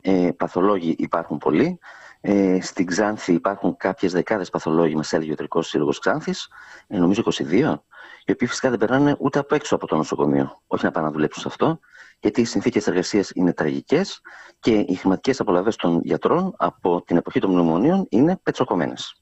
[0.00, 1.78] Ε, παθολόγοι υπάρχουν πολλοί.
[2.20, 6.48] Ε, στην Ξάνθη υπάρχουν κάποιες δεκάδες παθολόγοι, μας έλεγε ο Ιατρικός Σύλλογος Ξάνθης,
[6.86, 7.82] ε, νομίζω 22,
[8.24, 10.62] οι οποίοι φυσικά δεν περνάνε ούτε από έξω από το νοσοκομείο.
[10.66, 11.78] Όχι να πάνε να δουλέψουν σε αυτό,
[12.20, 14.20] γιατί οι συνθήκες εργασίας είναι τραγικές
[14.60, 19.14] και οι χρηματικές απολαυέ των γιατρών από την εποχή των μνημονίων είναι πετσοκομμένες.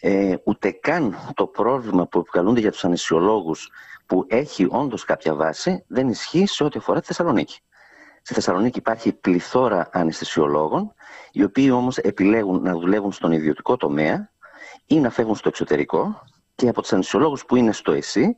[0.00, 3.68] Ε, ούτε καν το πρόβλημα που επικαλούνται για τους ανεσιολόγους
[4.06, 7.58] που έχει όντως κάποια βάση δεν ισχύει σε ό,τι αφορά τη Θεσσαλονίκη.
[8.22, 10.94] Στη Θεσσαλονίκη υπάρχει πληθώρα αναισθησιολόγων,
[11.32, 14.30] οι οποίοι όμως επιλέγουν να δουλεύουν στον ιδιωτικό τομέα
[14.86, 16.22] ή να φεύγουν στο εξωτερικό
[16.54, 18.36] και από τους αναισθησιολόγους που είναι στο ΕΣΥ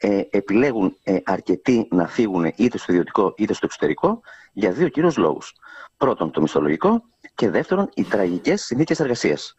[0.00, 4.20] ε, επιλέγουν ε, αρκετοί να φύγουν είτε στο ιδιωτικό είτε στο εξωτερικό
[4.52, 5.54] για δύο κυρίως λόγους.
[5.96, 7.02] Πρώτον, το μισθολογικό
[7.34, 9.54] και δεύτερον, οι τραγικές συνθήκες εργασίας.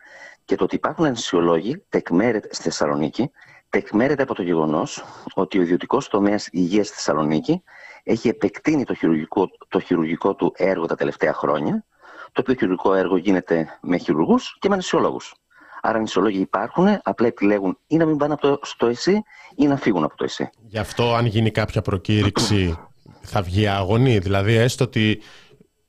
[0.45, 3.31] Και το ότι υπάρχουν αναισθησιολόγοι τεκμέρεται στη Θεσσαλονίκη
[3.69, 7.63] τεκμέρεται από το γεγονός ότι ο ιδιωτικός τομέας υγείας στη Θεσσαλονίκη
[8.03, 11.85] έχει επεκτείνει το χειρουργικό, το χειρουργικό του έργο τα τελευταία χρόνια,
[12.31, 15.35] το οποίο χειρουργικό έργο γίνεται με χειρουργούς και με αναισθησιολόγους.
[15.81, 19.23] Άρα αναισθησιολόγοι υπάρχουν, απλά επιλέγουν ή να μην πάνε από το, στο ΕΣΥ
[19.55, 20.49] ή να φύγουν από το ΕΣΥ.
[20.61, 22.77] Γι' αυτό αν γίνει κάποια προκήρυξη
[23.21, 24.17] θα βγει αγωνή.
[24.19, 25.21] Δηλαδή έστω ότι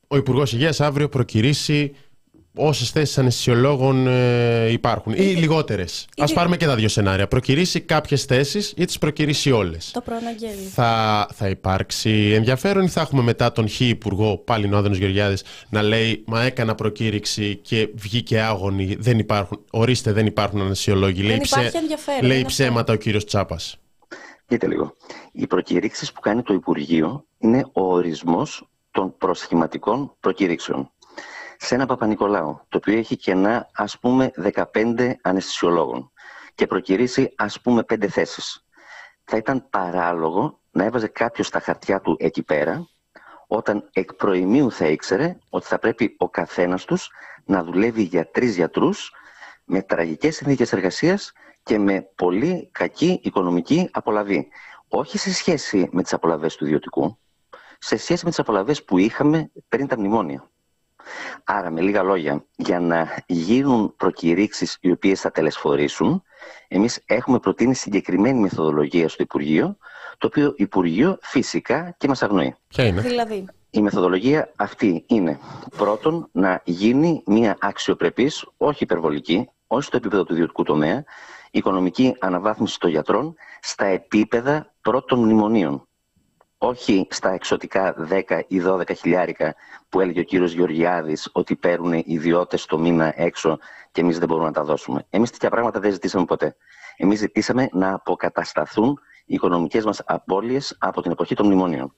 [0.07, 1.95] ο Υπουργός Υγείας αύριο προκυρήσει
[2.55, 5.13] όσες θέσεις αναισθησιολόγων ε, υπάρχουν.
[5.13, 6.07] Ή λιγότερες.
[6.17, 7.27] Α Ήδη- πάρουμε και τα δύο σενάρια.
[7.27, 9.91] Προκυρήσει κάποιες θέσεις ή τις προκυρήσει όλες.
[9.93, 10.61] Το προαναγγέλει.
[10.73, 15.81] Θα, θα υπάρξει ενδιαφέρον ή θα έχουμε μετά τον Χ Υπουργό, πάλι Νόδενος Γεωργιάδης, να
[15.81, 18.95] λέει Μα έκανα προκήρυξη και βγήκε άγωνη.
[18.99, 21.21] Δεν υπάρχουν, ορίστε, δεν υπάρχουν ανασιολόγοι.
[21.21, 23.75] Λέει, υπάρχει ενδιαφέρον, λέει είναι ψέματα ο κύριος Τσάπας.
[24.47, 24.95] Δείτε λίγο.
[25.31, 30.91] Οι προκηρύξεις που κάνει το Υπουργείο είναι ο ορισμός των προσχηματικών προκηρύξεων.
[31.63, 34.31] Σε ένα Παπα-Νικολάου, το οποίο έχει κενά ας πούμε
[34.73, 36.11] 15 αναισθησιολόγων
[36.55, 38.65] και προκυρήσει ας πούμε 5 θέσεις.
[39.23, 42.87] Θα ήταν παράλογο να έβαζε κάποιος στα χαρτιά του εκεί πέρα
[43.47, 47.09] όταν εκ προημίου θα ήξερε ότι θα πρέπει ο καθένας τους
[47.45, 49.11] να δουλεύει για τρεις γιατρούς
[49.63, 51.31] με τραγικές συνθήκες εργασίας
[51.63, 54.47] και με πολύ κακή οικονομική απολαβή.
[54.87, 57.17] Όχι σε σχέση με τις απολαβές του ιδιωτικού,
[57.79, 60.50] σε σχέση με τις απολαβές που είχαμε πριν τα μνημόνια.
[61.43, 66.23] Άρα, με λίγα λόγια, για να γίνουν προκηρύξεις οι οποίες θα τελεσφορήσουν,
[66.67, 69.77] εμείς έχουμε προτείνει συγκεκριμένη μεθοδολογία στο Υπουργείο,
[70.17, 72.55] το οποίο Υπουργείο φυσικά και μας αγνοεί.
[72.67, 75.39] Ποια είναι; Δηλαδή, Η μεθοδολογία αυτή είναι
[75.77, 81.03] πρώτον να γίνει μια αξιοπρεπής, όχι υπερβολική, όχι στο επίπεδο του ιδιωτικού τομέα,
[81.51, 85.87] οικονομική αναβάθμιση των γιατρών στα επίπεδα πρώτων μνημονίων.
[86.63, 89.55] Όχι στα εξωτικά 10 ή 12 χιλιάρικα
[89.89, 93.57] που έλεγε ο κύριος Γεωργιάδης ότι παίρνουν οι ιδιώτες το μήνα έξω
[93.91, 95.05] και εμείς δεν μπορούμε να τα δώσουμε.
[95.09, 96.55] Εμείς τέτοια πράγματα δεν ζητήσαμε ποτέ.
[96.97, 101.93] Εμείς ζητήσαμε να αποκατασταθούν οι οικονομικές μας απώλειες από την εποχή των μνημονίων.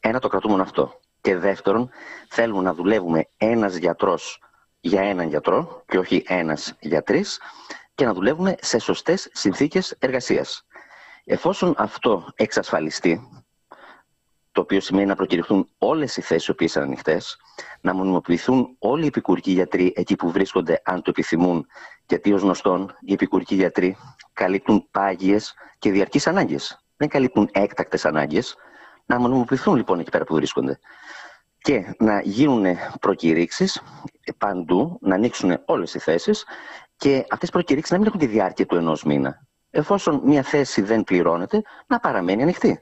[0.00, 1.00] Ένα το κρατούμενο αυτό.
[1.20, 1.90] Και δεύτερον,
[2.28, 4.42] θέλουμε να δουλεύουμε ένας γιατρός
[4.80, 7.40] για έναν γιατρό και όχι ένας για τρεις
[7.94, 10.66] και να δουλεύουμε σε σωστές συνθήκες εργασίας.
[11.24, 13.41] Εφόσον αυτό εξασφαλιστεί,
[14.52, 17.36] το οποίο σημαίνει να προκηρυχθούν όλες οι θέσεις οι οποίες είναι ανοιχτές,
[17.80, 21.66] να μονιμοποιηθούν όλοι οι επικουρικοί γιατροί εκεί που βρίσκονται, αν το επιθυμούν,
[22.06, 23.96] γιατί ως γνωστόν οι επικουρικοί γιατροί
[24.32, 26.84] καλύπτουν πάγιες και διαρκείς ανάγκες.
[26.96, 28.56] Δεν καλύπτουν έκτακτες ανάγκες.
[29.06, 30.78] Να μονιμοποιηθούν λοιπόν εκεί πέρα που βρίσκονται.
[31.58, 33.82] Και να γίνουν προκηρύξεις
[34.38, 36.44] παντού, να ανοίξουν όλες οι θέσεις
[36.96, 39.46] και αυτές οι προκηρύξεις να μην έχουν τη διάρκεια του ενός μήνα.
[39.70, 42.80] Εφόσον μια θέση δεν πληρώνεται, να παραμένει ανοιχτή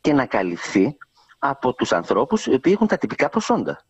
[0.00, 0.96] και να καλυφθεί
[1.38, 3.84] από τους ανθρώπους οι οποίοι έχουν τα τυπικά προσόντα.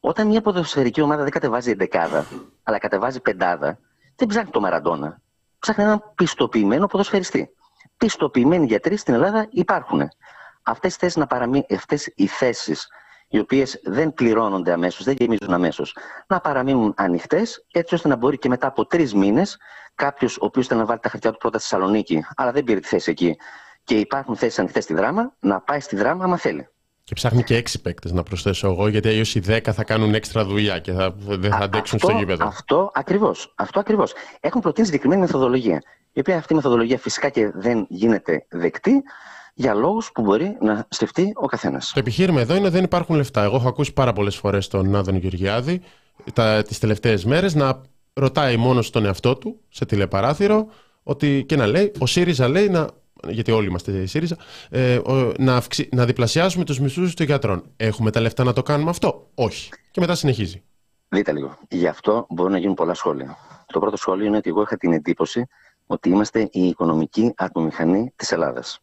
[0.00, 2.26] Όταν μια ποδοσφαιρική ομάδα δεν κατεβάζει εντεκάδα,
[2.62, 3.78] αλλά κατεβάζει πεντάδα,
[4.16, 5.20] δεν ψάχνει το Μαραντόνα.
[5.58, 7.50] Ψάχνει έναν πιστοποιημένο ποδοσφαιριστή.
[7.96, 10.08] Πιστοποιημένοι γιατροί στην Ελλάδα υπάρχουν.
[10.62, 12.88] Αυτές οι θέσεις
[13.28, 15.96] οι οποίες δεν πληρώνονται αμέσως, δεν γεμίζουν αμέσως,
[16.26, 19.58] να παραμείνουν ανοιχτές, έτσι ώστε να μπορεί και μετά από τρεις μήνες
[19.94, 22.80] κάποιος ο οποίος θέλει να βάλει τα χαρτιά του πρώτα στη Θεσσαλονίκη, αλλά δεν πήρε
[22.80, 23.36] τη θέση εκεί,
[23.84, 26.68] και υπάρχουν θέσεις ανοιχτέ στη δράμα, να πάει στη δράμα άμα θέλει.
[27.04, 30.44] Και ψάχνει και έξι παίκτες να προσθέσω εγώ, γιατί αλλιώ οι δέκα θα κάνουν έξτρα
[30.44, 32.46] δουλειά και θα, δεν θα αντέξουν αυτό, στο γήπεδο.
[32.46, 33.52] Αυτό ακριβώς.
[33.56, 34.12] Αυτό ακριβώς.
[34.40, 35.82] Έχουν προτείνει συγκεκριμένη μεθοδολογία.
[36.12, 39.02] Η οποία αυτή η μεθοδολογία φυσικά και δεν γίνεται δεκτή
[39.54, 41.90] για λόγους που μπορεί να σκεφτεί ο καθένας.
[41.94, 43.42] Το επιχείρημα εδώ είναι ότι δεν υπάρχουν λεφτά.
[43.42, 45.80] Εγώ έχω ακούσει πάρα πολλές φορές τον Άδων Γεωργιάδη
[46.66, 47.80] τις τελευταίες μέρες να
[48.12, 50.66] ρωτάει μόνος στον εαυτό του σε τηλεπαράθυρο
[51.02, 52.86] ότι, και να λέει, ο ΣΥΡΙΖΑ λέει να
[53.28, 54.36] γιατί όλοι είμαστε η ΣΥΡΙΖΑ,
[54.70, 55.00] ε,
[55.38, 55.88] να, αυξη...
[55.92, 57.64] να διπλασιάσουμε τους μισθούς των γιατρών.
[57.76, 59.70] Έχουμε τα λεφτά να το κάνουμε αυτό; Όχι.
[59.90, 60.62] Και μετά συνεχίζει.
[61.08, 61.58] Δείτε λίγο.
[61.68, 63.36] Γι' αυτό μπορούν να γίνουν πολλά σχόλια.
[63.66, 65.46] Το πρώτο σχόλιο είναι ότι εγώ είχα την εντύπωση
[65.86, 68.80] ότι είμαστε η οικονομική ατμομηχανή της Ελλάδας.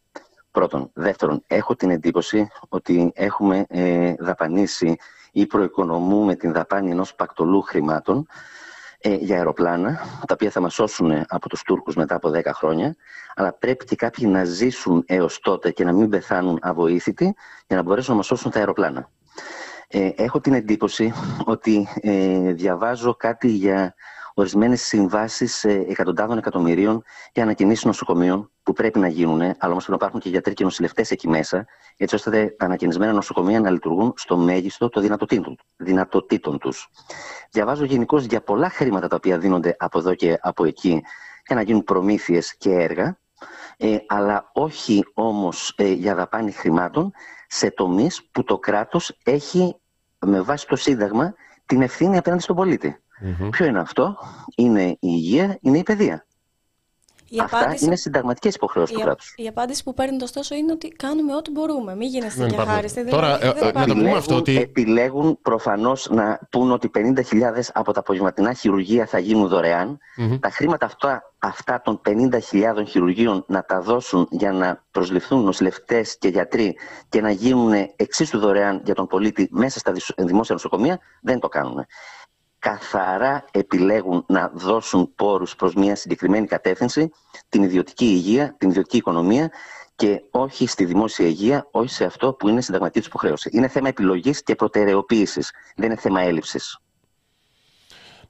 [0.52, 0.90] Πρώτον.
[0.94, 4.96] Δεύτερον, έχω την εντύπωση ότι έχουμε ε, δαπανίσει
[5.32, 8.28] ή προοικονομούμε την δαπάνη ενός πακτολού χρημάτων
[9.02, 12.96] ε, για αεροπλάνα, τα οποία θα μας σώσουν από τους Τούρκους μετά από 10 χρόνια,
[13.36, 17.36] αλλά πρέπει και κάποιοι να ζήσουν έως τότε και να μην πεθάνουν αβοήθητοι
[17.68, 19.10] για να μπορέσουν να μας σώσουν τα αεροπλάνα.
[19.88, 21.14] Ε, έχω την εντύπωση
[21.46, 23.96] ότι ε, διαβάζω κάτι για
[24.40, 27.04] ορισμένες συμβάσεις εκατοντάδων εκατομμυρίων
[27.34, 30.64] για ανακοινήσεις νοσοκομείων που πρέπει να γίνουν, αλλά όμως πρέπει να υπάρχουν και γιατροί και
[30.64, 31.66] νοσηλευτές εκεί μέσα,
[31.98, 35.04] έτσι ώστε τα ανακοινισμένα νοσοκομεία να λειτουργούν στο μέγιστο των
[35.78, 36.90] δυνατοτήτων τους.
[37.52, 41.04] Διαβάζω γενικώς για πολλά χρήματα τα οποία δίνονται από εδώ και από εκεί
[41.48, 43.20] για να γίνουν προμήθειες και έργα,
[43.78, 47.12] ε, αλλά όχι όμως ε, για δαπάνη χρημάτων
[47.48, 49.76] σε τομείς που το κράτος έχει
[50.20, 51.34] με βάση το Σύνταγμα
[51.66, 53.02] την ευθύνη απέναντι στον πολίτη.
[53.22, 53.50] Mm-hmm.
[53.52, 54.18] Ποιο είναι αυτό,
[54.56, 56.26] είναι η υγεία, είναι η παιδεία.
[57.30, 57.86] Η Αυτά απάντηση...
[57.86, 59.34] είναι συνταγματικές υποχρεώσεις του κράτους.
[59.38, 61.96] Η απάντηση που παίρνει ωστόσο είναι ότι κάνουμε ό,τι μπορούμε.
[61.96, 63.06] Μην γίνεστε και χάριστοι.
[63.06, 64.58] Τώρα, ε, ε, να το πούμε αυτό ότι.
[64.58, 69.98] Επιλέγουν προφανώς να πούν ότι 50.000 από τα απογευματινά χειρουργεία θα γίνουν δωρεάν.
[70.18, 70.40] Mm-hmm.
[70.40, 76.28] Τα χρήματα αυτά, αυτά των 50.000 χειρουργείων να τα δώσουν για να προσληφθούν νοσηλευτές και
[76.28, 76.78] γιατροί
[77.10, 81.86] και να γίνουν εξίσου δωρεάν για τον πολίτη μέσα στα δημόσια νοσοκομεία, δεν το κάνουν
[82.60, 87.12] καθαρά επιλέγουν να δώσουν πόρους προς μια συγκεκριμένη κατεύθυνση,
[87.50, 89.52] την ιδιωτική υγεία, την ιδιωτική οικονομία
[89.96, 93.50] και όχι στη δημόσια υγεία, όχι σε αυτό που είναι συνταγματική τους υποχρέωση.
[93.54, 96.80] Είναι θέμα επιλογής και προτεραιοποίησης, δεν είναι θέμα έλλειψης.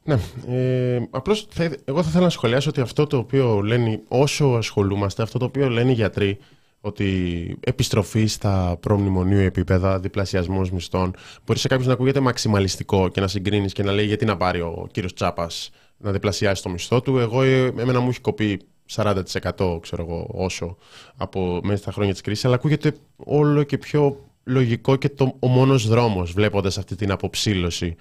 [0.03, 4.45] Ναι, ε, απλώς θα, εγώ θα ήθελα να σχολιάσω ότι αυτό το οποίο λένε όσο
[4.45, 6.39] ασχολούμαστε, αυτό το οποίο λένε οι γιατροί,
[6.81, 11.14] ότι επιστροφή στα προμνημονίου επίπεδα, διπλασιασμός μισθών,
[11.45, 14.61] μπορεί σε κάποιους να ακούγεται μαξιμαλιστικό και να συγκρίνεις και να λέει γιατί να πάρει
[14.61, 17.18] ο κύριος Τσάπας να διπλασιάσει το μισθό του.
[17.18, 18.60] Εγώ, εμένα μου έχει κοπεί
[18.95, 20.77] 40% ξέρω εγώ, όσο
[21.18, 25.47] από μέσα στα χρόνια της κρίσης, αλλά ακούγεται όλο και πιο λογικό και το, ο
[25.47, 27.95] μόνος δρόμος, βλέποντας αυτή την αποψήλωση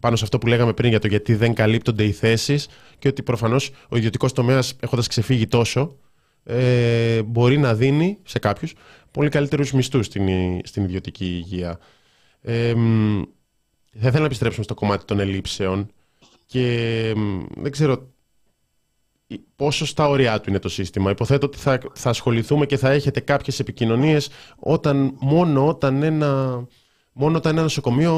[0.00, 3.22] πάνω σε αυτό που λέγαμε πριν για το γιατί δεν καλύπτονται οι θέσεις και ότι
[3.22, 5.96] προφανώς ο ιδιωτικός τομέας, έχοντας ξεφύγει τόσο,
[6.44, 8.74] ε, μπορεί να δίνει σε κάποιους
[9.10, 10.28] πολύ καλύτερους μισθούς στην,
[10.64, 11.78] στην ιδιωτική υγεία.
[12.42, 12.74] Ε,
[13.92, 15.90] θα ήθελα να επιστρέψουμε στο κομμάτι των ελλείψεων
[16.46, 17.14] και
[17.56, 18.08] δεν ξέρω
[19.56, 21.10] πόσο στα ωριά του είναι το σύστημα.
[21.10, 26.64] Υποθέτω ότι θα, θα ασχοληθούμε και θα έχετε κάποιες επικοινωνίες όταν, μόνο όταν ένα...
[27.12, 28.14] Μόνο όταν ένα νοσοκομείο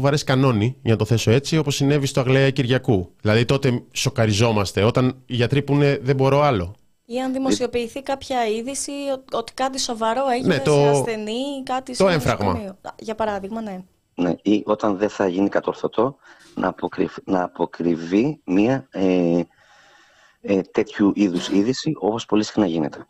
[0.00, 3.14] βαρέσει κανόνι, για να το θέσω έτσι, όπως συνέβη στο Αγλαία Κυριακού.
[3.20, 6.74] Δηλαδή τότε σοκαριζόμαστε, όταν οι γιατροί πούνε δεν μπορώ άλλο.
[7.12, 8.92] Ή αν δημοσιοποιηθεί κάποια είδηση
[9.32, 10.72] ότι κάτι σοβαρό έγινε ναι, το...
[10.72, 12.78] σε ασθενή, κάτι το έμφραγμα.
[12.98, 13.84] Για παράδειγμα, ναι.
[14.14, 14.34] ναι.
[14.42, 16.16] Ή όταν δεν θα γίνει κατορθωτό
[16.54, 17.16] να, αποκρυβ...
[17.24, 19.40] να αποκρυβεί μία ε,
[20.40, 23.06] ε, τέτοιου είδους είδηση όπως πολύ συχνά γίνεται.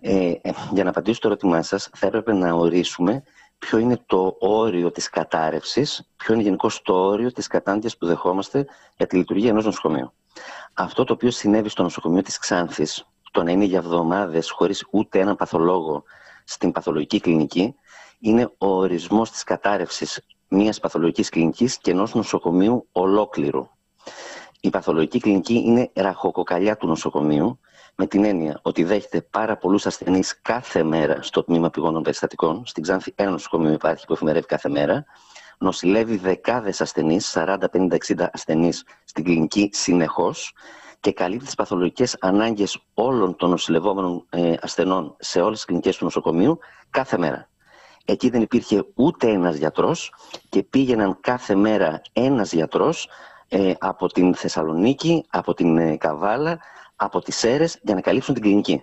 [0.00, 3.22] Ε, ε, για να απαντήσω το ερώτημά σας θα έπρεπε να ορίσουμε
[3.58, 8.66] ποιο είναι το όριο της κατάρρευσης, ποιο είναι γενικώς το όριο της κατάντιας που δεχόμαστε
[8.96, 10.12] για τη λειτουργία ενός νοσοκομείου.
[10.74, 13.04] Αυτό το οποίο συνέβη στο νοσοκομείο της Ξάνθης,
[13.34, 16.02] το να είναι για εβδομάδες χωρίς ούτε έναν παθολόγο
[16.44, 17.74] στην παθολογική κλινική,
[18.18, 23.68] είναι ο ορισμός της κατάρρευσης μιας παθολογικής κλινικής και ενός νοσοκομείου ολόκληρου.
[24.60, 27.58] Η παθολογική κλινική είναι ραχοκοκαλιά του νοσοκομείου,
[27.94, 32.66] με την έννοια ότι δέχεται πάρα πολλούς ασθενείς κάθε μέρα στο τμήμα πηγών περιστατικών.
[32.66, 35.04] Στην Ξάνθη, ένα νοσοκομείο υπάρχει που εφημερεύει κάθε μέρα.
[35.58, 40.54] Νοσηλεύει δεκάδες ασθενείς, 40, 50, 60 ασθενείς στην κλινική συνεχώς
[41.04, 46.04] και καλύπτει τις παθολογικές ανάγκες όλων των νοσηλευόμενων ε, ασθενών σε όλες τις κλινικές του
[46.04, 46.58] νοσοκομείου
[46.90, 47.48] κάθε μέρα.
[48.04, 50.14] Εκεί δεν υπήρχε ούτε ένας γιατρός
[50.48, 53.08] και πήγαιναν κάθε μέρα ένας γιατρός
[53.48, 56.58] ε, από την Θεσσαλονίκη, από την ε, Καβάλα,
[56.96, 58.82] από τις αίρε για να καλύψουν την κλινική.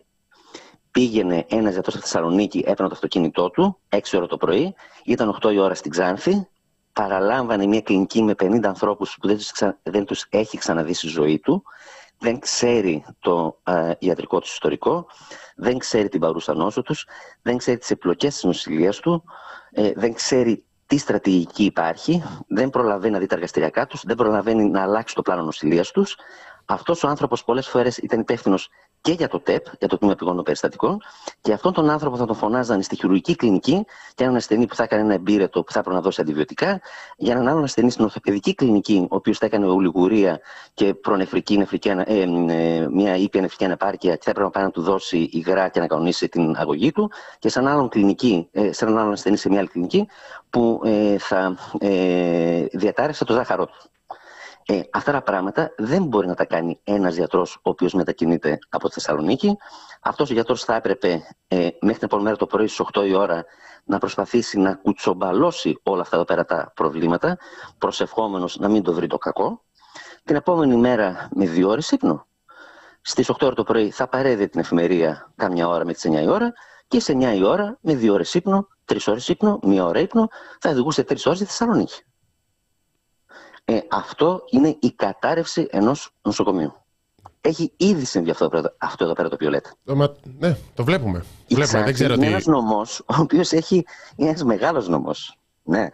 [0.91, 4.76] Πήγαινε ένας γιατρός στη Θεσσαλονίκη, έπαιρνε το αυτοκίνητό του, 6 ώρα το πρωί,
[5.06, 6.48] ήταν 8 η ώρα στην Ξάνθη,
[6.93, 9.52] παραλάμβανε μια κλινική με 50 ανθρώπους που δεν τους,
[9.84, 11.64] δεν τους έχει ξαναδεί στη ζωή του,
[12.22, 15.07] δεν ξέρει το α, ιατρικό του ιστορικό,
[15.56, 17.07] δεν ξέρει την παρούσα νόσο τους,
[17.41, 19.23] δεν ξέρει τις επιλογέ της νοσηλείας του,
[19.72, 24.69] ε, δεν ξέρει τι στρατηγική υπάρχει, δεν προλαβαίνει να δει τα εργαστηριακά τους, δεν προλαβαίνει
[24.69, 26.18] να αλλάξει το πλάνο νοσηλείας τους.
[26.72, 28.69] Αυτός ο άνθρωπος πολλές φορές ήταν υπεύθυνος
[29.02, 31.02] και για το ΤΕΠ, για το Τμήμα Πηγών των Περιστατικών,
[31.41, 33.85] και αυτόν τον άνθρωπο θα τον φωνάζαν στη χειρουργική κλινική
[34.15, 36.81] για έναν ασθενή που θα έκανε ένα εμπείρετο που θα έπρεπε να δώσει αντιβιωτικά,
[37.18, 40.39] για έναν άλλον ασθενή στην ορθοπαιδική κλινική, ο οποίος θα έκανε ολιγουρία
[40.73, 44.72] και προνεφρική, νεφρική, ε, ε, μια ήπια νεφρική ανεπάρκεια και θα έπρεπε να πάει να
[44.72, 48.72] του δώσει υγρά και να κανονίσει την αγωγή του, και σε έναν άλλον, κλινική, ε,
[48.72, 50.07] σε έναν άλλον ασθενή σε μια άλλη κλινική
[50.49, 53.91] που ε, θα ε, διατάρρευσε το ζάχαρό του.
[54.72, 58.88] Ε, αυτά τα πράγματα δεν μπορεί να τα κάνει ένας γιατρός ο οποίος μετακινείται από
[58.88, 59.57] τη Θεσσαλονίκη.
[60.02, 63.14] Αυτός ο γιατρός θα έπρεπε ε, μέχρι την επόμενη μέρα το πρωί στις 8 η
[63.14, 63.45] ώρα
[63.84, 67.38] να προσπαθήσει να κουτσομπαλώσει όλα αυτά εδώ πέρα τα προβλήματα,
[67.77, 69.64] προσευχόμενος να μην το βρει το κακό.
[70.23, 72.27] Την επόμενη μέρα με δύο ώρε ύπνο.
[73.02, 76.27] Στι 8 ώρα το πρωί θα παρέδει την εφημερία κάμια ώρα με τις 9 η
[76.27, 76.53] ώρα
[76.88, 80.27] και σε 9 η ώρα με δύο ώρε ύπνο, τρεις ώρες ύπνο, μία ώρα ύπνο,
[80.60, 82.03] θα οδηγούσε τρεις ώρες στη Θεσσαλονίκη.
[83.66, 86.74] Ε, αυτό είναι η κατάρρευση ενός νοσοκομείου.
[87.42, 89.70] Έχει ήδη συμβεί αυτό, αυτό εδώ πέρα το οποίο λέτε.
[90.40, 91.24] ναι, το βλέπουμε.
[91.48, 91.84] Η βλέπουμε.
[91.84, 92.32] Δεν ξέρω είναι τι...
[92.32, 93.86] ένας νομός, ο οποίος έχει.
[94.16, 95.38] είναι ένας μεγάλος νομός.
[95.64, 95.90] Ναι.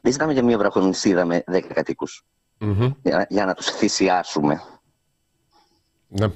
[0.00, 2.24] Δεν ζητάμε για μια βραχονισίδα με 10 κατοίκους.
[2.60, 2.92] Mm-hmm.
[3.02, 4.62] Για, για, να τους θυσιάσουμε.
[6.08, 6.30] Ναι.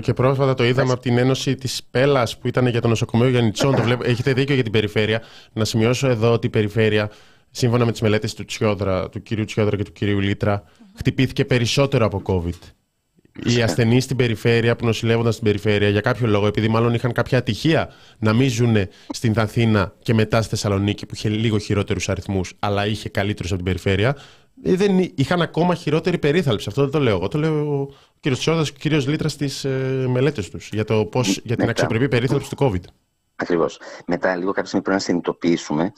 [0.00, 3.74] Και πρόσφατα το είδαμε από την Ένωση της Πέλας που ήταν για το νοσοκομείο Γιάννητσών.
[3.76, 4.04] το βλέπω.
[4.04, 5.22] Έχετε δίκιο για την περιφέρεια.
[5.52, 7.10] Να σημειώσω εδώ ότι η περιφέρεια
[7.50, 10.64] σύμφωνα με τις μελέτες του, Τσιόδρα, του κυρίου Τσιόδρα και του κυρίου Λίτρα,
[10.96, 12.58] χτυπήθηκε περισσότερο από COVID.
[13.44, 17.38] Οι ασθενείς στην περιφέρεια που νοσηλεύονταν στην περιφέρεια για κάποιο λόγο, επειδή μάλλον είχαν κάποια
[17.38, 18.76] ατυχία να μην ζουν
[19.10, 23.62] στην Αθήνα και μετά στη Θεσσαλονίκη που είχε λίγο χειρότερους αριθμούς, αλλά είχε καλύτερους από
[23.62, 24.16] την περιφέρεια,
[24.62, 26.66] ε, δεν είχαν ακόμα χειρότερη περίθαλψη.
[26.68, 27.28] Αυτό δεν το λέω εγώ.
[27.28, 27.86] Το λέω ο
[28.20, 28.28] κ.
[28.30, 29.06] Τσιόδρας και ο κ.
[29.06, 32.82] Λίτρας στις ε, μελέτες τους για, το πώς, για την αξιοπρεπή περίθαλψη του COVID.
[33.36, 33.80] Ακριβώς.
[34.06, 35.92] Μετά, λίγο κάποια στιγμή πρέπει να συνειδητοποιήσουμε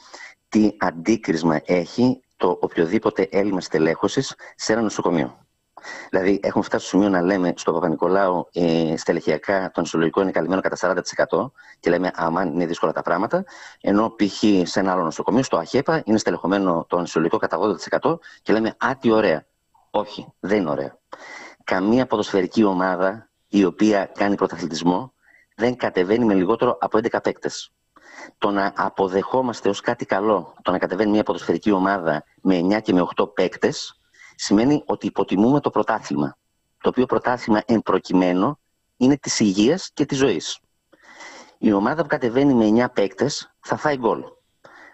[0.53, 5.47] τι αντίκρισμα έχει το οποιοδήποτε έλλειμμα στελέχωσης σε ένα νοσοκομείο.
[6.11, 10.61] Δηλαδή, έχουμε φτάσει στο σημείο να λέμε στο Παπα-Νικολάου ε, στελεχειακά το νοσολογικό είναι καλυμμένο
[10.61, 11.51] κατά 40%
[11.81, 13.45] και λέμε αμάν είναι δύσκολα τα πράγματα.
[13.81, 14.69] Ενώ π.χ.
[14.69, 17.59] σε ένα άλλο νοσοκομείο, στο ΑΧΕΠΑ, είναι στελεχωμένο το νοσολογικό κατά
[18.03, 19.47] 80% και λέμε Α, τι ωραία.
[19.91, 20.99] Όχι, δεν είναι ωραία.
[21.65, 25.12] Καμία ποδοσφαιρική ομάδα η οποία κάνει πρωταθλητισμό
[25.57, 27.73] δεν κατεβαίνει με λιγότερο από 11 παίκτες
[28.39, 32.93] το να αποδεχόμαστε ως κάτι καλό το να κατεβαίνει μια ποδοσφαιρική ομάδα με 9 και
[32.93, 34.01] με 8 παίκτες
[34.35, 36.36] σημαίνει ότι υποτιμούμε το πρωτάθλημα.
[36.81, 38.59] Το οποίο πρωτάθλημα εν προκειμένου
[38.97, 40.59] είναι της υγείας και της ζωής.
[41.59, 44.23] Η ομάδα που κατεβαίνει με 9 παίκτες θα φάει γκολ.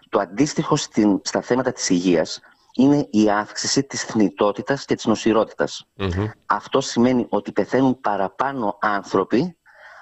[0.09, 2.39] Το αντίστοιχο στην, στα θέματα της υγείας
[2.73, 5.85] είναι η αύξηση της θνητότητας και της νοσηροτητας
[6.45, 9.57] Αυτό σημαίνει ότι πεθαίνουν παραπάνω άνθρωποι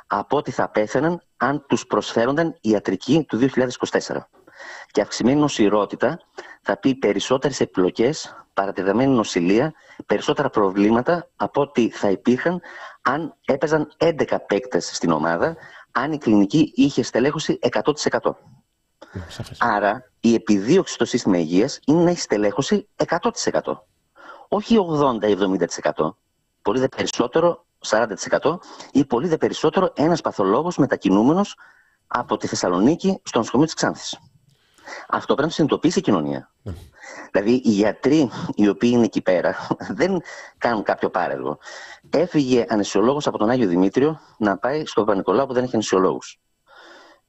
[0.08, 4.28] από ό,τι θα πέθαιναν αν τους προσφέρονταν ιατρική του 2024.
[4.92, 6.20] Και αυξημένη νοσηρότητα
[6.62, 9.74] θα πει περισσότερες επιλογές, παρατηρημένη νοσηλεία,
[10.06, 12.62] περισσότερα προβλήματα από ό,τι θα υπήρχαν
[13.02, 15.56] αν έπαιζαν 11 παίκτες στην ομάδα,
[15.92, 18.32] αν η κλινική είχε στελέχωση 100%.
[19.58, 23.30] Άρα η επιδίωξη στο σύστημα υγείας είναι να έχει στελέχωση 100%.
[24.48, 24.78] Όχι
[25.94, 26.16] 80-70%.
[26.62, 28.58] Πολύ δε περισσότερο 40%
[28.92, 31.58] ή πολύ δε περισσότερο ένας παθολόγος μετακινούμενος
[32.08, 34.20] από τη Θεσσαλονίκη στο νοσοκομείο της Ξάνθης.
[35.10, 36.52] Αυτό πρέπει να το συνειδητοποιήσει η κοινωνία.
[36.62, 36.74] Ναι.
[37.32, 39.56] Δηλαδή, οι γιατροί οι οποίοι είναι εκεί πέρα
[40.00, 40.22] δεν
[40.58, 41.58] κάνουν κάποιο πάρεργο.
[42.10, 46.40] Έφυγε ανεσιολόγος από τον Άγιο Δημήτριο να πάει στο Παπα-Νικολάου που δεν έχει ανεσιολόγους.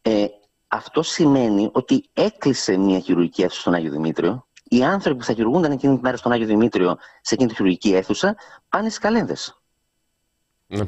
[0.03, 0.27] Ε,
[0.69, 4.47] αυτό σημαίνει ότι έκλεισε μια χειρουργική αίθουσα στον Άγιο Δημήτριο.
[4.65, 7.95] Οι άνθρωποι που θα χειρουργούνταν εκείνη τη μέρα στον Άγιο Δημήτριο σε εκείνη τη χειρουργική
[7.95, 8.37] αίθουσα
[8.69, 9.58] πάνε στις καλένδες.
[10.69, 10.85] Ναι.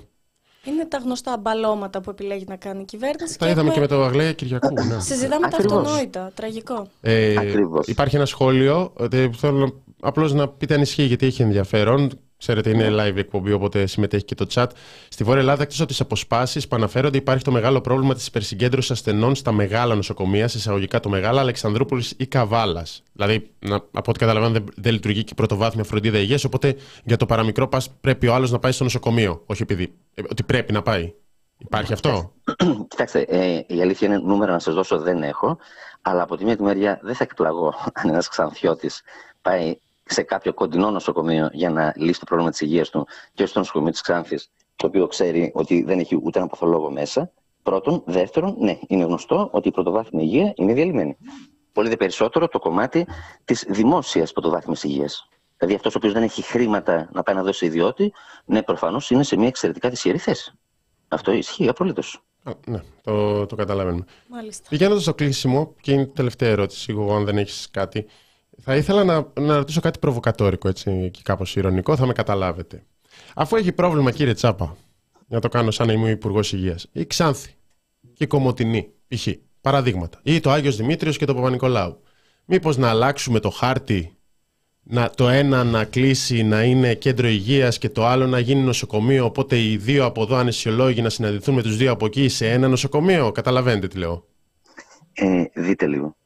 [0.65, 3.39] Είναι τα γνωστά μπαλώματα που επιλέγει να κάνει η κυβέρνηση.
[3.39, 4.74] Τα είδαμε και με το Αγλέα Κυριακού.
[4.74, 5.01] Ναι.
[5.01, 5.78] Συζητάμε τα Ακριβώς.
[5.78, 6.31] αυτονόητα.
[6.35, 6.86] Τραγικό.
[7.01, 7.86] Ε, Ακριβώς.
[7.86, 8.93] υπάρχει ένα σχόλιο.
[9.12, 12.11] ε, θέλω απλώς να πείτε αν ισχύει γιατί έχει ενδιαφέρον.
[12.41, 14.67] Ξέρετε, είναι live εκπομπή, οπότε συμμετέχει και το chat.
[15.09, 18.91] Στη Βόρεια Ελλάδα, εκτός από τις αποσπάσεις που αναφέρονται, υπάρχει το μεγάλο πρόβλημα της υπερσυγκέντρωσης
[18.91, 23.03] ασθενών στα μεγάλα νοσοκομεία, σε εισαγωγικά το μεγάλα Αλεξανδρούπολης ή Καβάλας.
[23.12, 26.45] Δηλαδή, να, από ό,τι καταλαβαίνω, δεν, δεν λειτουργεί και η πρωτοβάθμια φροντίδα υγείας.
[26.45, 29.43] Οπότε για το παραμικρό πας, πρέπει ο άλλος να πάει στο νοσοκομείο.
[29.47, 29.93] Όχι επειδή.
[30.15, 31.12] ε, ότι πρέπει να πάει.
[31.59, 32.33] Υπάρχει αυτό;
[32.89, 35.59] Κοιτάξτε, ε, η αλήθεια είναι νούμερα να σας δώσω δεν έχω,
[36.03, 39.03] αλλά από τη μία τη μεριά δεν θα εκπλαγώ αν ένας ξανθιώτης
[39.43, 39.79] πάει
[40.12, 43.59] σε κάποιο κοντινό νοσοκομείο για να λύσει το πρόβλημα της υγείας του και όχι στο
[43.59, 47.32] νοσοκομείο της Ξάνθης, το οποίο ξέρει ότι δεν έχει ούτε ένα παθολόγο μέσα.
[47.62, 48.03] Πρώτον.
[48.07, 51.16] Δεύτερον, ναι, είναι γνωστό ότι η πρωτοβάθμια υγεία είναι διαλυμένη.
[51.73, 53.07] Πολύ δε περισσότερο το κομμάτι
[53.45, 55.28] της δημόσιας πρωτοβάθμιας υγείας.
[55.57, 58.12] Δηλαδή αυτός ο οποίος δεν έχει χρήματα να πάει να δώσει ιδιώτη,
[58.45, 60.53] ναι, προφανώς είναι σε μια εξαιρετικά δυσχερή θέση.
[61.09, 62.23] Αυτό ισχύει απολύτως.
[62.43, 64.05] Α, ναι, το, το καταλαβαίνουμε.
[64.28, 64.69] Μάλιστα.
[64.69, 68.07] Πηγαίνοντας στο κλείσιμο, και είναι η τελευταία ερώτηση, εγώ, αν δεν έχεις κάτι,
[68.61, 72.82] θα ήθελα να, να ρωτήσω κάτι προβοκατόρικο έτσι, και κάπως ηρωνικό, θα με καταλάβετε.
[73.35, 74.77] Αφού έχει πρόβλημα, κύριε Τσάπα,
[75.27, 77.55] να το κάνω σαν να είμαι υπουργός Υγείας, η Ξάνθη
[78.12, 79.28] και η Κομωτινή, π.χ.
[79.61, 82.01] παραδείγματα, ή το Άγιος Δημήτριος και το Παπα-Νικολάου.
[82.45, 84.15] Μήπως να αλλάξουμε το χάρτη,
[84.82, 89.24] να, το ένα να κλείσει να είναι κέντρο υγείας και το άλλο να γίνει νοσοκομείο,
[89.24, 92.69] οπότε οι δύο από εδώ ανεσιολόγοι να συναντηθούν με τους δύο από εκεί σε ένα
[92.69, 93.32] νοσοκομείο.
[93.32, 94.27] Καταλαβαίνετε τι λέω.
[95.12, 96.16] Ε, δείτε λίγο.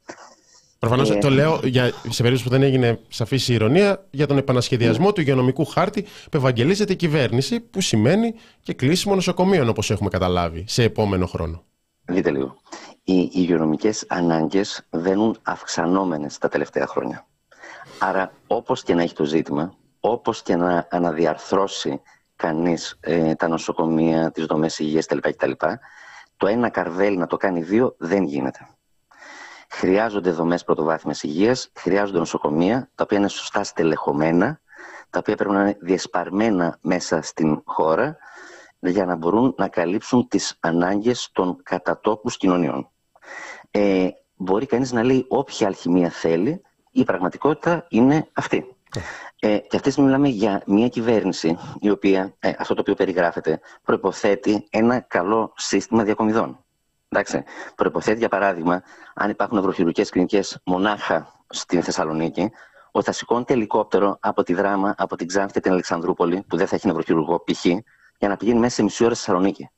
[0.89, 4.39] Προφανώς Ε, το λέω για, σε περίπτωση που δεν έγινε σαφής η ηρωνία για τον
[4.39, 10.09] επανασχεδιασμό του υγειονομικού χάρτη που ευαγγελίζεται η κυβέρνηση, που σημαίνει και κλείσιμο νοσοκομείων όπως έχουμε
[10.11, 11.63] καταλάβει σε επόμενο χρόνο.
[12.05, 12.57] Δείτε λίγο.
[13.05, 17.27] Οι υγειονομικές ανάγκες βαίνουν αυξανόμενες τα τελευταία χρόνια.
[17.99, 22.01] Άρα, όπως και να έχει το ζήτημα, όπως και να αναδιαρθρώσει
[22.37, 25.51] κανείς ε, τα νοσοκομεία, τις δομές υγείας κτλ, κτλ,
[26.37, 28.69] το ένα καρβέλι να το κάνει δύο δεν γίνεται.
[29.79, 34.61] Χρειάζονται δομές πρωτοβάθμιας υγείας, χρειάζονται νοσοκομεία, τα οποία είναι σωστά στελεχωμένα,
[35.11, 38.17] τα οποία πρέπει να είναι διασπαρμένα μέσα στην χώρα,
[38.81, 42.91] για να μπορούν να καλύψουν τις ανάγκες των κατατόπους κοινωνιών.
[43.71, 48.77] Ε, μπορεί κανείς να λέει όποια αλχημία θέλει, η πραγματικότητα είναι αυτή.
[49.41, 52.95] Ε, και αυτή τη στιγμή μιλάμε για μια κυβέρνηση η οποία, ε, αυτό το οποίο
[52.95, 56.64] περιγράφεται, προϋποθέτει ένα καλό σύστημα διακομιδών.
[57.17, 57.45] Εντάξει.
[57.75, 58.83] Προϋποθέτει, για παράδειγμα,
[59.15, 62.51] αν υπάρχουν ευρωχειρουργικές κλινικές μονάχα στην Θεσσαλονίκη,
[62.91, 66.67] ότι θα σηκώνεται ελικόπτερο από τη Δράμα, από την Ξάνθη και την Αλεξανδρούπολη, που δεν
[66.67, 67.65] θα έχει νευροχειρουργό π.χ.,
[68.19, 69.71] για να πηγαίνει μέσα σε μισή ώρα στη Θεσσαλονίκη.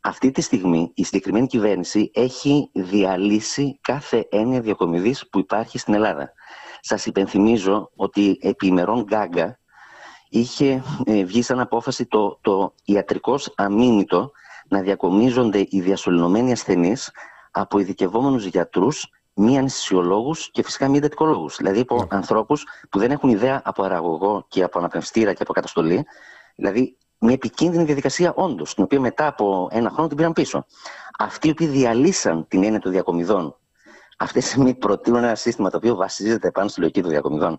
[0.00, 6.32] Αυτή τη στιγμή η συγκεκριμένη κυβέρνηση έχει διαλύσει κάθε έννοια διακομιδής που υπάρχει στην Ελλάδα.
[6.80, 9.58] Σας υπενθυμίζω ότι επί ημερών Γκάγκα
[10.28, 14.32] είχε ε, βγει σαν απόφαση το, το ιατρικός αμήνυτο
[14.68, 17.10] να διακομίζονται οι διασωληνωμένοι ασθενείς
[17.50, 21.56] από ειδικευόμενους γιατρούς, μη αναισθησιολόγους και φυσικά μη εντατικολόγους.
[21.56, 26.06] Δηλαδή από ανθρώπους που δεν έχουν ιδέα από αραγωγό και από αναπνευστήρα και από καταστολή.
[26.54, 30.66] Δηλαδή μια επικίνδυνη διαδικασία όντως, την οποία μετά από ένα χρόνο την πήραν πίσω.
[31.18, 33.56] Αυτοί οι οποίοι διαλύσαν την έννοια των διακομιδών,
[34.18, 37.58] αυτές οι στιγμή προτείνουν ένα σύστημα το οποίο βασίζεται πάνω στη λογική των διακομιδών.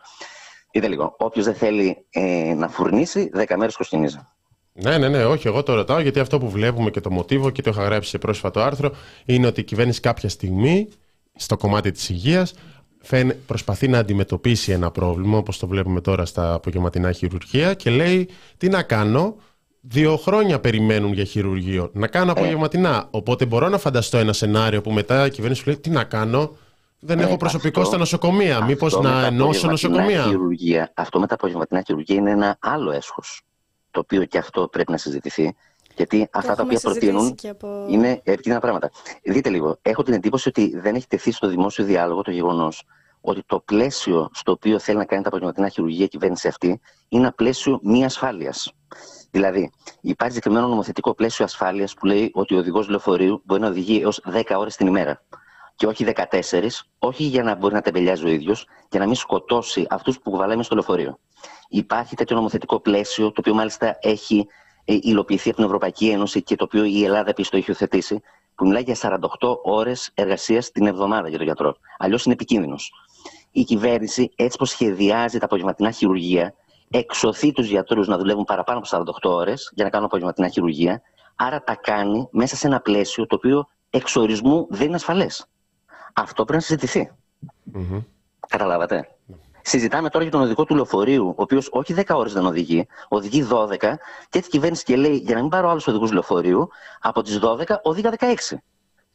[0.72, 4.20] Δείτε λίγο, όποιος δεν θέλει ε, να φουρνήσει, 10 μέρες κοστινίζει.
[4.74, 7.62] Ναι, ναι, ναι, όχι, εγώ το ρωτάω γιατί αυτό που βλέπουμε και το μοτίβο και
[7.62, 8.92] το είχα γράψει σε πρόσφατο άρθρο
[9.26, 10.88] είναι ότι η κυβέρνηση κάποια στιγμή
[11.36, 12.54] στο κομμάτι της υγείας
[13.02, 18.30] φαίνε- προσπαθεί να αντιμετωπίσει ένα πρόβλημα όπως το βλέπουμε τώρα στα απογευματινά χειρουργεία και λέει
[18.58, 19.36] τι να κάνω,
[19.82, 23.08] δύο χρόνια περιμένουν για χειρουργείο, να κάνω απογευματινά.
[23.12, 26.56] Οπότε μπορώ να φανταστώ ένα σενάριο που μετά η κυβέρνηση σου λέει τι να κάνω,
[27.00, 30.24] δεν Ε, έχω προσωπικό αυτό- στα νοσοκομεία, μήπως Αυτό με να τα ενώσω απογευματινά νοσοκομεία.
[30.24, 33.42] Χειρουργία, αυτό με τα απογευματινά χειρουργία είναι ένα άλλο έσχος,
[33.92, 35.56] το οποίο και αυτό πρέπει να συζητηθεί.
[35.96, 38.92] Γιατί αυτά τα έχουμε οποία συζητήσει προτείνουν και από- είναι επικίνδυνα πράγματα.
[39.24, 42.84] Δείτε λίγο, έχω την εντύπωση ότι δεν έχει τεθεί στο δημόσιο διάλογο το γεγονός
[43.22, 46.68] ότι το πλαίσιο στο οποίο θέλει να κάνει τα απογευματινά χειρουργία η κυβέρνηση αυτή
[47.08, 48.74] είναι ένα πλαίσιο μη ασφάλειας.
[49.32, 49.72] Δηλαδή,
[50.02, 54.22] υπάρχει συγκεκριμένο νομοθετικό πλαίσιο ασφάλειας που λέει ότι ο οδηγός λεωφορείου μπορεί να οδηγεί έως
[54.26, 55.22] 10 ώρες την ημέρα.
[55.80, 56.68] Και όχι 14,
[57.00, 60.58] όχι για να μπορεί να τεμπελιάζει ο ίδιος, για να μην σκοτώσει αυτούς που κουβαλάει
[60.58, 61.20] μες στο λεωφορείο.
[61.70, 64.48] Υπάρχει τέτοιο νομοθετικό πλαίσιο, το οποίο μάλιστα έχει
[64.86, 68.22] ε, υλοποιηθεί από την Ευρωπαϊκή Ένωση και το οποίο η Ελλάδα επίσης το έχει υιοθετήσει,
[68.56, 68.96] που μιλάει για
[69.40, 71.76] 48 ώρες εργασίας την εβδομάδα για τον γιατρό.
[71.98, 72.92] Αλλιώς είναι επικίνδυνος.
[73.52, 76.54] Η κυβέρνηση, έτσι πως σχεδιάζει τα απογευματινά χειρουργία,
[76.90, 81.02] εξωθεί τους γιατρούς να δουλεύουν παραπάνω από 48 ώρες για να κάνουν απογευματινά χειρουργία.
[81.36, 85.48] Άρα τα κάνει μέσα σε ένα πλαίσιο το οποίο εξορισμού δεν είναι ασφαλές.
[86.22, 87.12] Αυτό πρέπει να συζητηθει
[88.48, 89.08] Καταλάβατε.
[89.62, 93.48] Συζητάμε τώρα για τον οδηγό του λεωφορείου, ο οποίος όχι 10 ώρες δεν οδηγεί, οδηγεί
[93.52, 93.78] 12
[94.30, 96.70] και έτσι κυβέρνηση και λέει: Για να μην πάρω άλλους οδηγούς λεωφορείου,
[97.00, 98.58] από τις 12 οδήγα 16.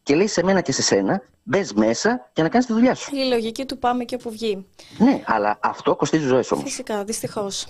[0.03, 3.17] Και λέει σε μένα και σε σένα, μπες μέσα και να κάνεις τη δουλειά σου.
[3.17, 4.67] Η λογική του πάμε και όπου βγει.
[4.99, 6.65] Ναι, αλλά αυτό κοστίζει ζωές όμως.
[6.65, 7.67] Φυσικά, δυστυχώς.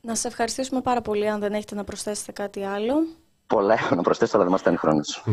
[0.00, 2.94] Να σε ευχαριστήσουμε πάρα πολύ αν δεν έχετε να προσθέσετε κάτι άλλο.
[3.46, 5.24] Πολλά έχω να προσθέσω, αλλά δεν μας φτάνει χρόνος.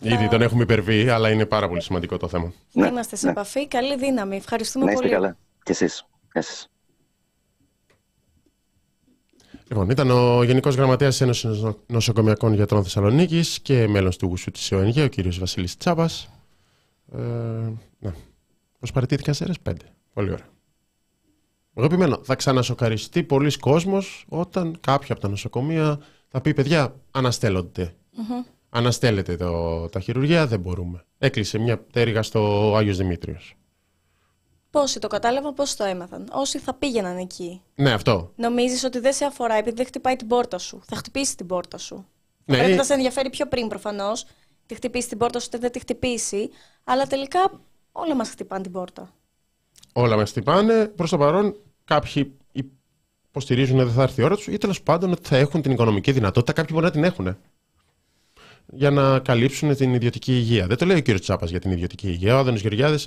[0.00, 2.52] Ήδη τον έχουμε υπερβεί, αλλά είναι πάρα πολύ σημαντικό το θέμα.
[2.72, 3.32] Ναι, Είμαστε σε ναι.
[3.32, 3.68] επαφή.
[3.68, 4.36] Καλή δύναμη.
[4.36, 5.14] Ευχαριστούμε να είστε πολύ.
[5.14, 5.36] καλά.
[5.62, 6.06] Και εσείς.
[6.32, 6.68] εσείς.
[9.68, 15.02] Λοιπόν, ήταν ο Γενικός Γραμματέας Ένωσης Νοσοκομιακών Γιατρών Θεσσαλονίκης και μέλος του Γουσού της ΕΟΝΓΕ,
[15.02, 15.34] ο κ.
[15.38, 16.10] Βασίλης Τσάπα.
[17.12, 17.18] Ε,
[17.98, 18.14] ναι.
[18.78, 19.84] Προσπαρατήθηκαν σε πέντε.
[20.12, 20.46] Πολύ ωραία.
[21.74, 27.94] Εγώ επιμένω, θα ξανασοκαριστεί πολλοί κόσμος όταν κάποιο από τα νοσοκομεία θα πει: Παιδιά, αναστέλλονται.
[28.16, 28.50] Mm-hmm.
[28.70, 31.04] Αναστέλλεται το, τα χειρουργία, δεν μπορούμε.
[31.18, 33.54] Έκλεισε μια πτέρυγα στο Άγιος Δημήτριος.
[34.70, 36.28] Πόσοι το κατάλαβαν, πόσοι το έμαθαν.
[36.32, 37.62] Όσοι θα πήγαιναν εκεί.
[37.74, 38.32] Ναι, αυτό.
[38.36, 40.80] Νομίζεις ότι δεν σε αφορά επειδή δεν χτυπάει την πόρτα σου.
[40.84, 42.06] Θα χτυπήσει την πόρτα σου.
[42.44, 42.56] Ναι.
[42.56, 44.24] Πρέπει να σε ενδιαφέρει πιο πριν προφανώς.
[44.66, 46.50] Τη χτυπήσει την πόρτα σου, είτε δεν τη χτυπήσει.
[46.84, 47.60] Αλλά τελικά
[47.92, 49.12] όλα μας χτυπάνε την πόρτα.
[49.92, 50.86] Όλα μας χτυπάνε.
[50.86, 52.32] Προς το παρόν, κάποιοι
[53.30, 55.72] υποστηρίζουν ότι δεν θα έρθει η ώρα τους ή τέλος πάντων ότι θα έχουν την
[55.72, 56.52] οικονομική δυνατότητα.
[56.52, 57.36] Κάποιοι μπορεί να την έχουν
[58.72, 60.66] για να καλύψουν την ιδιωτική υγεία.
[60.66, 62.36] Δεν το λέει ο κύριος Τσάπας για την ιδιωτική υγεία.
[62.36, 63.06] Ο Άδωνο Γεωργιάδης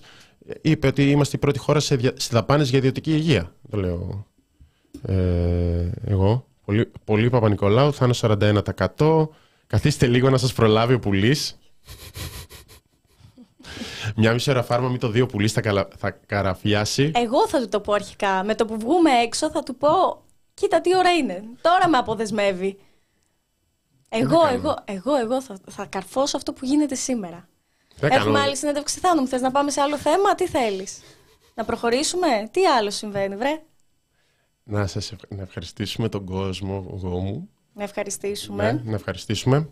[0.62, 2.12] είπε ότι είμαστε η πρώτη χώρα σε, δια...
[2.16, 3.56] σε δαπάνες για ιδιωτική υγεία.
[3.70, 4.28] Το λέω
[5.02, 6.48] ε, εγώ.
[6.66, 8.14] Πολύ, πολύ Παπα-Νικολάου, θα είναι
[8.98, 9.28] 41%.
[9.68, 11.56] Καθίστε λίγο να σας προλάβει ο πουλής.
[14.16, 15.88] Μια μισή ώρα φάρμα, μην το δύο πουλής θα, καλα...
[15.98, 17.12] θα καραφιάσει.
[17.16, 18.44] Εγώ θα του το πω αρχικά.
[18.44, 19.90] Με το που βγούμε έξω θα του πω:
[20.54, 21.44] Κοίτα τι ώρα είναι.
[21.62, 22.78] Τώρα με αποδεσμεύει.
[24.16, 27.48] Εγώ, εγώ, εγώ, εγώ θα, θα καρφώσω αυτό που γίνεται σήμερα.
[28.02, 29.28] Έχουμε άλλη συνέντευξη θάνου.
[29.28, 31.02] Θες να πάμε σε άλλο θέμα, τι θέλεις;
[31.54, 33.62] Να προχωρήσουμε, τι άλλο συμβαίνει, βρε;
[34.64, 37.50] Να σας να ευχαριστήσουμε τον κόσμο εγώ μου.
[37.74, 38.72] Να ευχαριστήσουμε.
[38.72, 39.70] Ναι, να ευχαριστήσουμε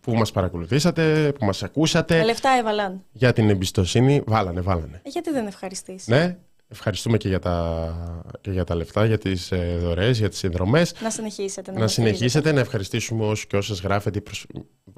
[0.00, 2.18] που μας παρακολουθήσατε, που μας ακούσατε.
[2.18, 3.04] Τα λεφτά έβαλαν.
[3.12, 5.00] Για την εμπιστοσύνη, βάλανε, βάλανε.
[5.04, 6.10] Ε, γιατί δεν ευχαριστήσει.
[6.10, 6.38] Ναι,
[6.72, 10.94] Ευχαριστούμε και για τα, και για τα λεφτά, για τις ε, δωρεές, για τις συνδρομές.
[11.02, 11.72] Να συνεχίσετε.
[11.72, 14.22] Να, να συνεχίσετε, να ευχαριστήσουμε όσους και όσες γράφετε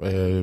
[0.01, 0.41] ε,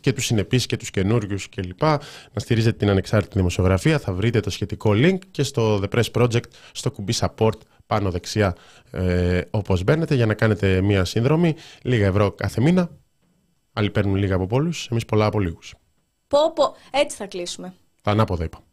[0.00, 1.82] και τους συνεπείς και τους καινούριους κλπ.
[1.82, 2.00] Να
[2.34, 3.98] στηρίζετε την ανεξάρτητη δημοσιογραφία.
[3.98, 8.56] Θα βρείτε το σχετικό link και στο The Press Project, στο κουμπί support πάνω δεξιά
[8.90, 11.54] ε, όπως μπαίνετε για να κάνετε μία σύνδρομη.
[11.82, 12.90] Λίγα ευρώ κάθε μήνα.
[13.72, 15.74] Άλλοι παίρνουν λίγα από πολλούς, εμείς πολλά από λίγους.
[16.28, 16.74] Πω, πω.
[16.90, 17.74] Έτσι θα κλείσουμε.
[18.02, 18.63] Τα ανάποδα είπα.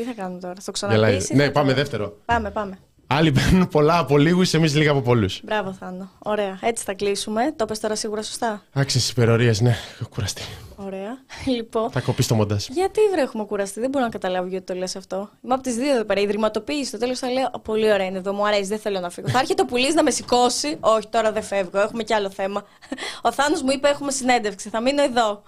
[0.00, 2.16] Τι θα κάνουμε τώρα, στο ξαναπείς Ναι, πάμε δεύτερο.
[2.24, 2.78] Πάμε, πάμε.
[3.06, 5.40] Άλλοι παίρνουν πολλά από λίγους, εμείς λίγα από πολλούς.
[5.44, 6.10] Μπράβο, Θάνο.
[6.18, 6.58] Ωραία.
[6.62, 7.52] Έτσι θα κλείσουμε.
[7.56, 8.62] Το πες τώρα σίγουρα σωστά.
[8.72, 9.76] Άξιες υπερορίες, ναι.
[10.00, 10.42] Έχω κουραστεί.
[10.76, 11.18] Ωραία.
[11.56, 11.90] Λοιπόν.
[11.90, 12.66] Θα κοπεί το μοντάζ.
[12.68, 15.30] Γιατί βρε έχουμε κουραστεί, δεν μπορώ να καταλάβω γιατί το λες αυτό.
[15.44, 16.20] Είμαι από τις δύο εδώ πέρα.
[16.20, 16.84] Η ιδρυματοποίηση.
[16.84, 19.28] Στο τέλος θα λέω Πολύ ωραία είναι εδώ, μου αρέσει, δεν θέλω να φύγω.
[19.28, 20.76] θα έρχεται ο πουλής να με σηκώσει.
[20.80, 22.64] Όχι, τώρα δεν φεύγω, έχουμε κι άλλο θέμα.
[23.22, 25.42] Ο Θάνος μου είπε Έχουμε συνέντευξη, θα μείνω εδώ.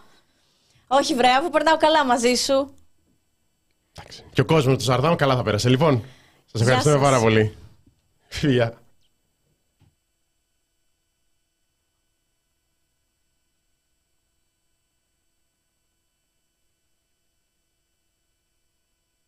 [0.86, 2.74] Όχι, βρε, αφού περνάω καλά μαζί σου.
[4.32, 5.68] Και ο κόσμος του Σαρδάμ καλά θα πέρασε.
[5.68, 6.04] Λοιπόν,
[6.52, 7.54] σας ευχαριστούμε πάρα πολύ.
[8.28, 8.81] Φιλιά.